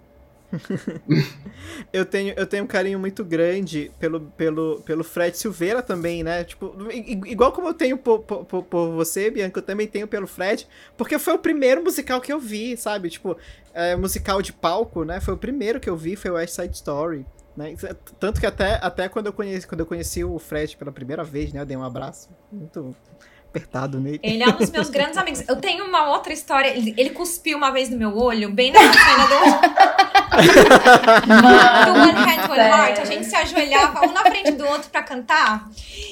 [1.91, 6.43] Eu tenho, eu tenho um carinho muito grande pelo, pelo, pelo Fred Silveira também, né?
[6.43, 6.73] Tipo,
[7.25, 10.67] igual como eu tenho por, por, por- por você, Bianca, eu também tenho pelo Fred,
[10.95, 13.09] porque foi o primeiro musical que eu vi, sabe?
[13.09, 13.37] Tipo,
[13.73, 15.19] é, musical de palco, né?
[15.19, 17.25] Foi o primeiro que eu vi, foi o West Side Story.
[17.55, 17.75] Né?
[18.19, 21.51] Tanto que até, até quando, eu conheci, quando eu conheci o Fred pela primeira vez,
[21.51, 21.61] né?
[21.61, 22.95] Eu dei um abraço muito
[23.57, 24.19] apertado nele.
[24.21, 25.43] Ele é um dos meus grandes amigos.
[25.47, 26.69] Eu tenho uma outra história.
[26.69, 29.39] Ele, ele cuspiu uma vez no meu olho, bem na cena do,
[31.91, 32.99] do One Hand, One Heart.
[32.99, 35.67] A gente se ajoelhava um na frente do outro pra cantar.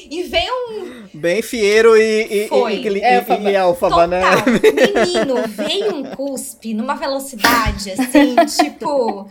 [0.09, 2.73] E veio um Bem Fiero e, e, Foi.
[2.75, 4.21] e, e, e, e Elfaba, né?
[4.73, 9.29] Menino, veio um cuspe numa velocidade assim, tipo.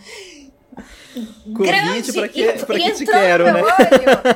[1.55, 3.63] Covid, grande pra que, e, pra e que te quero, né?
[3.63, 3.73] olho.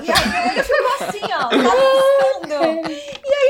[0.05, 1.49] E aí meu olho ficou assim, ó.
[2.49, 3.08] E aí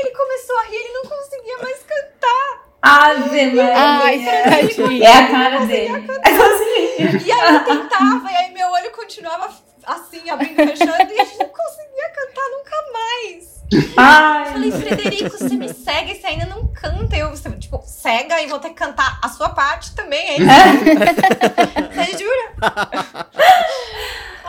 [0.09, 2.69] ele começou a rir, ele não conseguia mais cantar.
[2.81, 4.43] Ave Maria.
[4.45, 5.03] Ai.
[5.03, 6.07] É a cara dele.
[6.25, 7.27] É assim.
[7.27, 9.49] E aí ele tentava, e aí meu olho continuava
[9.85, 13.59] assim, abrindo e fechando, e a gente não conseguia cantar nunca mais.
[13.71, 17.15] Eu Ai, falei, Frederico, você me cega e você ainda não canta.
[17.15, 20.47] Eu, você, tipo, cega e vou ter que cantar a sua parte também, é isso?
[21.93, 23.29] Você jura?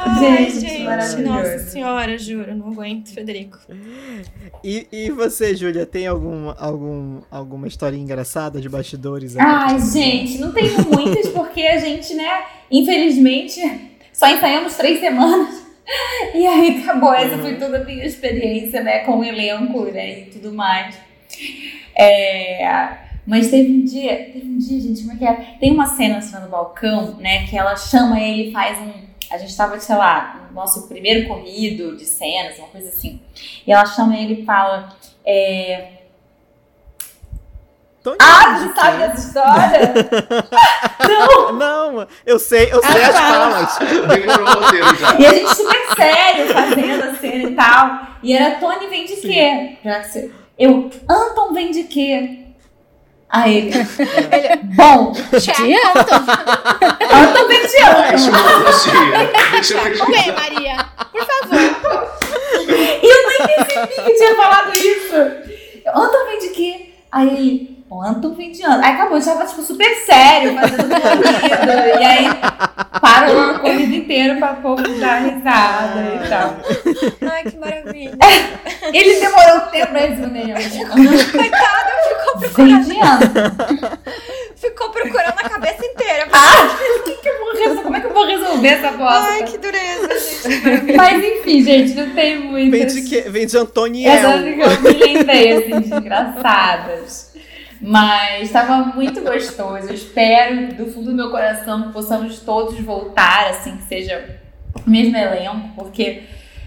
[0.02, 3.58] Ai, Gente, nossa senhora, juro, não aguento, Frederico.
[4.64, 9.36] E, e você, Júlia, tem algum, algum, alguma historinha engraçada de bastidores?
[9.36, 9.44] aí?
[9.46, 13.60] Ai, gente, não tenho muitas porque a gente, né, infelizmente,
[14.12, 15.60] só ensaiamos três semanas.
[16.34, 17.12] E aí acabou.
[17.12, 20.94] Essa foi toda a minha experiência, né, com o elenco, né, e tudo mais.
[21.96, 22.96] É,
[23.26, 25.56] mas teve um dia, teve um dia, gente, como é que é?
[25.58, 29.09] Tem uma cena assim no balcão, né, que ela chama ele e faz um.
[29.30, 33.20] A gente tava, sei lá, no nosso primeiro corrido de cenas, uma coisa assim.
[33.66, 34.88] E ela chama ele e fala.
[35.24, 36.00] É,
[38.02, 39.94] Tony ah, você sabe dessa história?
[41.52, 43.78] Não, eu sei, eu sei Ah, as falas.
[45.18, 48.00] E a gente super sério fazendo a cena e tal.
[48.22, 49.76] E era Tony vem de quê?
[50.58, 52.46] Eu, Anton vem de quê?
[53.32, 55.12] Aí ele, bom.
[55.12, 55.22] Anton
[57.48, 58.12] vem de Anton.
[58.12, 59.30] Etimologia.
[59.52, 60.50] Deixa eu Vamos ver, pesquisar.
[60.50, 60.76] Maria.
[61.12, 61.60] Por favor.
[62.68, 65.16] E eu nem percebi que tinha falado isso.
[65.94, 66.90] Anton vem de quê?
[67.12, 68.84] Aí o vem de Anton.
[68.84, 72.00] Aí acabou, já tava tipo, super sério, fazendo corrida.
[72.00, 72.26] E aí
[73.00, 76.56] parou a corrida inteira pra povo dar risada e tal.
[77.32, 78.16] Ai, que maravilha.
[78.92, 80.54] Ele demorou tempo pra responder.
[81.32, 83.98] Coitado, ficou procurando, de Anton.
[84.54, 86.28] ficou procurando a cabeça inteira.
[86.32, 87.82] Ah, que que eu vou resolver?
[87.82, 89.28] como é que eu vou resolver essa bosta?
[89.30, 90.96] Ai, que dureza, gente.
[90.96, 92.94] Mas enfim, gente, não tem muitas.
[92.94, 94.12] Vem de, que, vem de Antoniel.
[94.12, 97.29] Essas que eu me lembrei, assim, de engraçadas.
[97.80, 99.88] Mas estava muito gostoso.
[99.88, 104.38] Eu espero, do fundo do meu coração, que possamos todos voltar, assim, que seja
[104.86, 106.22] o mesmo elenco, porque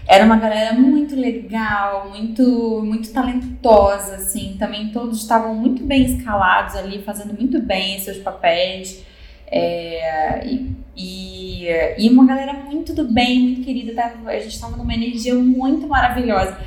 [0.08, 4.56] era uma galera muito legal, muito, muito talentosa, assim.
[4.58, 9.04] Também todos estavam muito bem escalados ali, fazendo muito bem seus papéis.
[9.46, 11.68] É, e, e,
[11.98, 13.94] e uma galera muito do bem, muito querida.
[13.94, 16.58] Tava- a gente tava numa energia muito maravilhosa.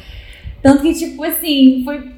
[0.62, 2.12] Tanto que, tipo, assim, foi,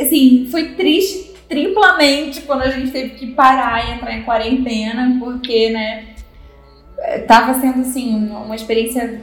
[0.00, 5.70] assim, foi triste triplamente quando a gente teve que parar e entrar em quarentena, porque,
[5.70, 6.06] né,
[7.28, 9.20] tava sendo, assim, uma uma experiência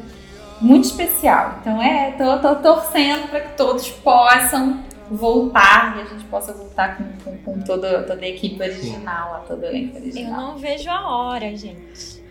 [0.61, 1.57] muito especial.
[1.59, 4.79] Então é, tô, tô torcendo para que todos possam
[5.11, 9.39] voltar e a gente possa voltar com, com, com toda, toda a equipe original, lá,
[9.47, 10.41] todo o elenco Eu original.
[10.41, 12.21] não vejo a hora, gente.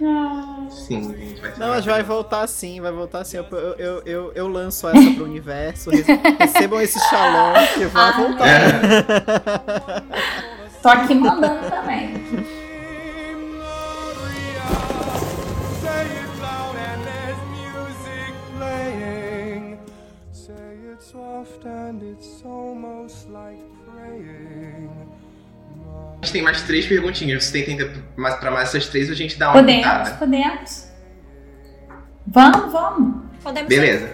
[0.70, 3.36] Sim, gente, vai Não, mas vai voltar sim, vai voltar sim.
[3.36, 3.44] Eu,
[3.78, 5.90] eu, eu, eu lanço essa pro universo.
[5.90, 6.04] Re-
[6.40, 8.12] Recebam esse shalom que vai Ah.
[8.16, 10.04] voltar.
[10.82, 12.14] Tô aqui mandando também.
[26.22, 27.44] A gente tem mais três perguntinhas.
[27.44, 30.10] Você tem tempo mais pra mais essas três ou a gente dá uma Podemos, pintada?
[30.16, 30.90] podemos.
[32.26, 33.14] Vamos, vamos.
[33.42, 34.10] Podemos Beleza.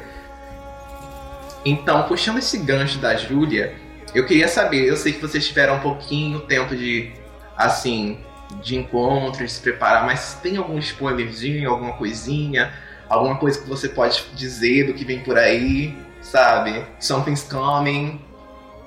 [1.65, 3.74] Então, puxando esse gancho da Júlia,
[4.15, 7.12] eu queria saber, eu sei que vocês tiveram um pouquinho tempo de,
[7.57, 8.20] assim,
[8.62, 12.73] de encontro, de se preparar, mas tem algum spoilerzinho, alguma coisinha,
[13.09, 15.97] alguma coisa que você pode dizer do que vem por aí,
[16.31, 16.85] sabe?
[16.98, 18.20] Something's coming.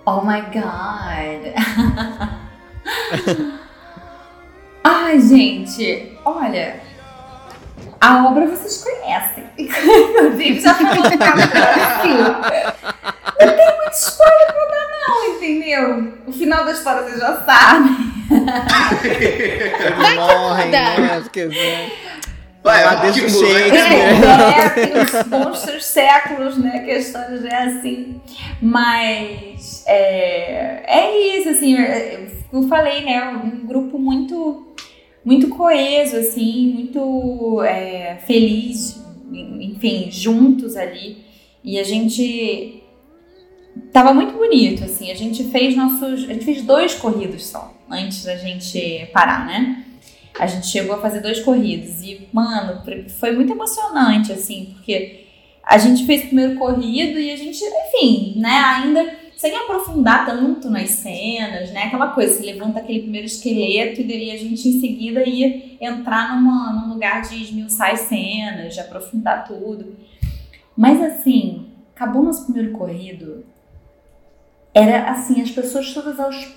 [0.06, 1.54] Oh my god.
[4.84, 6.82] Ai, gente, olha.
[8.02, 9.44] A obra vocês conhecem.
[9.58, 12.18] Inclusive, já falou no Brasil.
[13.40, 16.14] Não tem muito spoiler pra dar, não, entendeu?
[16.26, 18.10] O final da história vocês já sabem.
[19.04, 20.96] Eles morrem, né?
[22.64, 23.30] Vai, Lá desde o né?
[23.30, 24.26] Shakespeare.
[24.54, 26.80] É, tem uns bons três séculos, né?
[26.80, 28.22] Que a história já é assim.
[28.62, 33.28] Mas é, é isso, assim, é- eu falei, né?
[33.30, 34.74] Um grupo muito,
[35.24, 41.24] muito coeso, assim, muito é, feliz, enfim, juntos ali.
[41.64, 42.84] E a gente
[43.94, 45.12] tava muito bonito, assim.
[45.12, 46.24] A gente fez nossos.
[46.26, 49.79] A gente fez dois corridos só, antes da gente parar, né?
[50.40, 52.02] A gente chegou a fazer dois corridos.
[52.02, 52.82] E, mano,
[53.20, 55.26] foi muito emocionante, assim, porque
[55.64, 60.70] a gente fez o primeiro corrido e a gente, enfim, né, ainda sem aprofundar tanto
[60.70, 61.84] nas cenas, né?
[61.84, 66.36] Aquela coisa, você levanta aquele primeiro esqueleto e daí a gente em seguida ia entrar
[66.36, 69.96] numa, num lugar de esmiuçar as cenas, de aprofundar tudo.
[70.76, 73.46] Mas assim, acabou nosso primeiro corrido,
[74.74, 76.54] era assim, as pessoas todas aos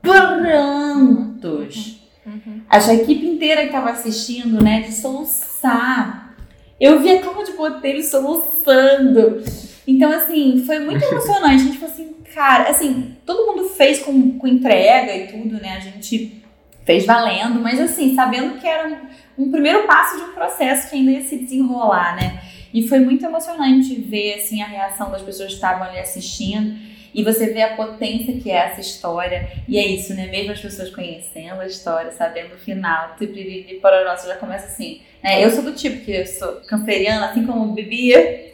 [0.00, 2.00] prantos.
[2.24, 2.59] Uhum.
[2.70, 6.36] A equipe inteira que tava assistindo, né, de soluçar.
[6.80, 9.42] Eu vi a Cláudia Botelho soluçando.
[9.84, 11.54] Então, assim, foi muito emocionante.
[11.54, 15.76] A gente falou assim, cara, assim, todo mundo fez com, com entrega e tudo, né?
[15.76, 16.40] A gente
[16.86, 20.96] fez valendo, mas assim, sabendo que era um, um primeiro passo de um processo que
[20.96, 22.40] ainda ia se desenrolar, né?
[22.72, 26.78] E foi muito emocionante ver, assim, a reação das pessoas que estavam ali assistindo.
[27.14, 29.50] E você vê a potência que é essa história.
[29.68, 30.26] E é isso, né?
[30.26, 35.00] Mesmo as pessoas conhecendo a história, sabendo o final, tipiriri, pororó, você já começa assim.
[35.22, 35.44] Né?
[35.44, 38.12] Eu sou do tipo que eu sou canceriana, assim como o Bibi.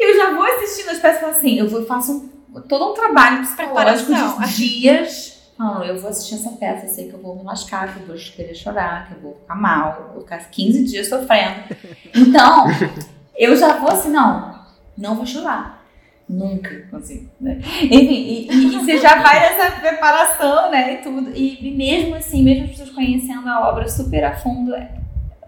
[0.00, 2.94] Eu já vou assistindo as peças e falo assim, eu vou, faço um- todo um
[2.94, 4.12] trabalho psicológico
[4.46, 5.38] de dias.
[5.58, 8.06] Não, eu vou assistir essa peça, eu sei que eu vou me lascar, que eu
[8.06, 11.64] vou querer chorar, que eu vou ficar mal, eu vou ficar 15 dias sofrendo.
[12.14, 12.66] Então,
[13.36, 14.64] eu já vou assim, não,
[14.96, 15.77] não vou chorar.
[16.28, 17.30] Nunca consigo.
[17.40, 17.58] Né?
[17.82, 20.94] Enfim, e, e- e você já vai nessa preparação, né?
[20.94, 21.30] E tudo.
[21.34, 24.90] E, e mesmo assim, mesmo as pessoas conhecendo a obra super a fundo, é-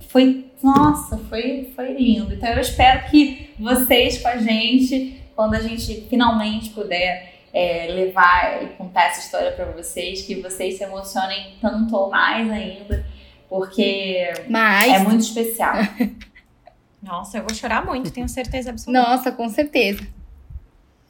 [0.09, 0.47] foi.
[0.63, 2.33] Nossa, foi, foi lindo.
[2.35, 8.63] Então eu espero que vocês com a gente, quando a gente finalmente puder é, levar
[8.63, 13.05] e contar essa história pra vocês, que vocês se emocionem tanto ou mais ainda,
[13.49, 15.75] porque Mas, é muito especial.
[17.03, 19.03] Nossa, eu vou chorar muito, tenho certeza absoluta.
[19.03, 20.07] nossa, com certeza.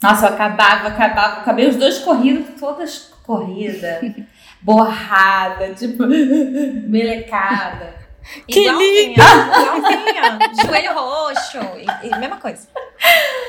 [0.01, 4.01] Nossa, eu acabava, acabava, acabei os dois corridos, todas corrida,
[4.61, 6.05] borrada, tipo,
[6.87, 8.01] melecada.
[8.47, 10.39] Que igualzinha, igualzinha.
[10.65, 12.67] Joelho roxo, e, e mesma coisa.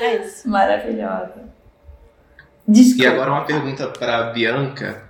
[0.01, 0.49] É isso.
[0.49, 1.53] Maravilhosa.
[2.67, 3.03] Desculpa.
[3.03, 5.03] E agora uma pergunta para Bianca,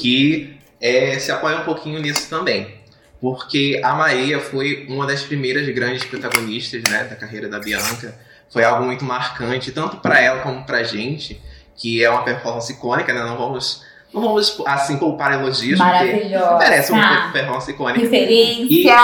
[0.00, 2.78] que é, se apoia um pouquinho nisso também.
[3.20, 8.14] Porque a Maria foi uma das primeiras grandes protagonistas né, da carreira da Bianca.
[8.50, 11.40] Foi algo muito marcante, tanto para ela como pra gente,
[11.76, 13.20] que é uma performance icônica, né?
[13.20, 16.58] Não vamos, não vamos assim, poupar elogios, porque Maravilhosa.
[16.58, 18.00] merece uma performance icônica.
[18.00, 18.96] Referência.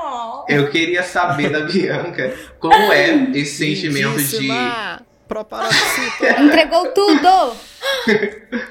[0.00, 4.48] Oh, Eu queria saber da Bianca como é esse sentimento de.
[6.40, 7.56] Entregou tudo!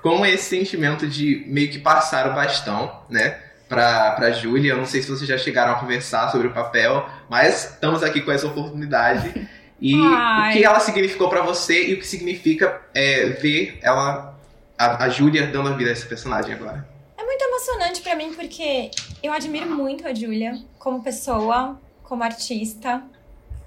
[0.00, 3.36] Como é esse sentimento de meio que passar o bastão, né?
[3.68, 4.72] Pra, pra Júlia.
[4.72, 8.20] Eu não sei se vocês já chegaram a conversar sobre o papel, mas estamos aqui
[8.20, 9.48] com essa oportunidade.
[9.80, 10.50] E Ai.
[10.50, 14.36] o que ela significou pra você e o que significa é, ver ela,
[14.76, 16.88] a, a Júlia, dando a vida a esse personagem agora.
[17.16, 18.90] É muito emocionante pra mim porque
[19.22, 23.02] eu admiro muito a Júlia como pessoa, como artista.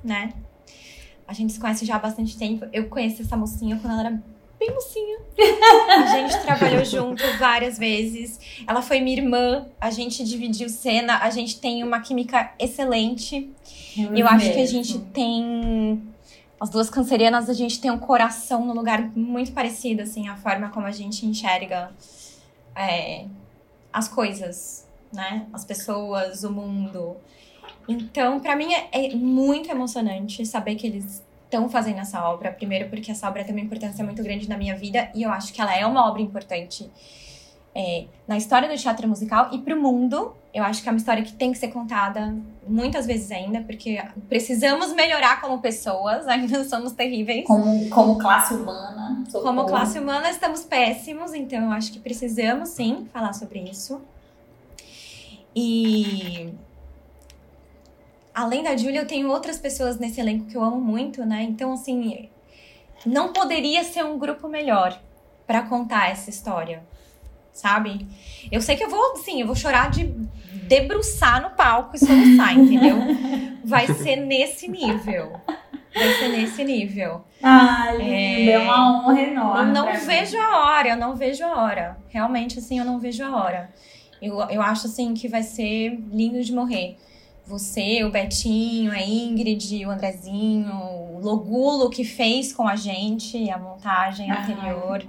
[0.04, 0.34] né?
[1.28, 2.66] A gente se conhece já há bastante tempo.
[2.74, 4.24] Eu conheci essa mocinha quando ela era
[4.60, 5.18] bem mocinha.
[5.90, 8.38] A gente trabalhou junto várias vezes.
[8.68, 9.66] Ela foi minha irmã.
[9.80, 11.20] A gente dividiu cena.
[11.20, 13.50] A gente tem uma química excelente.
[13.98, 16.02] Eu acho que a gente tem.
[16.60, 20.70] As duas cancerianas, a gente tem um coração no lugar muito parecido, assim, a forma
[20.70, 21.92] como a gente enxerga
[22.76, 23.26] é,
[23.92, 25.48] as coisas, né?
[25.52, 27.18] As pessoas, o mundo.
[27.88, 32.52] Então, pra mim é, é muito emocionante saber que eles estão fazendo essa obra.
[32.52, 35.52] Primeiro, porque essa obra tem uma importância muito grande na minha vida e eu acho
[35.52, 36.90] que ela é uma obra importante
[37.74, 40.36] é, na história do teatro musical e pro mundo.
[40.54, 42.36] Eu acho que é uma história que tem que ser contada
[42.68, 47.46] muitas vezes ainda, porque precisamos melhorar como pessoas, ainda somos terríveis.
[47.46, 49.24] Como, como classe humana.
[49.32, 49.66] Como socorro.
[49.66, 54.02] classe humana, estamos péssimos, então eu acho que precisamos sim falar sobre isso.
[55.56, 56.54] E.
[58.34, 61.44] Além da Julia, eu tenho outras pessoas nesse elenco que eu amo muito, né?
[61.44, 62.30] Então, assim,
[63.06, 64.98] não poderia ser um grupo melhor
[65.46, 66.82] pra contar essa história,
[67.54, 68.08] sabe?
[68.52, 70.06] Eu sei que eu vou, sim, eu vou chorar de
[70.68, 72.98] debruçar no palco e soluçar, entendeu?
[73.64, 75.34] Vai ser nesse nível.
[75.94, 77.26] Vai ser nesse nível.
[77.44, 78.60] Ai, lindo, é...
[78.60, 79.60] uma honra enorme.
[79.60, 80.06] Eu não pra mim.
[80.06, 81.98] vejo a hora, eu não vejo a hora.
[82.08, 83.70] Realmente, assim, eu não vejo a hora.
[84.22, 86.98] Eu, eu acho, assim, que vai ser lindo de morrer.
[87.46, 93.58] Você, o Betinho, a Ingrid, o Andrezinho, o Logulo que fez com a gente a
[93.58, 95.04] montagem anterior.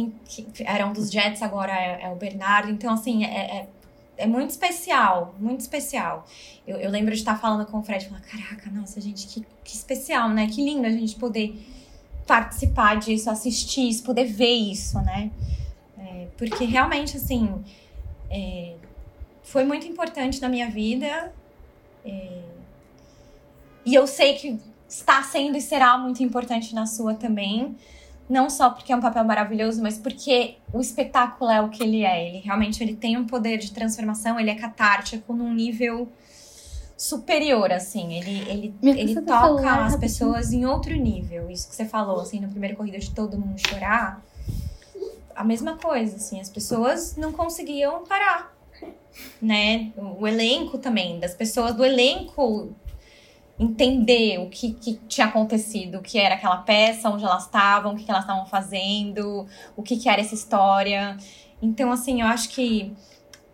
[0.00, 2.70] Em que era um dos Jets, agora é, é o Bernardo.
[2.70, 3.68] Então, assim, é, é,
[4.16, 6.26] é muito especial, muito especial.
[6.66, 9.74] Eu, eu lembro de estar falando com o Fred falar: caraca, nossa, gente, que, que
[9.74, 10.46] especial, né?
[10.46, 11.58] Que lindo a gente poder
[12.26, 15.30] participar disso, assistir isso, poder ver isso, né?
[15.98, 17.64] É, porque realmente, assim,
[18.30, 18.74] é,
[19.42, 21.32] foi muito importante na minha vida.
[22.04, 22.42] é,
[23.84, 27.76] e eu sei que está sendo e será muito importante na sua também.
[28.28, 32.04] Não só porque é um papel maravilhoso, mas porque o espetáculo é o que ele
[32.04, 32.28] é.
[32.28, 36.08] Ele realmente ele tem um poder de transformação, ele é catártico num nível
[36.98, 38.18] superior, assim.
[38.18, 41.50] Ele, ele, ele toca as pessoas em outro nível.
[41.50, 44.22] Isso que você falou, assim, no primeiro corrida de todo mundo chorar.
[45.34, 48.52] A mesma coisa, assim, as pessoas não conseguiam parar,
[49.40, 49.92] né?
[49.96, 52.74] O, o elenco também, das pessoas do elenco
[53.58, 57.96] entender o que, que tinha acontecido, o que era aquela peça, onde elas estavam, o
[57.96, 61.16] que, que elas estavam fazendo, o que, que era essa história.
[61.60, 62.94] Então, assim, eu acho que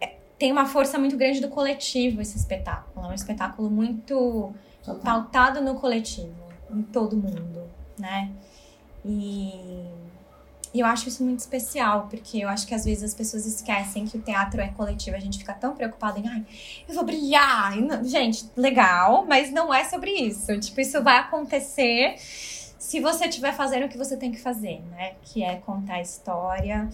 [0.00, 3.06] é, tem uma força muito grande do coletivo esse espetáculo.
[3.06, 4.52] É um espetáculo muito
[5.02, 6.34] pautado no coletivo,
[6.70, 7.62] em todo mundo,
[7.98, 8.30] né?
[9.04, 9.88] E,
[10.74, 14.04] e eu acho isso muito especial, porque eu acho que às vezes as pessoas esquecem
[14.06, 15.16] que o teatro é coletivo.
[15.16, 16.44] A gente fica tão preocupado em, ai,
[16.88, 17.76] eu vou brilhar.
[17.76, 20.58] Não- gente, legal, mas não é sobre isso.
[20.58, 25.14] Tipo, isso vai acontecer se você estiver fazendo o que você tem que fazer, né?
[25.22, 26.88] Que é contar a história.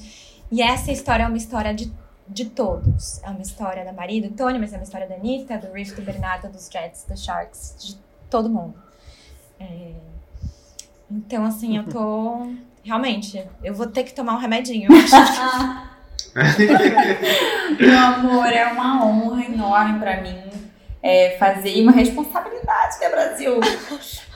[0.52, 1.90] E essa história é uma história de,
[2.28, 3.22] de todos.
[3.22, 5.94] É uma história da Maria, do Tony, mas é uma história da Anitta, do Riff,
[5.94, 7.96] do Bernardo, dos Jets, dos Sharks, de
[8.28, 8.74] todo mundo.
[9.58, 9.92] É,
[11.10, 12.46] Então, assim, eu tô.
[12.82, 14.88] Realmente, eu vou ter que tomar um remedinho.
[17.78, 20.38] Meu amor, é uma honra enorme pra mim
[21.02, 23.58] é, fazer e uma responsabilidade, né, Brasil?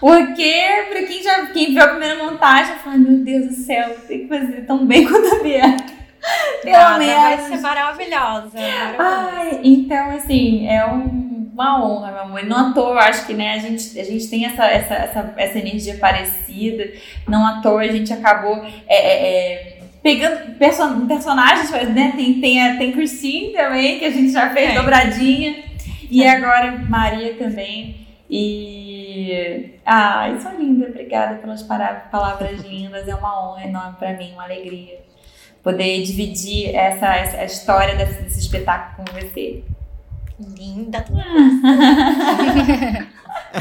[0.00, 3.96] Porque, pra quem já quem viu a primeira montagem, eu falo, meu Deus do céu,
[4.08, 5.84] tem que fazer tão bem quanto a Bianca.
[6.62, 7.46] Pelo Nada, vai menos.
[7.48, 8.50] ser maravilhosa.
[8.54, 9.30] maravilhosa.
[9.36, 12.44] Ai, então, assim, é um- uma honra, meu amor.
[12.44, 15.58] Não à toa, acho que né, a, gente, a gente tem essa, essa, essa, essa
[15.58, 16.92] energia parecida.
[17.28, 18.56] Não à toa a gente acabou
[18.86, 22.12] é, é, é, pegando person personagens, né?
[22.16, 24.74] Tem, tem, a, tem Christine também, que a gente já fez É.
[24.74, 25.62] dobradinha.
[26.10, 28.04] E agora Maria também.
[28.28, 29.70] E.
[29.86, 30.88] Ai, sou linda.
[30.88, 33.06] Obrigada pelas para- palavras lindas.
[33.08, 34.98] É uma honra enorme pra mim, uma alegria.
[35.62, 39.62] Poder dividir essa, essa a história desse, desse espetáculo com você.
[40.56, 41.04] Linda.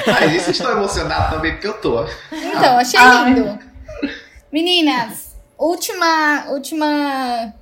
[0.08, 2.04] Mas isso estou emocionado também porque eu tô.
[2.32, 3.34] Então, achei Ai.
[3.34, 3.60] lindo.
[4.52, 7.54] Meninas, última, última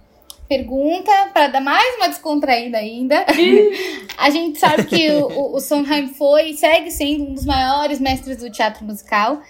[0.47, 3.25] pergunta para dar mais uma descontraída ainda.
[4.17, 8.37] A gente sabe que o, o, Sondheim foi e segue sendo um dos maiores mestres
[8.37, 9.41] do teatro musical.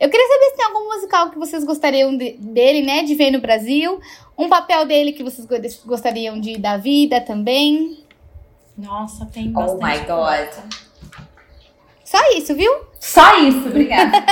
[0.00, 3.30] Eu queria saber se tem algum musical que vocês gostariam de- dele, né, de ver
[3.32, 4.00] no Brasil.
[4.36, 5.56] Um papel dele que vocês go-
[5.86, 8.04] gostariam de dar vida também.
[8.78, 9.82] Nossa, tem Oh bastante.
[9.82, 10.28] my God.
[10.46, 10.62] coisa.
[12.04, 12.72] Só isso, viu?
[13.00, 14.12] Só isso, obrigada.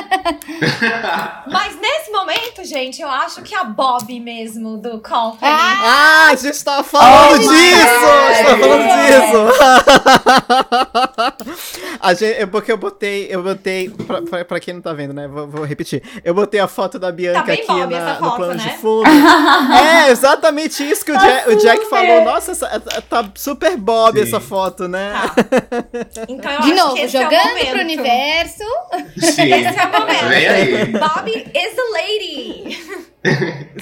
[1.51, 5.39] Mas nesse momento, gente, eu acho que a Bob mesmo do Company.
[5.43, 7.49] Ah, Ah, a gente tava falando Oh disso!
[7.49, 9.37] A gente tava falando disso!
[12.01, 15.13] a gente, é porque eu botei, eu botei, pra, pra, pra quem não tá vendo,
[15.15, 15.29] né?
[15.29, 16.03] Vou, vou repetir.
[16.25, 18.65] Eu botei a foto da Bianca bem aqui Bob na- essa no foto, plano né?
[18.65, 19.07] de fundo.
[19.09, 22.07] é, exatamente isso que o, Jack, o Jack super.
[22.07, 22.25] falou.
[22.25, 24.25] Nossa, essa- tá super Bob Sim.
[24.27, 25.13] essa foto, né?
[25.13, 25.35] Tá.
[26.29, 27.71] Então eu de acho novo, que esse é o jogando momento.
[27.71, 28.56] pro universo.
[29.19, 29.53] Sim.
[29.53, 30.29] Esse é o momento.
[30.29, 30.87] Vem aí.
[30.87, 32.79] Bob is the lady.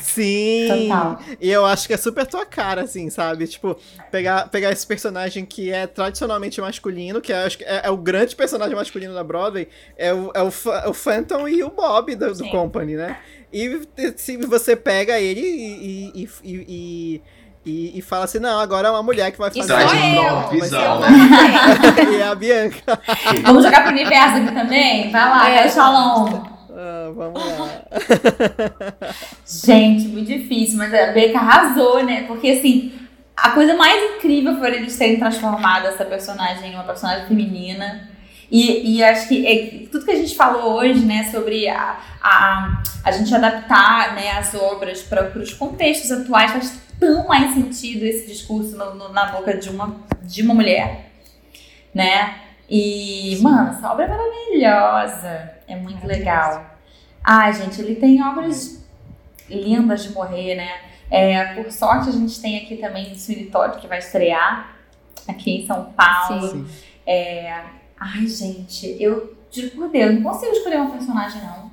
[0.01, 0.89] Sim!
[0.89, 1.19] Total.
[1.41, 3.47] E eu acho que é super tua cara, assim, sabe?
[3.47, 3.77] Tipo,
[4.11, 7.97] pegar, pegar esse personagem que é tradicionalmente masculino, que é, acho que é, é o
[7.97, 12.15] grande personagem masculino da Broadway, é o, é o, Fa- o Phantom e o Bob
[12.15, 12.49] do, do.
[12.49, 13.19] Company, né?
[13.53, 13.83] E
[14.17, 17.23] se você pega ele e, e, e, e,
[17.65, 19.63] e- e fala assim, não, agora é uma mulher que vai fazer.
[19.63, 20.49] sou Traz um eu.
[20.61, 21.09] visão, né?
[22.13, 23.01] e é a Bianca.
[23.43, 25.11] Vamos jogar pro universo aqui também?
[25.11, 25.67] Vai lá, É.
[25.67, 25.69] é.
[25.71, 26.55] Shalom.
[26.77, 27.69] Ah, vamos lá.
[29.47, 32.25] Gente, muito difícil, mas a Beca arrasou, né?
[32.27, 32.93] Porque assim,
[33.37, 38.09] a coisa mais incrível foi eles terem transformado essa personagem em uma personagem feminina.
[38.51, 42.83] E, e acho que é, tudo que a gente falou hoje, né, sobre a, a,
[43.03, 48.27] a gente adaptar né, as obras para os contextos atuais, faz tão mais sentido esse
[48.27, 51.11] discurso no- no- na boca de uma, de uma mulher,
[51.95, 52.41] né?
[52.69, 55.51] E, mano, essa obra é maravilhosa.
[55.69, 56.65] É muito legal.
[57.23, 58.83] Ai, gente, ele tem obras
[59.49, 60.71] lindas de morrer, né?
[61.11, 64.77] É, por sorte, a gente tem aqui também o Todd, que vai estrear
[65.29, 66.49] aqui em São Paulo.
[66.51, 66.67] Sim.
[67.07, 67.63] É,
[68.01, 71.64] ai, gente, eu juro por Deus, não consigo escolher uma personagem, não.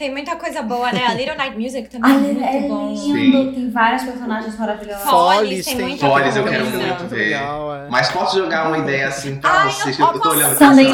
[0.00, 1.04] Tem muita coisa boa, né?
[1.08, 2.94] A Little Night Music também Ai, é muito é bom.
[2.94, 5.02] lindo, tem várias personagens maravilhosas.
[5.10, 7.16] Follies, tem muita Follies eu quero muito ver.
[7.16, 7.88] legal, é.
[7.90, 9.98] Mas posso jogar uma ideia assim pra Ai, vocês?
[9.98, 10.56] eu, Eu tô olhando.
[10.56, 10.90] Sunday-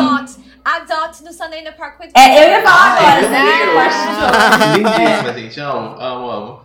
[0.64, 1.22] a Dot.
[1.22, 3.66] Do Sunday in the Park with É, eu ia falar Ai, agora, meu né?
[3.72, 4.76] Eu acho.
[4.76, 5.60] Lindíssima, gente.
[5.60, 6.60] Amo, amo, amo.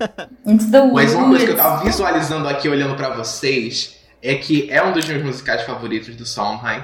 [0.46, 4.70] Into the Mas uma coisa que eu tava visualizando aqui, olhando pra vocês, é que
[4.72, 6.82] é um dos meus musicais favoritos do Sondheim.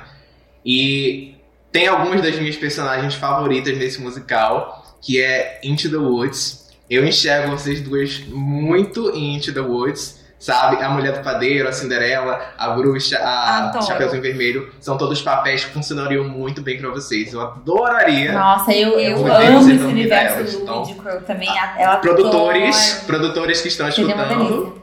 [0.62, 1.36] E
[1.72, 6.70] tem algumas das minhas personagens favoritas nesse musical, que é Into the Woods.
[6.88, 10.18] Eu enxergo vocês duas muito em Into the Woods.
[10.38, 10.82] Sabe?
[10.82, 13.84] A Mulher do Padeiro, a Cinderela, a Bruxa, a Adoro.
[13.84, 14.72] Chapeuzinho Vermelho.
[14.80, 17.34] São todos papéis que funcionariam muito bem pra vocês.
[17.34, 18.32] Eu adoraria.
[18.32, 20.78] Nossa, eu, eu Eu amo esse universo delas, então.
[20.80, 21.06] lúdico.
[21.06, 23.04] Eu também a- ela Produtores, adora.
[23.06, 24.80] produtores que estão escutando.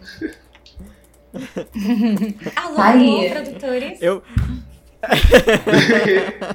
[2.56, 3.30] Alô, aí.
[3.32, 4.00] produtores.
[4.02, 4.22] Eu...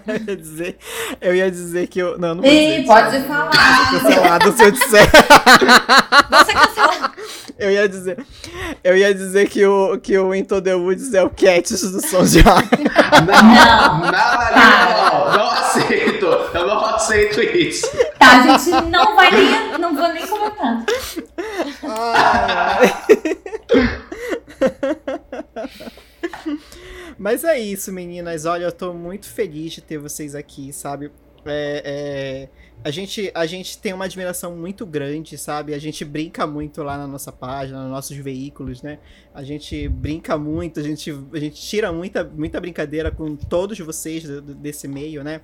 [0.07, 0.77] eu ia dizer,
[1.21, 2.19] eu ia dizer que eu.
[2.19, 2.45] Não, não.
[2.45, 3.51] Ih, pode falar.
[3.91, 5.11] Cancelado se eu disser.
[6.31, 7.13] Você cancela.
[7.59, 8.19] Eu ia dizer.
[8.83, 12.25] Eu ia dizer que o, que o Into the Woods é o Cats do Som
[12.25, 12.65] de Ar.
[13.25, 14.01] Não, Não.
[14.01, 16.27] não, não, não, não aceito.
[16.27, 17.89] Eu não aceito isso.
[18.19, 19.79] Tá, a gente não vai nem.
[19.79, 20.85] Não vou nem comentar.
[27.19, 28.45] Mas é isso, meninas.
[28.45, 31.11] Olha, eu tô muito feliz de ter vocês aqui, sabe?
[31.45, 32.49] É, é,
[32.85, 35.75] a, gente, a gente tem uma admiração muito grande, sabe?
[35.75, 38.99] A gente brinca muito lá na nossa página, nos nossos veículos, né?
[39.35, 44.23] A gente brinca muito, a gente, a gente tira muita, muita brincadeira com todos vocês
[44.23, 45.41] do- do- desse meio, né?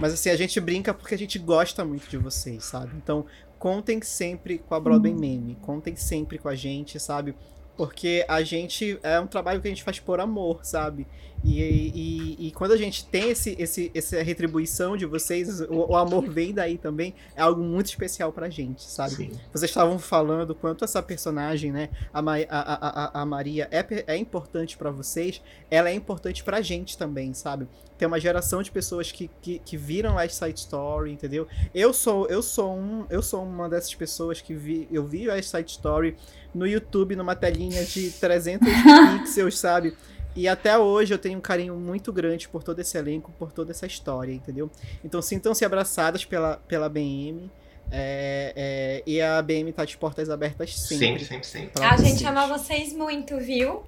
[0.00, 2.92] Mas assim, a gente brinca porque a gente gosta muito de vocês, sabe?
[2.96, 3.26] Então,
[3.58, 7.34] contem sempre com a Broadway Meme, contem sempre com a gente, sabe?
[7.76, 11.06] Porque a gente é um trabalho que a gente faz por amor, sabe?
[11.44, 15.96] E, e, e quando a gente tem esse, esse, essa retribuição de vocês, o, o
[15.96, 19.14] amor vem daí também, é algo muito especial pra gente, sabe?
[19.14, 19.30] Sim.
[19.52, 23.84] Vocês estavam falando quanto essa personagem, né, a, Ma- a, a, a- a Maria é,
[24.06, 27.66] é importante pra vocês, ela é importante pra gente também, sabe?
[27.98, 31.46] Tem uma geração de pessoas que, que, que viram West Side Story, entendeu?
[31.74, 35.50] Eu sou eu sou um eu sou uma dessas pessoas que vi eu vi West
[35.50, 36.16] Side Story
[36.52, 38.66] no YouTube numa telinha de 300
[39.22, 39.94] pixels, sabe?
[40.34, 43.70] E até hoje eu tenho um carinho muito grande por todo esse elenco, por toda
[43.70, 44.70] essa história, entendeu?
[45.04, 47.50] Então sintam-se abraçadas pela, pela BM.
[47.90, 51.06] é, é, e a BM tá de portas abertas sempre.
[51.06, 51.84] Sempre, sempre, sempre.
[51.84, 53.82] A gente ama vocês muito, viu?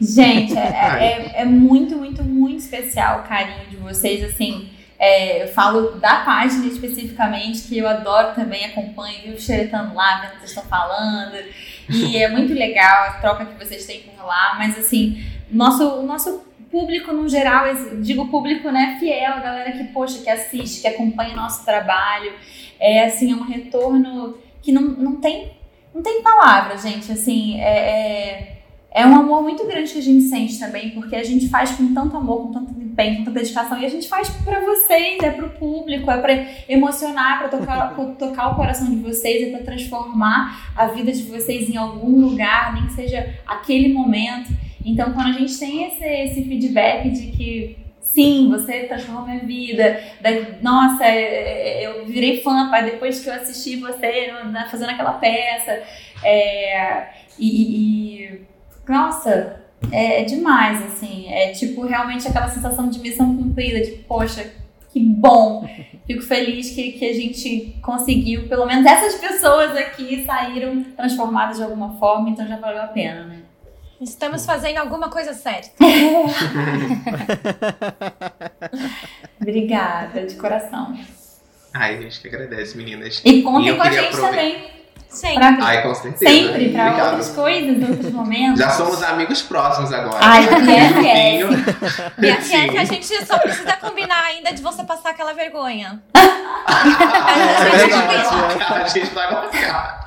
[0.00, 4.22] Gente, é, é, é muito, muito, muito especial o carinho de vocês.
[4.24, 4.68] Assim,
[4.98, 10.30] é, eu falo da página especificamente, que eu adoro também, acompanho, viu, xeretando lá, vendo
[10.30, 11.36] o que vocês estão falando.
[11.88, 14.56] E é muito legal a troca que vocês têm por lá.
[14.58, 15.22] Mas, assim,
[15.56, 17.66] nosso, o nosso público no geral,
[18.02, 22.32] digo público, né, fiel, a galera que, poxa, que assiste, que acompanha o nosso trabalho.
[22.80, 25.52] É, assim, é um retorno que não, não tem,
[25.94, 27.12] não tem palavras, gente.
[27.12, 27.64] Assim, é-
[28.50, 28.54] é
[28.96, 31.92] é um amor muito grande que a gente sente também, porque a gente faz com
[31.92, 35.30] tanto amor, com tanto empenho, com tanta dedicação, e a gente faz pra vocês, é
[35.32, 36.32] pro público, é pra
[36.68, 41.68] emocionar, pra tocar, tocar o coração de vocês, é pra transformar a vida de vocês
[41.68, 44.50] em algum lugar, nem que seja aquele momento.
[44.84, 50.00] Então, quando a gente tem esse, esse feedback de que sim, você transformou minha vida,
[50.20, 50.30] da,
[50.62, 54.32] nossa, é, é, eu virei fã pai, depois que eu assisti você
[54.70, 55.82] fazendo aquela peça,
[56.22, 57.08] é,
[57.38, 58.40] e, e
[58.88, 61.32] nossa, é, é demais, assim.
[61.32, 64.52] É tipo realmente aquela sensação de missão cumprida, de poxa,
[64.92, 65.68] que bom.
[66.06, 71.62] Fico feliz que, que a gente conseguiu, pelo menos essas pessoas aqui saíram transformadas de
[71.62, 73.43] alguma forma, então já valeu a pena, né?
[74.04, 75.72] Estamos fazendo alguma coisa certa.
[79.40, 80.96] Obrigada, de coração.
[81.72, 83.20] Ai, a gente que agradece, meninas.
[83.24, 84.74] E contem com a gente aproveitar- também.
[85.08, 85.56] Sempre.
[85.56, 86.24] Pra, Ai, com certeza.
[86.32, 87.06] sempre, pra Obrigado.
[87.10, 88.58] outras coisas, outros momentos.
[88.58, 90.18] Já somos amigos próximos agora.
[90.20, 90.56] Ai, é que
[92.76, 92.94] a Sim.
[92.94, 96.02] gente só precisa combinar ainda de você passar aquela vergonha.
[96.14, 100.03] a, gente vai marcar, a gente vai marcar.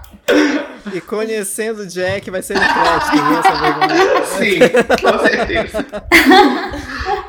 [0.93, 3.39] E conhecendo o Jack vai ser um crédito, viu?
[3.39, 4.25] Essa vergonha.
[4.25, 4.59] Sim,
[5.01, 5.85] com certeza.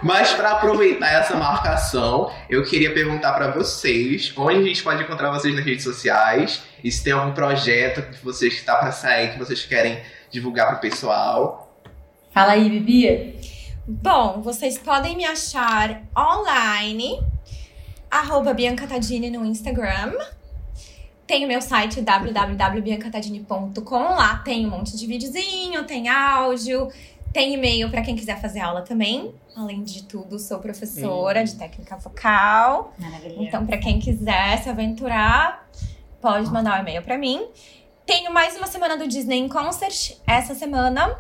[0.03, 5.31] Mas para aproveitar essa marcação, eu queria perguntar para vocês onde a gente pode encontrar
[5.31, 9.33] vocês nas redes sociais e se tem algum projeto que vocês que tá para sair
[9.33, 10.01] que vocês querem
[10.31, 11.83] divulgar pro pessoal.
[12.33, 13.41] Fala aí, Bibi.
[13.87, 17.21] Bom, vocês podem me achar online,
[18.11, 20.13] arroba Bianca Tadini no Instagram.
[21.29, 24.15] Tem o meu site www.biancatadini.com.
[24.15, 26.89] Lá tem um monte de videozinho, tem áudio,
[27.35, 29.35] tem e-mail para quem quiser fazer aula também.
[29.55, 32.95] Além de tudo, sou professora de técnica vocal.
[32.99, 33.43] Maravilhoso.
[33.43, 35.69] Então, para quem quiser se aventurar,
[36.19, 37.47] pode mandar um e-mail para mim.
[38.07, 41.15] Tenho mais uma semana do Disney em Concert essa semana.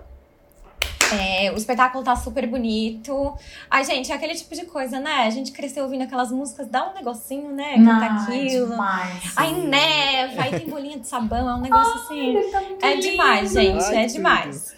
[1.12, 3.34] É, o espetáculo tá super bonito.
[3.70, 5.24] Ai, gente, é aquele tipo de coisa, né?
[5.26, 7.76] A gente cresceu ouvindo aquelas músicas, dá um negocinho, né?
[7.76, 8.06] Cantar Não, é
[8.42, 8.70] aquilo.
[8.70, 9.32] demais.
[9.36, 12.36] Aí neva, aí tem bolinha de sabão, é um negócio assim.
[12.36, 13.02] Ele tá É lindo.
[13.10, 14.74] demais, gente, Ai, é demais.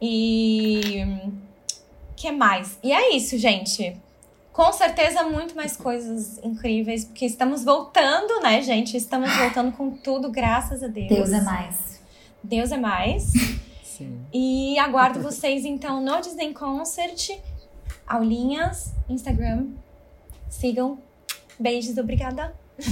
[0.00, 1.04] E.
[2.16, 2.78] que mais?
[2.82, 3.96] E é isso, gente.
[4.52, 8.96] Com certeza, muito mais coisas incríveis, porque estamos voltando, né, gente?
[8.96, 11.08] Estamos voltando com tudo, graças a Deus.
[11.08, 12.00] Deus é mais.
[12.42, 13.32] Deus é mais.
[13.98, 14.24] Sim.
[14.32, 17.30] E aguardo vocês, então, no Disney Concert.
[18.06, 19.70] Aulinhas, Instagram.
[20.48, 21.00] Sigam.
[21.58, 22.54] Beijos, obrigada.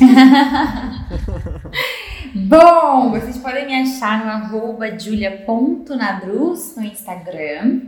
[2.35, 7.83] Bom, vocês podem me achar no arroba julia.nadruz no Instagram.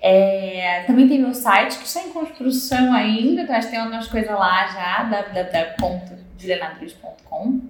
[0.00, 4.66] É, também tem meu site que está em construção ainda, mas tem umas coisas lá
[4.66, 7.60] já, www.julianadruz.com.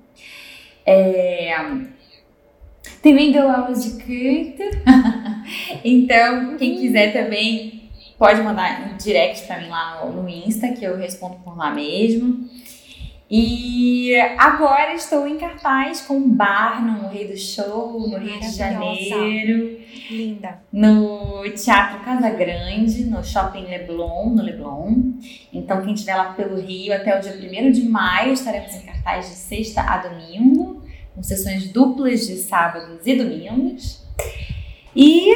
[0.87, 1.55] É,
[3.03, 4.63] também dou aulas de canto.
[5.85, 10.85] então, quem quiser também pode mandar um direct para mim lá no, no Insta, que
[10.85, 12.49] eu respondo por lá mesmo.
[13.31, 18.51] E agora estou em cartaz com Barnum, o Rei do Show, no Rio de.
[18.57, 19.79] Janeiro,
[20.11, 20.63] Linda.
[20.73, 25.13] no Teatro Casa Grande, no Shopping Leblon, no Leblon.
[25.53, 29.29] Então, quem estiver lá pelo Rio, até o dia 1 de maio, estaremos em cartaz
[29.29, 30.68] de sexta a domingo,
[31.19, 34.01] com sessões duplas de sábados e domingos.
[34.95, 35.35] E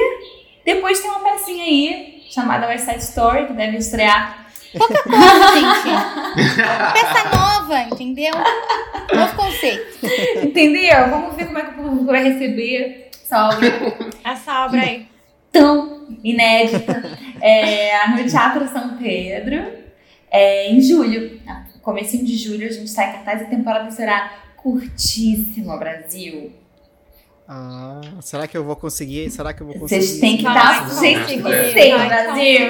[0.64, 4.46] depois tem uma pecinha aí, chamada West Side Story, que deve estrear
[4.78, 6.54] Pouca coisa, gente.
[6.94, 8.32] Peça nova, entendeu?
[9.12, 9.98] Novo conceito.
[10.42, 11.10] Entendeu?
[11.10, 13.68] Vamos ver como é que o público vai receber essa obra
[14.24, 15.06] Essa obra aí.
[15.50, 17.02] tão inédita
[17.42, 19.62] é, no Teatro São Pedro
[20.30, 21.38] é, em julho.
[21.82, 24.30] Comecinho de julho a gente está em cartaz e a temporada será
[24.62, 26.52] curtíssima, Brasil.
[27.48, 29.28] Ah, será que eu vou conseguir?
[29.30, 30.02] Será que eu vou conseguir?
[30.02, 32.68] Vocês têm que dar conseguir, gente vai vocês, Brasil.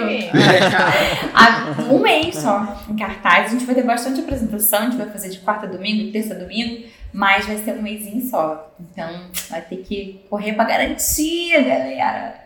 [1.34, 3.46] Há um mês só em cartaz.
[3.46, 6.34] A gente vai ter bastante apresentação, a gente vai fazer de quarta a domingo, terça
[6.34, 8.74] a domingo, mas vai ser um mêsinho só.
[8.80, 12.41] Então vai ter que correr pra garantia, galera.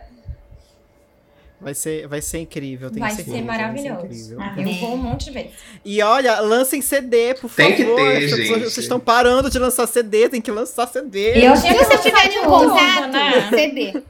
[1.59, 3.37] Vai ser, vai ser incrível, tenho Vai certeza.
[3.37, 4.05] ser maravilhoso.
[4.05, 4.37] incrível.
[4.39, 4.53] Ah.
[4.57, 5.51] Eu vou um monte de vezes.
[5.83, 7.95] E olha, lancem CD, por Tem favor.
[7.97, 8.59] que ter, gente.
[8.59, 11.45] Vocês estão parando de lançar CD, tem que lançar CD.
[11.47, 13.49] Eu Se você tiver de um contato, né?
[13.49, 14.03] CD.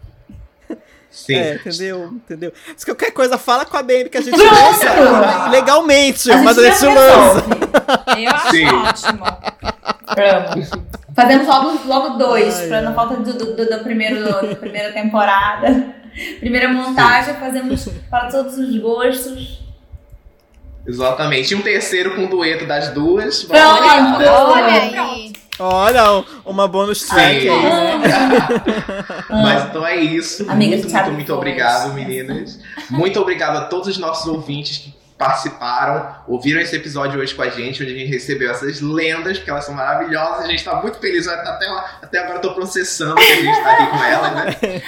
[1.10, 1.34] Sim.
[1.36, 2.06] É, entendeu?
[2.14, 2.54] Entendeu?
[2.76, 4.54] Se qualquer coisa, fala com a Baby que a gente Pronto!
[4.54, 7.46] lança legalmente, A mas a gente lança.
[8.20, 8.66] Eu acho Sim.
[8.68, 9.26] ótimo.
[9.26, 10.88] Amo.
[11.16, 14.92] Fazemos logo, logo dois, Ai, pra não falta do, do, do- da primeiro, da primeira
[14.94, 15.96] temporada.
[16.40, 19.60] Primeira montagem, fazemos para todos os gostos.
[20.86, 21.52] Exatamente.
[21.54, 23.44] E um terceiro com dueto das duas.
[23.44, 23.62] Pronto!
[24.24, 24.92] Olha aí.
[24.92, 25.38] pronto.
[25.60, 28.00] Olha, um- uma bonus track aí, né?
[29.30, 30.50] Mas então é isso.
[30.50, 32.60] Amigas muito, muito, muito obrigado, meninas.
[32.90, 37.50] Muito obrigado a todos os nossos ouvintes que participaram, ouviram esse episódio hoje com a
[37.50, 40.46] gente, onde a gente recebeu essas lendas, porque elas são maravilhosas.
[40.46, 41.28] A gente tá muito feliz.
[41.28, 41.68] Até,
[42.04, 44.82] até agora eu tô processando que a gente tá aqui com elas, né?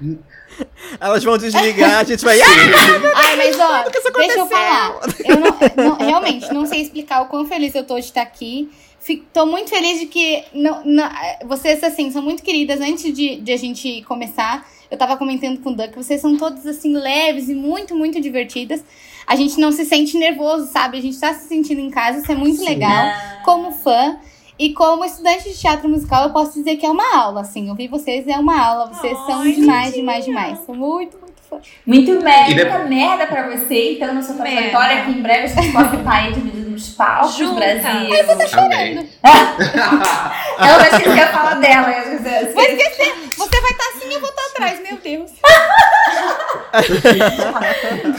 [1.00, 2.38] Elas vão desligar, a gente vai.
[3.14, 3.84] Ai, mas ó,
[4.16, 4.94] deixa eu falar.
[5.24, 8.70] Eu não, não- realmente não sei explicar o quão feliz eu tô de estar aqui.
[9.00, 11.08] Fico, tô muito feliz de que não, não-
[11.46, 12.80] vocês, assim, são muito queridas.
[12.80, 16.66] Antes de, de a gente começar, eu tava comentando com o Duck, vocês são todas,
[16.66, 18.82] assim, leves e muito, muito divertidas.
[19.26, 20.98] A gente não se sente nervoso, sabe?
[20.98, 23.06] A gente tá se sentindo em casa, isso é muito legal.
[23.44, 24.16] Como fã.
[24.58, 27.68] E como estudante de teatro musical, eu posso dizer que é uma aula, assim.
[27.68, 28.86] Ouvir vocês é uma aula.
[28.86, 30.58] Vocês são Ai, demais, demais, demais.
[30.64, 31.58] Sou muito, muito fã.
[31.86, 35.44] Muito merda, E de- muita merda pra você, então, na sua trajetória, que em breve
[35.44, 37.54] a gente possa estar aí dividindo nos palcos, Juntas.
[37.82, 38.10] Brasil.
[38.58, 39.10] Amém.
[40.58, 41.90] Ela vai esquecer a fala dela.
[41.90, 43.14] eu esqueci- Vou esquecer.
[43.36, 44.80] Você vai estar assim, eu vou estar atrás.
[44.82, 45.30] Meu Deus.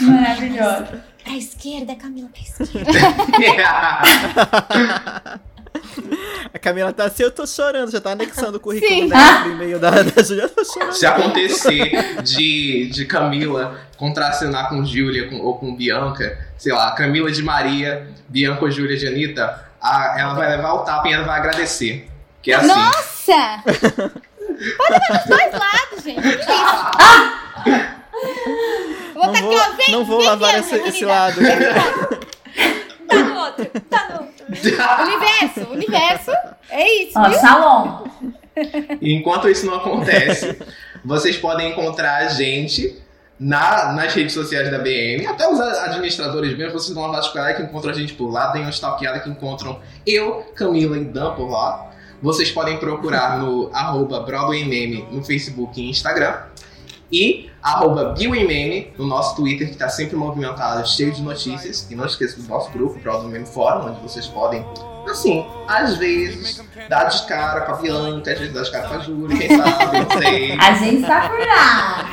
[0.02, 1.04] Maravilhosa.
[1.24, 2.92] Pra esquerda, Camila, pra esquerda.
[6.54, 9.08] A Camila tá assim, eu tô chorando, já tá anexando o currículo Sim.
[9.08, 10.92] dela pro e-mail da, da Julia, eu tô chorando.
[10.94, 17.30] Se acontecer de, de Camila contracenar com Júlia com- ou com Bianca, sei lá, Camila
[17.30, 21.24] de Maria, Bianca ou Júlia de Anitta, a- ela vai levar o tapa e ela
[21.24, 22.08] vai agradecer.
[22.42, 22.68] Que é assim.
[22.68, 23.62] Nossa!
[23.64, 26.22] Pode ver dos dois lados, gente.
[26.22, 26.48] Que isso?
[29.14, 29.76] Eu vou Não estar vou, aqui, ó.
[29.76, 31.40] Vem, não vou vem, lavar esse, esse lado.
[33.08, 34.37] Tá no outro, tá no outro.
[35.06, 36.30] Universo, universo.
[36.70, 37.38] É isso, Ó, viu?
[39.00, 40.58] Enquanto isso não acontece,
[41.04, 43.00] vocês podem encontrar a gente
[43.38, 47.62] na, nas redes sociais da BM, até os administradores mesmo, vocês dão uma vasculhada que
[47.62, 51.48] encontram a gente por lá, tem uma stalkeada que encontram eu, Camila e Dan por
[51.48, 51.88] lá.
[52.20, 56.34] Vocês podem procurar no arroba Broadway Meme no Facebook e Instagram.
[57.10, 61.86] E arroba Bill e Meme no nosso Twitter, que está sempre movimentado, cheio de notícias.
[61.90, 64.64] E não esqueça do nosso grupo, Broadway Meme Fórum, onde vocês podem,
[65.10, 68.94] assim, às vezes, dar de cara com a Bianca, às vezes dar de cara com
[68.94, 70.52] a Júlia, quem sabe, não sei.
[70.60, 72.10] A gente tá por lá.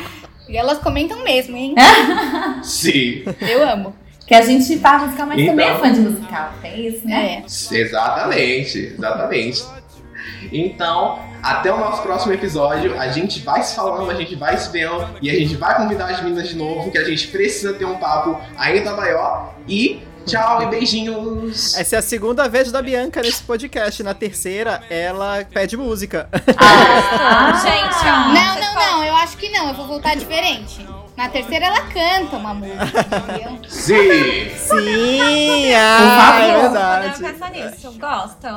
[0.47, 1.75] E elas comentam mesmo, hein?
[2.63, 3.95] Sim, Eu amo.
[4.27, 5.81] Que a gente faz musical, mas também é Então.
[5.81, 6.51] fã de musical.
[6.59, 7.43] Tem isso, né?
[7.71, 7.75] É.
[7.75, 9.63] exatamente, exatamente.
[10.51, 14.71] Então, até o nosso próximo episódio, a gente vai se falando, a gente vai se
[14.71, 17.85] vendo e a gente vai convidar as meninas de novo, que a gente precisa ter
[17.85, 19.53] um papo ainda maior.
[19.67, 21.77] E tchau e beijinhos!
[21.77, 24.01] Essa é a segunda vez da Bianca nesse podcast.
[24.01, 26.27] Na terceira, ela pede música.
[26.57, 28.33] Ah, Gente, ó.
[28.33, 29.03] Não, não, não.
[29.03, 29.67] Eu acho que não.
[29.69, 30.83] Eu vou voltar diferente.
[31.15, 33.57] Na terceira ela canta uma música, entendeu?
[33.69, 34.49] Sim!
[34.57, 37.23] Sim, ah, é verdade.
[37.23, 38.47] pensar nisso, gosto.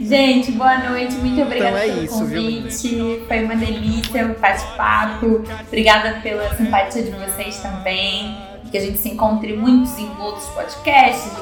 [0.00, 1.16] Gente, boa noite.
[1.16, 3.24] Muito obrigada Então é pelo isso, viu, convite.
[3.28, 5.44] Foi uma delícia o bate-papo.
[5.66, 8.34] Obrigada pela simpatia de vocês também.
[8.70, 11.32] Que a gente se encontre muitos em outros podcasts,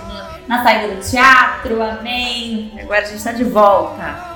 [0.48, 1.80] na saída do teatro.
[1.80, 2.72] Amém.
[2.80, 4.33] Agora a gente está de volta.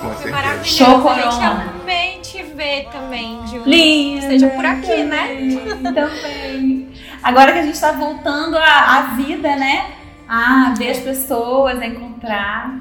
[0.00, 0.30] Com certeza.
[0.30, 0.68] maravilhoso.
[0.76, 1.74] Show A gente Corona.
[1.82, 3.64] amei te ver também, Júlia.
[3.66, 4.26] Linda.
[4.28, 5.26] Seja por aqui, né?
[5.28, 6.88] Também, Também.
[7.22, 8.62] Agora que a gente está voltando à,
[8.98, 9.90] à vida, né?
[10.28, 12.80] A ver as pessoas, a encontrar.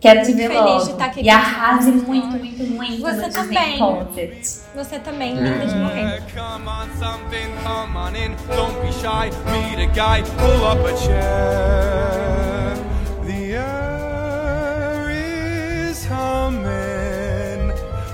[0.00, 0.84] Quero te ver Feliz logo.
[0.84, 3.78] de estar aqui e arrase muito, muito, muito Você também.
[4.76, 6.22] Você também, linda de morrer.
[6.32, 8.36] Come on, something, come on in.
[8.54, 9.30] Don't be shy.
[9.50, 12.47] Meet a guy, pull up a chair.
[16.08, 17.72] Humming,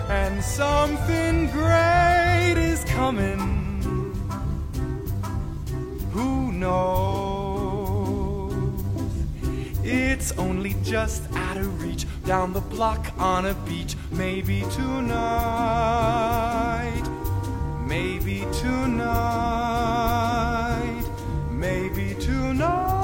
[0.08, 3.38] and something great is coming.
[6.12, 7.54] Who knows?
[9.84, 13.96] It's only just out of reach, down the block on a beach.
[14.10, 15.14] Maybe tonight,
[17.86, 19.34] maybe tonight,
[21.50, 23.03] maybe tonight.